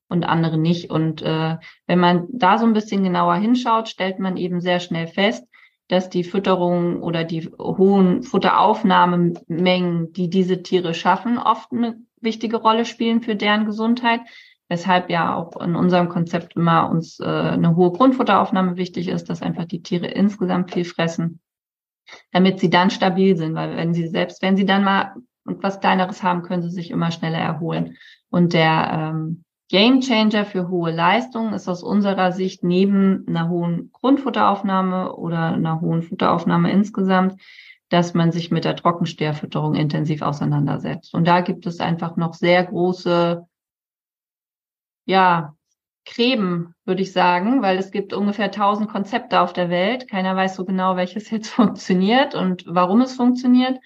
und 0.09 0.23
andere 0.23 0.57
nicht. 0.57 0.89
Und 0.89 1.21
äh, 1.21 1.57
wenn 1.87 1.99
man 1.99 2.27
da 2.31 2.57
so 2.57 2.65
ein 2.65 2.73
bisschen 2.73 3.03
genauer 3.03 3.35
hinschaut, 3.35 3.87
stellt 3.89 4.19
man 4.19 4.37
eben 4.37 4.59
sehr 4.61 4.79
schnell 4.79 5.07
fest, 5.07 5.45
dass 5.87 6.09
die 6.09 6.23
Fütterung 6.23 7.01
oder 7.01 7.23
die 7.23 7.49
hohen 7.57 8.23
Futteraufnahmemengen, 8.23 10.13
die 10.13 10.29
diese 10.29 10.63
Tiere 10.63 10.93
schaffen, 10.93 11.37
oft 11.37 11.71
eine 11.71 11.97
wichtige 12.21 12.57
Rolle 12.57 12.85
spielen 12.85 13.21
für 13.21 13.35
deren 13.35 13.65
Gesundheit. 13.65 14.21
Weshalb 14.73 15.11
ja 15.11 15.35
auch 15.35 15.61
in 15.61 15.75
unserem 15.75 16.09
Konzept 16.09 16.55
immer 16.55 16.89
uns 16.89 17.19
äh, 17.19 17.25
eine 17.25 17.75
hohe 17.75 17.91
Grundfutteraufnahme 17.91 18.75
wichtig 18.75 19.07
ist, 19.07 19.29
dass 19.29 19.43
einfach 19.43 19.65
die 19.65 19.83
Tiere 19.83 20.07
insgesamt 20.07 20.73
viel 20.73 20.83
fressen, 20.83 21.41
damit 22.31 22.59
sie 22.59 22.71
dann 22.71 22.89
stabil 22.89 23.37
sind. 23.37 23.53
Weil 23.53 23.77
wenn 23.77 23.93
sie 23.93 24.07
selbst, 24.07 24.41
wenn 24.41 24.57
sie 24.57 24.65
dann 24.65 24.83
mal 24.83 25.13
was 25.45 25.79
Kleineres 25.79 26.23
haben, 26.23 26.41
können 26.41 26.63
sie 26.63 26.71
sich 26.71 26.89
immer 26.89 27.11
schneller 27.11 27.37
erholen. 27.37 27.97
Und 28.31 28.53
der 28.53 29.11
ähm, 29.13 29.43
Game 29.69 30.01
Changer 30.01 30.43
für 30.43 30.69
hohe 30.69 30.89
Leistungen 30.89 31.53
ist 31.53 31.69
aus 31.69 31.83
unserer 31.83 32.31
Sicht 32.31 32.63
neben 32.63 33.27
einer 33.27 33.49
hohen 33.49 33.91
Grundfutteraufnahme 33.91 35.15
oder 35.15 35.53
einer 35.53 35.81
hohen 35.81 36.01
Futteraufnahme 36.01 36.71
insgesamt, 36.71 37.39
dass 37.89 38.15
man 38.15 38.31
sich 38.31 38.49
mit 38.49 38.65
der 38.65 38.75
Trockensteherfütterung 38.75 39.75
intensiv 39.75 40.23
auseinandersetzt. 40.23 41.13
Und 41.13 41.27
da 41.27 41.41
gibt 41.41 41.67
es 41.67 41.79
einfach 41.79 42.15
noch 42.17 42.33
sehr 42.33 42.63
große, 42.63 43.45
ja, 45.05 45.55
Gräben, 46.05 46.75
würde 46.85 47.01
ich 47.01 47.13
sagen, 47.13 47.61
weil 47.61 47.77
es 47.77 47.91
gibt 47.91 48.13
ungefähr 48.13 48.45
1000 48.45 48.89
Konzepte 48.89 49.39
auf 49.39 49.53
der 49.53 49.69
Welt. 49.69 50.09
Keiner 50.09 50.35
weiß 50.35 50.55
so 50.55 50.65
genau, 50.65 50.95
welches 50.95 51.29
jetzt 51.31 51.49
funktioniert 51.49 52.35
und 52.35 52.65
warum 52.67 53.01
es 53.01 53.15
funktioniert. 53.15 53.79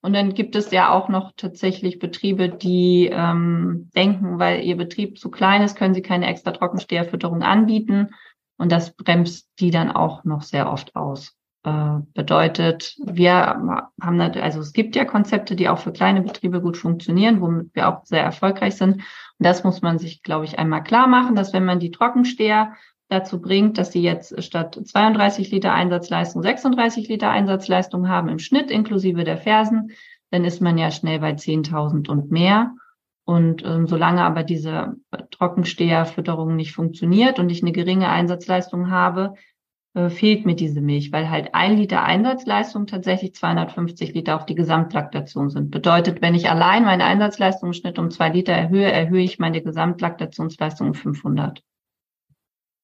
Und 0.00 0.12
dann 0.12 0.34
gibt 0.34 0.54
es 0.54 0.70
ja 0.70 0.92
auch 0.92 1.08
noch 1.08 1.32
tatsächlich 1.36 1.98
Betriebe, 1.98 2.48
die 2.48 3.10
ähm, 3.12 3.90
denken, 3.96 4.38
weil 4.38 4.62
ihr 4.62 4.76
Betrieb 4.76 5.18
zu 5.18 5.30
klein 5.30 5.62
ist, 5.62 5.76
können 5.76 5.94
sie 5.94 6.02
keine 6.02 6.28
extra 6.28 6.52
Trockensteherfütterung 6.52 7.42
anbieten. 7.42 8.14
Und 8.56 8.70
das 8.70 8.94
bremst 8.94 9.48
die 9.58 9.72
dann 9.72 9.90
auch 9.90 10.22
noch 10.22 10.42
sehr 10.42 10.70
oft 10.70 10.94
aus. 10.94 11.36
Äh, 11.64 11.98
bedeutet, 12.14 12.94
wir 13.04 13.34
haben 13.34 14.16
natürlich, 14.16 14.44
also 14.44 14.60
es 14.60 14.72
gibt 14.72 14.94
ja 14.94 15.04
Konzepte, 15.04 15.56
die 15.56 15.68
auch 15.68 15.78
für 15.78 15.92
kleine 15.92 16.22
Betriebe 16.22 16.60
gut 16.60 16.76
funktionieren, 16.76 17.40
womit 17.40 17.74
wir 17.74 17.88
auch 17.88 18.04
sehr 18.04 18.22
erfolgreich 18.22 18.76
sind. 18.76 19.02
Das 19.38 19.64
muss 19.64 19.82
man 19.82 19.98
sich, 19.98 20.22
glaube 20.22 20.44
ich, 20.44 20.58
einmal 20.58 20.82
klar 20.82 21.06
machen, 21.06 21.36
dass 21.36 21.52
wenn 21.52 21.64
man 21.64 21.78
die 21.78 21.90
Trockensteher 21.90 22.74
dazu 23.08 23.40
bringt, 23.40 23.78
dass 23.78 23.92
sie 23.92 24.02
jetzt 24.02 24.42
statt 24.42 24.80
32 24.82 25.50
Liter 25.50 25.72
Einsatzleistung 25.72 26.42
36 26.42 27.08
Liter 27.08 27.30
Einsatzleistung 27.30 28.08
haben 28.08 28.28
im 28.28 28.38
Schnitt 28.38 28.70
inklusive 28.70 29.24
der 29.24 29.38
Fersen, 29.38 29.92
dann 30.30 30.44
ist 30.44 30.60
man 30.60 30.76
ja 30.76 30.90
schnell 30.90 31.20
bei 31.20 31.32
10.000 31.32 32.08
und 32.08 32.30
mehr. 32.30 32.74
Und 33.24 33.64
ähm, 33.64 33.86
solange 33.88 34.22
aber 34.22 34.44
diese 34.44 34.94
Trockensteherfütterung 35.32 36.54
nicht 36.54 36.72
funktioniert 36.72 37.38
und 37.38 37.50
ich 37.50 37.62
eine 37.62 37.72
geringe 37.72 38.08
Einsatzleistung 38.08 38.90
habe, 38.90 39.34
äh, 39.96 40.10
fehlt 40.10 40.44
mir 40.44 40.54
diese 40.54 40.82
Milch, 40.82 41.10
weil 41.10 41.30
halt 41.30 41.54
ein 41.54 41.78
Liter 41.78 42.02
Einsatzleistung 42.02 42.86
tatsächlich 42.86 43.34
250 43.34 44.12
Liter 44.12 44.36
auf 44.36 44.44
die 44.44 44.54
Gesamtlaktation 44.54 45.48
sind. 45.48 45.70
Bedeutet, 45.70 46.20
wenn 46.20 46.34
ich 46.34 46.50
allein 46.50 46.84
meine 46.84 47.04
Einsatzleistung 47.04 47.70
im 47.70 47.72
Schnitt 47.72 47.98
um 47.98 48.10
zwei 48.10 48.28
Liter 48.28 48.52
erhöhe, 48.52 48.92
erhöhe 48.92 49.24
ich 49.24 49.38
meine 49.38 49.62
Gesamtlaktationsleistung 49.62 50.88
um 50.88 50.94
500. 50.94 51.62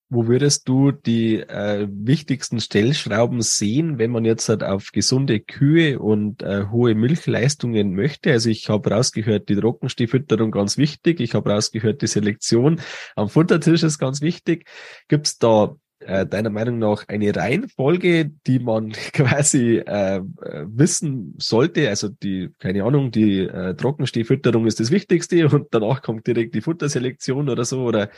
Wo 0.09 0.27
würdest 0.27 0.69
du 0.69 0.91
die 0.91 1.41
äh, 1.41 1.87
wichtigsten 1.91 2.61
Stellschrauben 2.61 3.43
sehen, 3.43 3.99
wenn 3.99 4.11
man 4.11 4.25
jetzt 4.25 4.49
halt 4.49 4.65
auf 4.65 4.91
gesunde 4.93 5.41
Kühe 5.41 5.99
und 5.99 6.43
äh, 6.43 6.65
hohe 6.71 6.95
Milchleistungen 6.95 7.95
möchte? 7.95 8.31
Also 8.33 8.49
ich 8.49 8.71
habe 8.71 8.91
rausgehört, 8.91 9.51
die 9.51 9.57
Trockenstehfütterung 9.57 10.51
ganz 10.51 10.79
wichtig. 10.79 11.21
Ich 11.21 11.35
habe 11.35 11.51
rausgehört, 11.51 12.01
die 12.01 12.07
Selektion 12.07 12.81
am 13.17 13.29
Futtertisch 13.29 13.83
ist 13.83 13.99
ganz 13.99 14.23
wichtig. 14.23 14.67
Gibt 15.09 15.27
es 15.27 15.39
da 15.39 15.77
äh, 16.07 16.27
deiner 16.27 16.51
Meinung 16.51 16.79
nach 16.79 17.09
eine 17.09 17.35
Reihenfolge, 17.35 18.31
die 18.47 18.59
man 18.59 18.93
quasi 19.13 19.79
äh, 19.79 20.21
wissen 20.23 21.35
sollte? 21.39 21.89
Also 21.89 22.09
die, 22.09 22.51
keine 22.59 22.85
Ahnung, 22.85 23.11
die 23.11 23.41
äh, 23.41 23.75
Trockenstehfütterung 23.75 24.67
ist 24.67 24.81
das 24.81 24.91
Wichtigste 24.91 25.49
und 25.55 25.69
danach 25.71 26.03
kommt 26.03 26.27
direkt 26.27 26.55
die 26.55 26.61
Futterselektion 26.61 27.49
oder 27.49 27.65
so? 27.65 27.83
Oder 27.85 28.11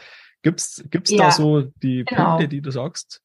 Gibt's, 0.44 0.84
gibt's 0.90 1.10
ja, 1.10 1.24
da 1.24 1.30
so 1.30 1.62
die 1.62 2.04
genau. 2.04 2.32
Punkte, 2.32 2.48
die 2.48 2.60
du 2.60 2.70
sagst? 2.70 3.22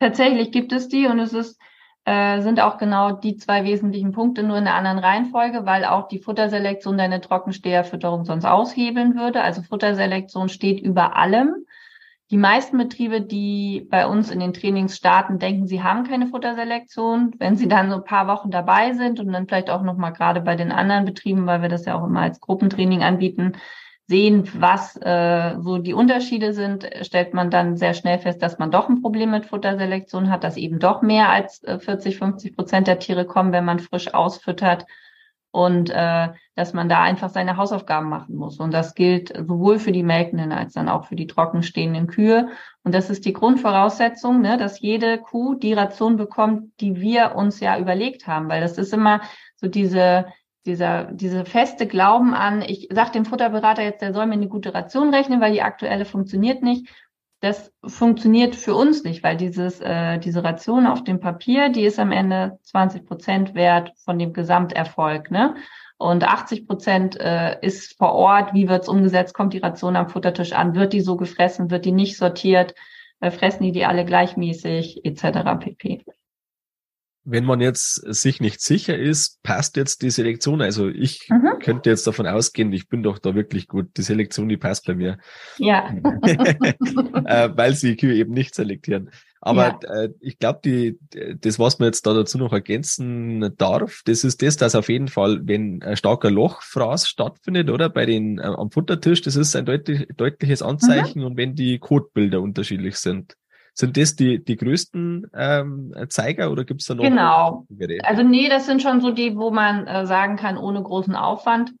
Tatsächlich 0.00 0.52
gibt 0.52 0.70
es 0.72 0.88
die 0.88 1.06
und 1.06 1.18
es 1.18 1.32
ist, 1.32 1.58
äh, 2.04 2.42
sind 2.42 2.60
auch 2.60 2.76
genau 2.76 3.12
die 3.12 3.36
zwei 3.36 3.64
wesentlichen 3.64 4.12
Punkte, 4.12 4.42
nur 4.42 4.58
in 4.58 4.66
einer 4.66 4.76
anderen 4.76 4.98
Reihenfolge, 4.98 5.64
weil 5.64 5.86
auch 5.86 6.08
die 6.08 6.18
Futterselektion 6.18 6.98
deine 6.98 7.22
Trockensteherfütterung 7.22 8.26
sonst 8.26 8.44
aushebeln 8.44 9.16
würde. 9.16 9.40
Also 9.40 9.62
Futterselektion 9.62 10.50
steht 10.50 10.78
über 10.78 11.16
allem. 11.16 11.64
Die 12.30 12.36
meisten 12.36 12.76
Betriebe, 12.76 13.22
die 13.22 13.86
bei 13.88 14.06
uns 14.06 14.30
in 14.30 14.40
den 14.40 14.52
Trainings 14.52 14.96
starten, 14.96 15.38
denken, 15.38 15.66
sie 15.66 15.82
haben 15.82 16.04
keine 16.04 16.26
Futterselektion. 16.26 17.34
Wenn 17.38 17.56
sie 17.56 17.68
dann 17.68 17.88
so 17.88 17.96
ein 17.96 18.04
paar 18.04 18.26
Wochen 18.26 18.50
dabei 18.50 18.92
sind 18.92 19.18
und 19.18 19.32
dann 19.32 19.48
vielleicht 19.48 19.70
auch 19.70 19.82
nochmal 19.82 20.12
gerade 20.12 20.42
bei 20.42 20.54
den 20.54 20.70
anderen 20.70 21.06
Betrieben, 21.06 21.46
weil 21.46 21.62
wir 21.62 21.70
das 21.70 21.86
ja 21.86 21.98
auch 21.98 22.04
immer 22.04 22.20
als 22.20 22.40
Gruppentraining 22.40 23.02
anbieten, 23.02 23.52
sehen, 24.08 24.48
was 24.54 24.96
äh, 24.96 25.56
so 25.60 25.78
die 25.78 25.94
Unterschiede 25.94 26.52
sind, 26.52 26.88
stellt 27.02 27.32
man 27.32 27.50
dann 27.50 27.76
sehr 27.76 27.94
schnell 27.94 28.18
fest, 28.18 28.42
dass 28.42 28.58
man 28.58 28.70
doch 28.70 28.88
ein 28.90 29.00
Problem 29.00 29.30
mit 29.30 29.46
Futterselektion 29.46 30.30
hat, 30.30 30.44
dass 30.44 30.56
eben 30.56 30.78
doch 30.78 31.00
mehr 31.00 31.30
als 31.30 31.62
äh, 31.64 31.78
40, 31.78 32.18
50 32.18 32.56
Prozent 32.56 32.86
der 32.86 32.98
Tiere 32.98 33.26
kommen, 33.26 33.52
wenn 33.52 33.66
man 33.66 33.78
frisch 33.78 34.12
ausfüttert 34.12 34.86
und 35.58 35.90
äh, 35.90 36.28
dass 36.54 36.72
man 36.72 36.88
da 36.88 37.02
einfach 37.02 37.30
seine 37.30 37.56
Hausaufgaben 37.56 38.08
machen 38.08 38.36
muss. 38.36 38.60
Und 38.60 38.72
das 38.72 38.94
gilt 38.94 39.36
sowohl 39.36 39.80
für 39.80 39.90
die 39.90 40.04
melkenden 40.04 40.52
als 40.52 40.74
dann 40.74 40.88
auch 40.88 41.06
für 41.06 41.16
die 41.16 41.26
trockenstehenden 41.26 42.06
Kühe. 42.06 42.50
Und 42.84 42.94
das 42.94 43.10
ist 43.10 43.24
die 43.24 43.32
Grundvoraussetzung, 43.32 44.40
ne, 44.40 44.56
dass 44.56 44.80
jede 44.80 45.18
Kuh 45.18 45.56
die 45.56 45.72
Ration 45.72 46.16
bekommt, 46.16 46.70
die 46.80 47.00
wir 47.00 47.34
uns 47.34 47.58
ja 47.58 47.76
überlegt 47.76 48.28
haben, 48.28 48.48
weil 48.48 48.60
das 48.60 48.78
ist 48.78 48.92
immer 48.92 49.20
so 49.56 49.66
diese 49.66 50.26
dieser, 50.66 51.04
diese 51.04 51.46
feste 51.46 51.86
Glauben 51.86 52.34
an, 52.34 52.60
ich 52.60 52.88
sage 52.92 53.12
dem 53.12 53.24
Futterberater 53.24 53.82
jetzt, 53.82 54.02
der 54.02 54.12
soll 54.12 54.26
mir 54.26 54.34
eine 54.34 54.48
gute 54.48 54.74
Ration 54.74 55.14
rechnen, 55.14 55.40
weil 55.40 55.52
die 55.52 55.62
aktuelle 55.62 56.04
funktioniert 56.04 56.62
nicht. 56.62 56.88
Das 57.40 57.72
funktioniert 57.84 58.56
für 58.56 58.74
uns 58.74 59.04
nicht, 59.04 59.22
weil 59.22 59.36
dieses, 59.36 59.80
äh, 59.80 60.18
diese 60.18 60.42
Ration 60.42 60.86
auf 60.86 61.04
dem 61.04 61.20
Papier, 61.20 61.68
die 61.68 61.84
ist 61.84 62.00
am 62.00 62.10
Ende 62.10 62.58
20 62.64 63.06
Prozent 63.06 63.54
wert 63.54 63.92
von 64.04 64.18
dem 64.18 64.32
Gesamterfolg. 64.32 65.30
Ne? 65.30 65.54
Und 65.98 66.24
80 66.24 66.66
Prozent 66.66 67.20
äh, 67.20 67.56
ist 67.60 67.96
vor 67.96 68.12
Ort, 68.12 68.54
wie 68.54 68.68
wird's 68.68 68.88
umgesetzt, 68.88 69.34
kommt 69.34 69.52
die 69.52 69.58
Ration 69.58 69.94
am 69.94 70.08
Futtertisch 70.08 70.52
an, 70.52 70.74
wird 70.74 70.92
die 70.92 71.00
so 71.00 71.16
gefressen, 71.16 71.70
wird 71.70 71.84
die 71.84 71.92
nicht 71.92 72.16
sortiert, 72.16 72.74
äh, 73.20 73.30
fressen 73.30 73.62
die 73.62 73.72
die 73.72 73.84
alle 73.84 74.04
gleichmäßig, 74.04 75.04
etc. 75.04 75.60
pp. 75.60 76.04
Wenn 77.24 77.44
man 77.44 77.60
jetzt 77.60 77.94
sich 77.94 78.40
nicht 78.40 78.60
sicher 78.60 78.96
ist, 78.96 79.42
passt 79.42 79.76
jetzt 79.76 80.02
die 80.02 80.10
Selektion. 80.10 80.62
Also 80.62 80.88
ich 80.88 81.28
mhm. 81.28 81.58
könnte 81.60 81.90
jetzt 81.90 82.06
davon 82.06 82.26
ausgehen, 82.26 82.72
ich 82.72 82.88
bin 82.88 83.02
doch 83.02 83.18
da 83.18 83.34
wirklich 83.34 83.68
gut. 83.68 83.90
Die 83.96 84.02
Selektion, 84.02 84.48
die 84.48 84.56
passt 84.56 84.86
bei 84.86 84.94
mir. 84.94 85.18
Ja. 85.58 85.88
äh, 87.24 87.50
weil 87.54 87.74
sie 87.74 87.96
Kühe 87.96 88.14
eben 88.14 88.32
nicht 88.32 88.54
selektieren. 88.54 89.10
Aber 89.40 89.78
ja. 89.82 90.02
äh, 90.02 90.10
ich 90.20 90.38
glaube, 90.38 90.60
die, 90.64 90.98
das, 91.40 91.58
was 91.58 91.78
man 91.78 91.86
jetzt 91.86 92.06
da 92.06 92.14
dazu 92.14 92.38
noch 92.38 92.52
ergänzen 92.52 93.54
darf, 93.56 94.02
das 94.04 94.24
ist 94.24 94.42
das, 94.42 94.56
dass 94.56 94.74
auf 94.74 94.88
jeden 94.88 95.08
Fall, 95.08 95.40
wenn 95.44 95.82
ein 95.82 95.96
starker 95.96 96.30
Lochfraß 96.30 97.08
stattfindet, 97.08 97.70
oder 97.70 97.88
bei 97.88 98.06
den 98.06 98.38
äh, 98.38 98.42
am 98.42 98.70
Futtertisch, 98.70 99.22
das 99.22 99.36
ist 99.36 99.54
ein 99.54 99.66
deutlich, 99.66 100.08
deutliches 100.16 100.62
Anzeichen 100.62 101.20
mhm. 101.20 101.26
und 101.26 101.36
wenn 101.36 101.54
die 101.54 101.78
Kotbilder 101.78 102.40
unterschiedlich 102.40 102.96
sind. 102.96 103.36
Sind 103.78 103.96
das 103.96 104.16
die, 104.16 104.42
die 104.42 104.56
größten 104.56 105.30
ähm, 105.36 105.94
Zeiger 106.08 106.50
oder 106.50 106.64
gibt 106.64 106.80
es 106.80 106.88
da 106.88 106.96
noch? 106.96 107.04
Genau. 107.04 107.64
Also 108.02 108.24
nee, 108.24 108.48
das 108.48 108.66
sind 108.66 108.82
schon 108.82 109.00
so 109.00 109.12
die, 109.12 109.36
wo 109.36 109.52
man 109.52 109.86
äh, 109.86 110.04
sagen 110.04 110.34
kann, 110.34 110.58
ohne 110.58 110.82
großen 110.82 111.14
Aufwand. 111.14 111.72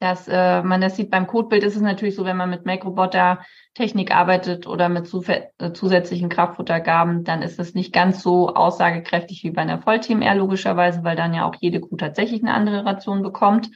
Dass 0.00 0.26
äh, 0.26 0.62
man 0.62 0.80
das 0.80 0.96
sieht 0.96 1.08
beim 1.10 1.28
Codebild 1.28 1.62
ist 1.62 1.76
es 1.76 1.82
natürlich 1.82 2.16
so, 2.16 2.24
wenn 2.24 2.36
man 2.36 2.50
mit 2.50 2.66
Make-Roboter-Technik 2.66 4.10
arbeitet 4.12 4.66
oder 4.66 4.88
mit 4.88 5.06
zu, 5.06 5.22
äh, 5.22 5.72
zusätzlichen 5.72 6.30
Kraftfuttergaben, 6.30 7.22
dann 7.22 7.42
ist 7.42 7.60
es 7.60 7.74
nicht 7.74 7.92
ganz 7.92 8.22
so 8.22 8.48
aussagekräftig 8.48 9.44
wie 9.44 9.50
bei 9.50 9.62
einer 9.62 9.82
Vollteam-R 9.82 10.34
logischerweise, 10.34 11.04
weil 11.04 11.16
dann 11.16 11.34
ja 11.34 11.44
auch 11.44 11.54
jede 11.60 11.78
Kuh 11.80 11.96
tatsächlich 11.96 12.42
eine 12.42 12.54
andere 12.54 12.84
Ration 12.84 13.22
bekommt. 13.22 13.70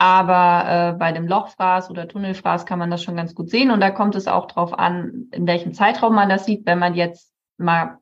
Aber 0.00 0.94
äh, 0.94 0.98
bei 0.98 1.12
dem 1.12 1.28
Lochfraß 1.28 1.90
oder 1.90 2.08
Tunnelfraß 2.08 2.64
kann 2.64 2.78
man 2.78 2.90
das 2.90 3.02
schon 3.02 3.16
ganz 3.16 3.34
gut 3.34 3.50
sehen. 3.50 3.70
Und 3.70 3.80
da 3.80 3.90
kommt 3.90 4.14
es 4.14 4.28
auch 4.28 4.46
drauf 4.46 4.78
an, 4.78 5.28
in 5.30 5.46
welchem 5.46 5.74
Zeitraum 5.74 6.14
man 6.14 6.30
das 6.30 6.46
sieht. 6.46 6.64
Wenn 6.64 6.78
man 6.78 6.94
jetzt 6.94 7.34
mal, 7.58 7.98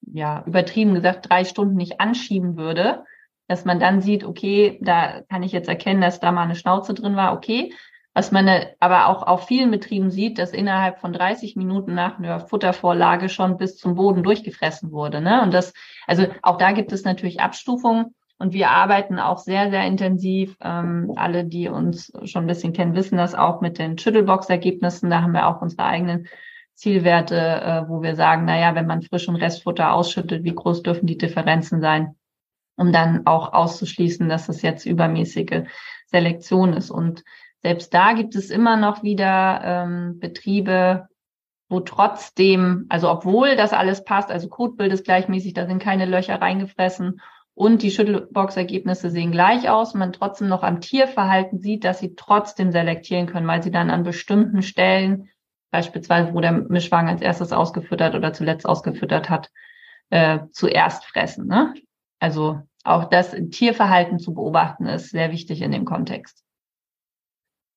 ja, 0.00 0.44
übertrieben 0.46 0.94
gesagt, 0.94 1.28
drei 1.28 1.44
Stunden 1.44 1.74
nicht 1.74 2.00
anschieben 2.00 2.56
würde, 2.56 3.04
dass 3.48 3.66
man 3.66 3.78
dann 3.78 4.00
sieht, 4.00 4.24
okay, 4.24 4.78
da 4.80 5.20
kann 5.28 5.42
ich 5.42 5.52
jetzt 5.52 5.68
erkennen, 5.68 6.00
dass 6.00 6.20
da 6.20 6.32
mal 6.32 6.44
eine 6.44 6.56
Schnauze 6.56 6.94
drin 6.94 7.16
war, 7.16 7.34
okay. 7.34 7.74
Was 8.14 8.32
man 8.32 8.48
aber 8.80 9.08
auch 9.08 9.22
auf 9.22 9.46
vielen 9.46 9.70
Betrieben 9.70 10.10
sieht, 10.10 10.38
dass 10.38 10.52
innerhalb 10.52 11.00
von 11.00 11.12
30 11.12 11.54
Minuten 11.56 11.92
nach 11.92 12.18
einer 12.18 12.40
Futtervorlage 12.40 13.28
schon 13.28 13.58
bis 13.58 13.76
zum 13.76 13.94
Boden 13.94 14.22
durchgefressen 14.22 14.90
wurde. 14.90 15.20
Ne? 15.20 15.42
Und 15.42 15.52
das, 15.52 15.74
also 16.06 16.28
auch 16.40 16.56
da 16.56 16.72
gibt 16.72 16.92
es 16.92 17.04
natürlich 17.04 17.40
Abstufungen. 17.40 18.14
Und 18.42 18.54
wir 18.54 18.70
arbeiten 18.70 19.20
auch 19.20 19.38
sehr, 19.38 19.70
sehr 19.70 19.86
intensiv. 19.86 20.56
Ähm, 20.60 21.12
alle, 21.14 21.44
die 21.44 21.68
uns 21.68 22.12
schon 22.24 22.42
ein 22.42 22.48
bisschen 22.48 22.72
kennen, 22.72 22.96
wissen 22.96 23.16
das 23.16 23.36
auch 23.36 23.60
mit 23.60 23.78
den 23.78 23.96
Schüttelbox-Ergebnissen. 23.96 25.10
Da 25.10 25.22
haben 25.22 25.30
wir 25.30 25.46
auch 25.46 25.62
unsere 25.62 25.84
eigenen 25.84 26.26
Zielwerte, 26.74 27.36
äh, 27.36 27.88
wo 27.88 28.02
wir 28.02 28.16
sagen, 28.16 28.44
na 28.44 28.58
ja, 28.58 28.74
wenn 28.74 28.88
man 28.88 29.02
frischen 29.02 29.36
Restfutter 29.36 29.92
ausschüttet, 29.92 30.42
wie 30.42 30.56
groß 30.56 30.82
dürfen 30.82 31.06
die 31.06 31.16
Differenzen 31.16 31.80
sein, 31.80 32.16
um 32.76 32.92
dann 32.92 33.28
auch 33.28 33.52
auszuschließen, 33.52 34.28
dass 34.28 34.48
es 34.48 34.60
jetzt 34.60 34.86
übermäßige 34.86 35.68
Selektion 36.06 36.72
ist. 36.72 36.90
Und 36.90 37.22
selbst 37.62 37.94
da 37.94 38.12
gibt 38.12 38.34
es 38.34 38.50
immer 38.50 38.76
noch 38.76 39.04
wieder 39.04 39.60
ähm, 39.62 40.18
Betriebe, 40.18 41.06
wo 41.68 41.78
trotzdem, 41.78 42.86
also 42.88 43.08
obwohl 43.08 43.54
das 43.54 43.72
alles 43.72 44.02
passt, 44.02 44.32
also 44.32 44.48
Kotbild 44.48 44.92
ist 44.92 45.04
gleichmäßig, 45.04 45.54
da 45.54 45.68
sind 45.68 45.80
keine 45.80 46.06
Löcher 46.06 46.40
reingefressen 46.40 47.20
und 47.54 47.82
die 47.82 47.90
Schüttelbox-Ergebnisse 47.90 49.10
sehen 49.10 49.30
gleich 49.30 49.68
aus, 49.68 49.94
man 49.94 50.12
trotzdem 50.12 50.48
noch 50.48 50.62
am 50.62 50.80
Tierverhalten 50.80 51.60
sieht, 51.60 51.84
dass 51.84 51.98
sie 51.98 52.14
trotzdem 52.14 52.72
selektieren 52.72 53.26
können, 53.26 53.46
weil 53.46 53.62
sie 53.62 53.70
dann 53.70 53.90
an 53.90 54.04
bestimmten 54.04 54.62
Stellen, 54.62 55.28
beispielsweise 55.70 56.32
wo 56.32 56.40
der 56.40 56.52
Mischwagen 56.52 57.08
als 57.08 57.20
erstes 57.20 57.52
ausgefüttert 57.52 58.14
oder 58.14 58.32
zuletzt 58.32 58.66
ausgefüttert 58.66 59.28
hat, 59.28 59.50
äh, 60.10 60.40
zuerst 60.50 61.04
fressen. 61.04 61.46
Ne? 61.46 61.74
Also 62.20 62.60
auch 62.84 63.04
das 63.04 63.34
Tierverhalten 63.50 64.18
zu 64.18 64.34
beobachten 64.34 64.86
ist 64.86 65.10
sehr 65.10 65.30
wichtig 65.30 65.60
in 65.60 65.72
dem 65.72 65.84
Kontext. 65.84 66.42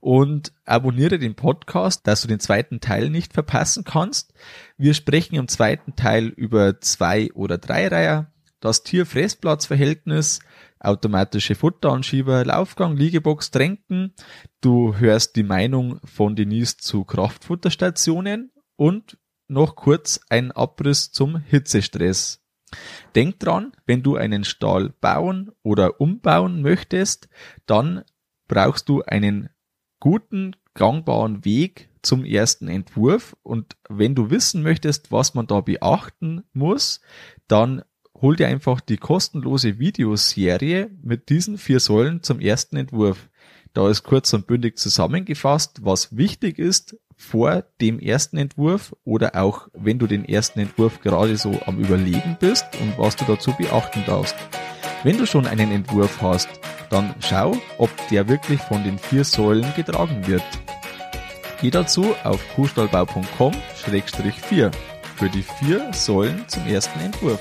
und 0.00 0.52
abonniere 0.66 1.18
den 1.18 1.36
Podcast, 1.36 2.06
dass 2.06 2.20
du 2.20 2.28
den 2.28 2.40
zweiten 2.40 2.80
Teil 2.80 3.08
nicht 3.08 3.32
verpassen 3.32 3.84
kannst. 3.84 4.34
Wir 4.76 4.92
sprechen 4.92 5.36
im 5.36 5.48
zweiten 5.48 5.96
Teil 5.96 6.26
über 6.26 6.82
zwei 6.82 7.32
oder 7.32 7.56
drei 7.56 7.88
Reiher, 7.88 8.30
das 8.60 8.82
Tier-Fressplatzverhältnis, 8.82 10.40
automatische 10.84 11.54
Futteranschieber, 11.54 12.44
Laufgang, 12.44 12.96
Liegebox, 12.96 13.50
Tränken. 13.50 14.14
Du 14.60 14.96
hörst 14.96 15.36
die 15.36 15.42
Meinung 15.42 16.00
von 16.04 16.36
Denise 16.36 16.76
zu 16.76 17.04
Kraftfutterstationen 17.04 18.52
und 18.76 19.18
noch 19.48 19.76
kurz 19.76 20.20
ein 20.28 20.52
Abriss 20.52 21.12
zum 21.12 21.36
Hitzestress. 21.36 22.40
Denk 23.14 23.38
dran, 23.40 23.72
wenn 23.86 24.02
du 24.02 24.16
einen 24.16 24.44
Stall 24.44 24.90
bauen 25.00 25.50
oder 25.62 26.00
umbauen 26.00 26.62
möchtest, 26.62 27.28
dann 27.66 28.04
brauchst 28.48 28.88
du 28.88 29.02
einen 29.02 29.50
guten, 30.00 30.56
gangbaren 30.74 31.44
Weg 31.44 31.88
zum 32.02 32.24
ersten 32.24 32.68
Entwurf. 32.68 33.36
Und 33.42 33.76
wenn 33.88 34.14
du 34.14 34.30
wissen 34.30 34.62
möchtest, 34.62 35.12
was 35.12 35.34
man 35.34 35.46
da 35.46 35.60
beachten 35.60 36.44
muss, 36.52 37.00
dann 37.48 37.82
hol 38.20 38.36
dir 38.36 38.48
einfach 38.48 38.80
die 38.80 38.96
kostenlose 38.96 39.78
Videoserie 39.78 40.90
mit 41.02 41.28
diesen 41.28 41.58
vier 41.58 41.80
Säulen 41.80 42.22
zum 42.22 42.40
ersten 42.40 42.76
Entwurf. 42.76 43.28
Da 43.72 43.90
ist 43.90 44.04
kurz 44.04 44.32
und 44.32 44.46
bündig 44.46 44.78
zusammengefasst, 44.78 45.80
was 45.82 46.16
wichtig 46.16 46.58
ist 46.58 46.96
vor 47.16 47.64
dem 47.80 47.98
ersten 47.98 48.36
Entwurf 48.36 48.94
oder 49.04 49.34
auch 49.36 49.68
wenn 49.72 49.98
du 49.98 50.06
den 50.06 50.24
ersten 50.24 50.60
Entwurf 50.60 51.00
gerade 51.00 51.36
so 51.36 51.60
am 51.66 51.80
Überlegen 51.80 52.36
bist 52.38 52.66
und 52.80 52.96
was 52.98 53.16
du 53.16 53.24
dazu 53.24 53.52
beachten 53.52 54.04
darfst. 54.06 54.36
Wenn 55.02 55.18
du 55.18 55.26
schon 55.26 55.46
einen 55.46 55.72
Entwurf 55.72 56.22
hast, 56.22 56.48
dann 56.90 57.14
schau, 57.20 57.56
ob 57.78 57.90
der 58.10 58.28
wirklich 58.28 58.60
von 58.60 58.84
den 58.84 58.98
vier 58.98 59.24
Säulen 59.24 59.66
getragen 59.74 60.26
wird. 60.26 60.44
Geh 61.60 61.70
dazu 61.70 62.14
auf 62.24 62.42
kuhstallbau.com-4 62.54 64.72
für 65.16 65.28
die 65.28 65.42
vier 65.42 65.92
Säulen 65.92 66.44
zum 66.48 66.66
ersten 66.66 66.98
Entwurf. 67.00 67.40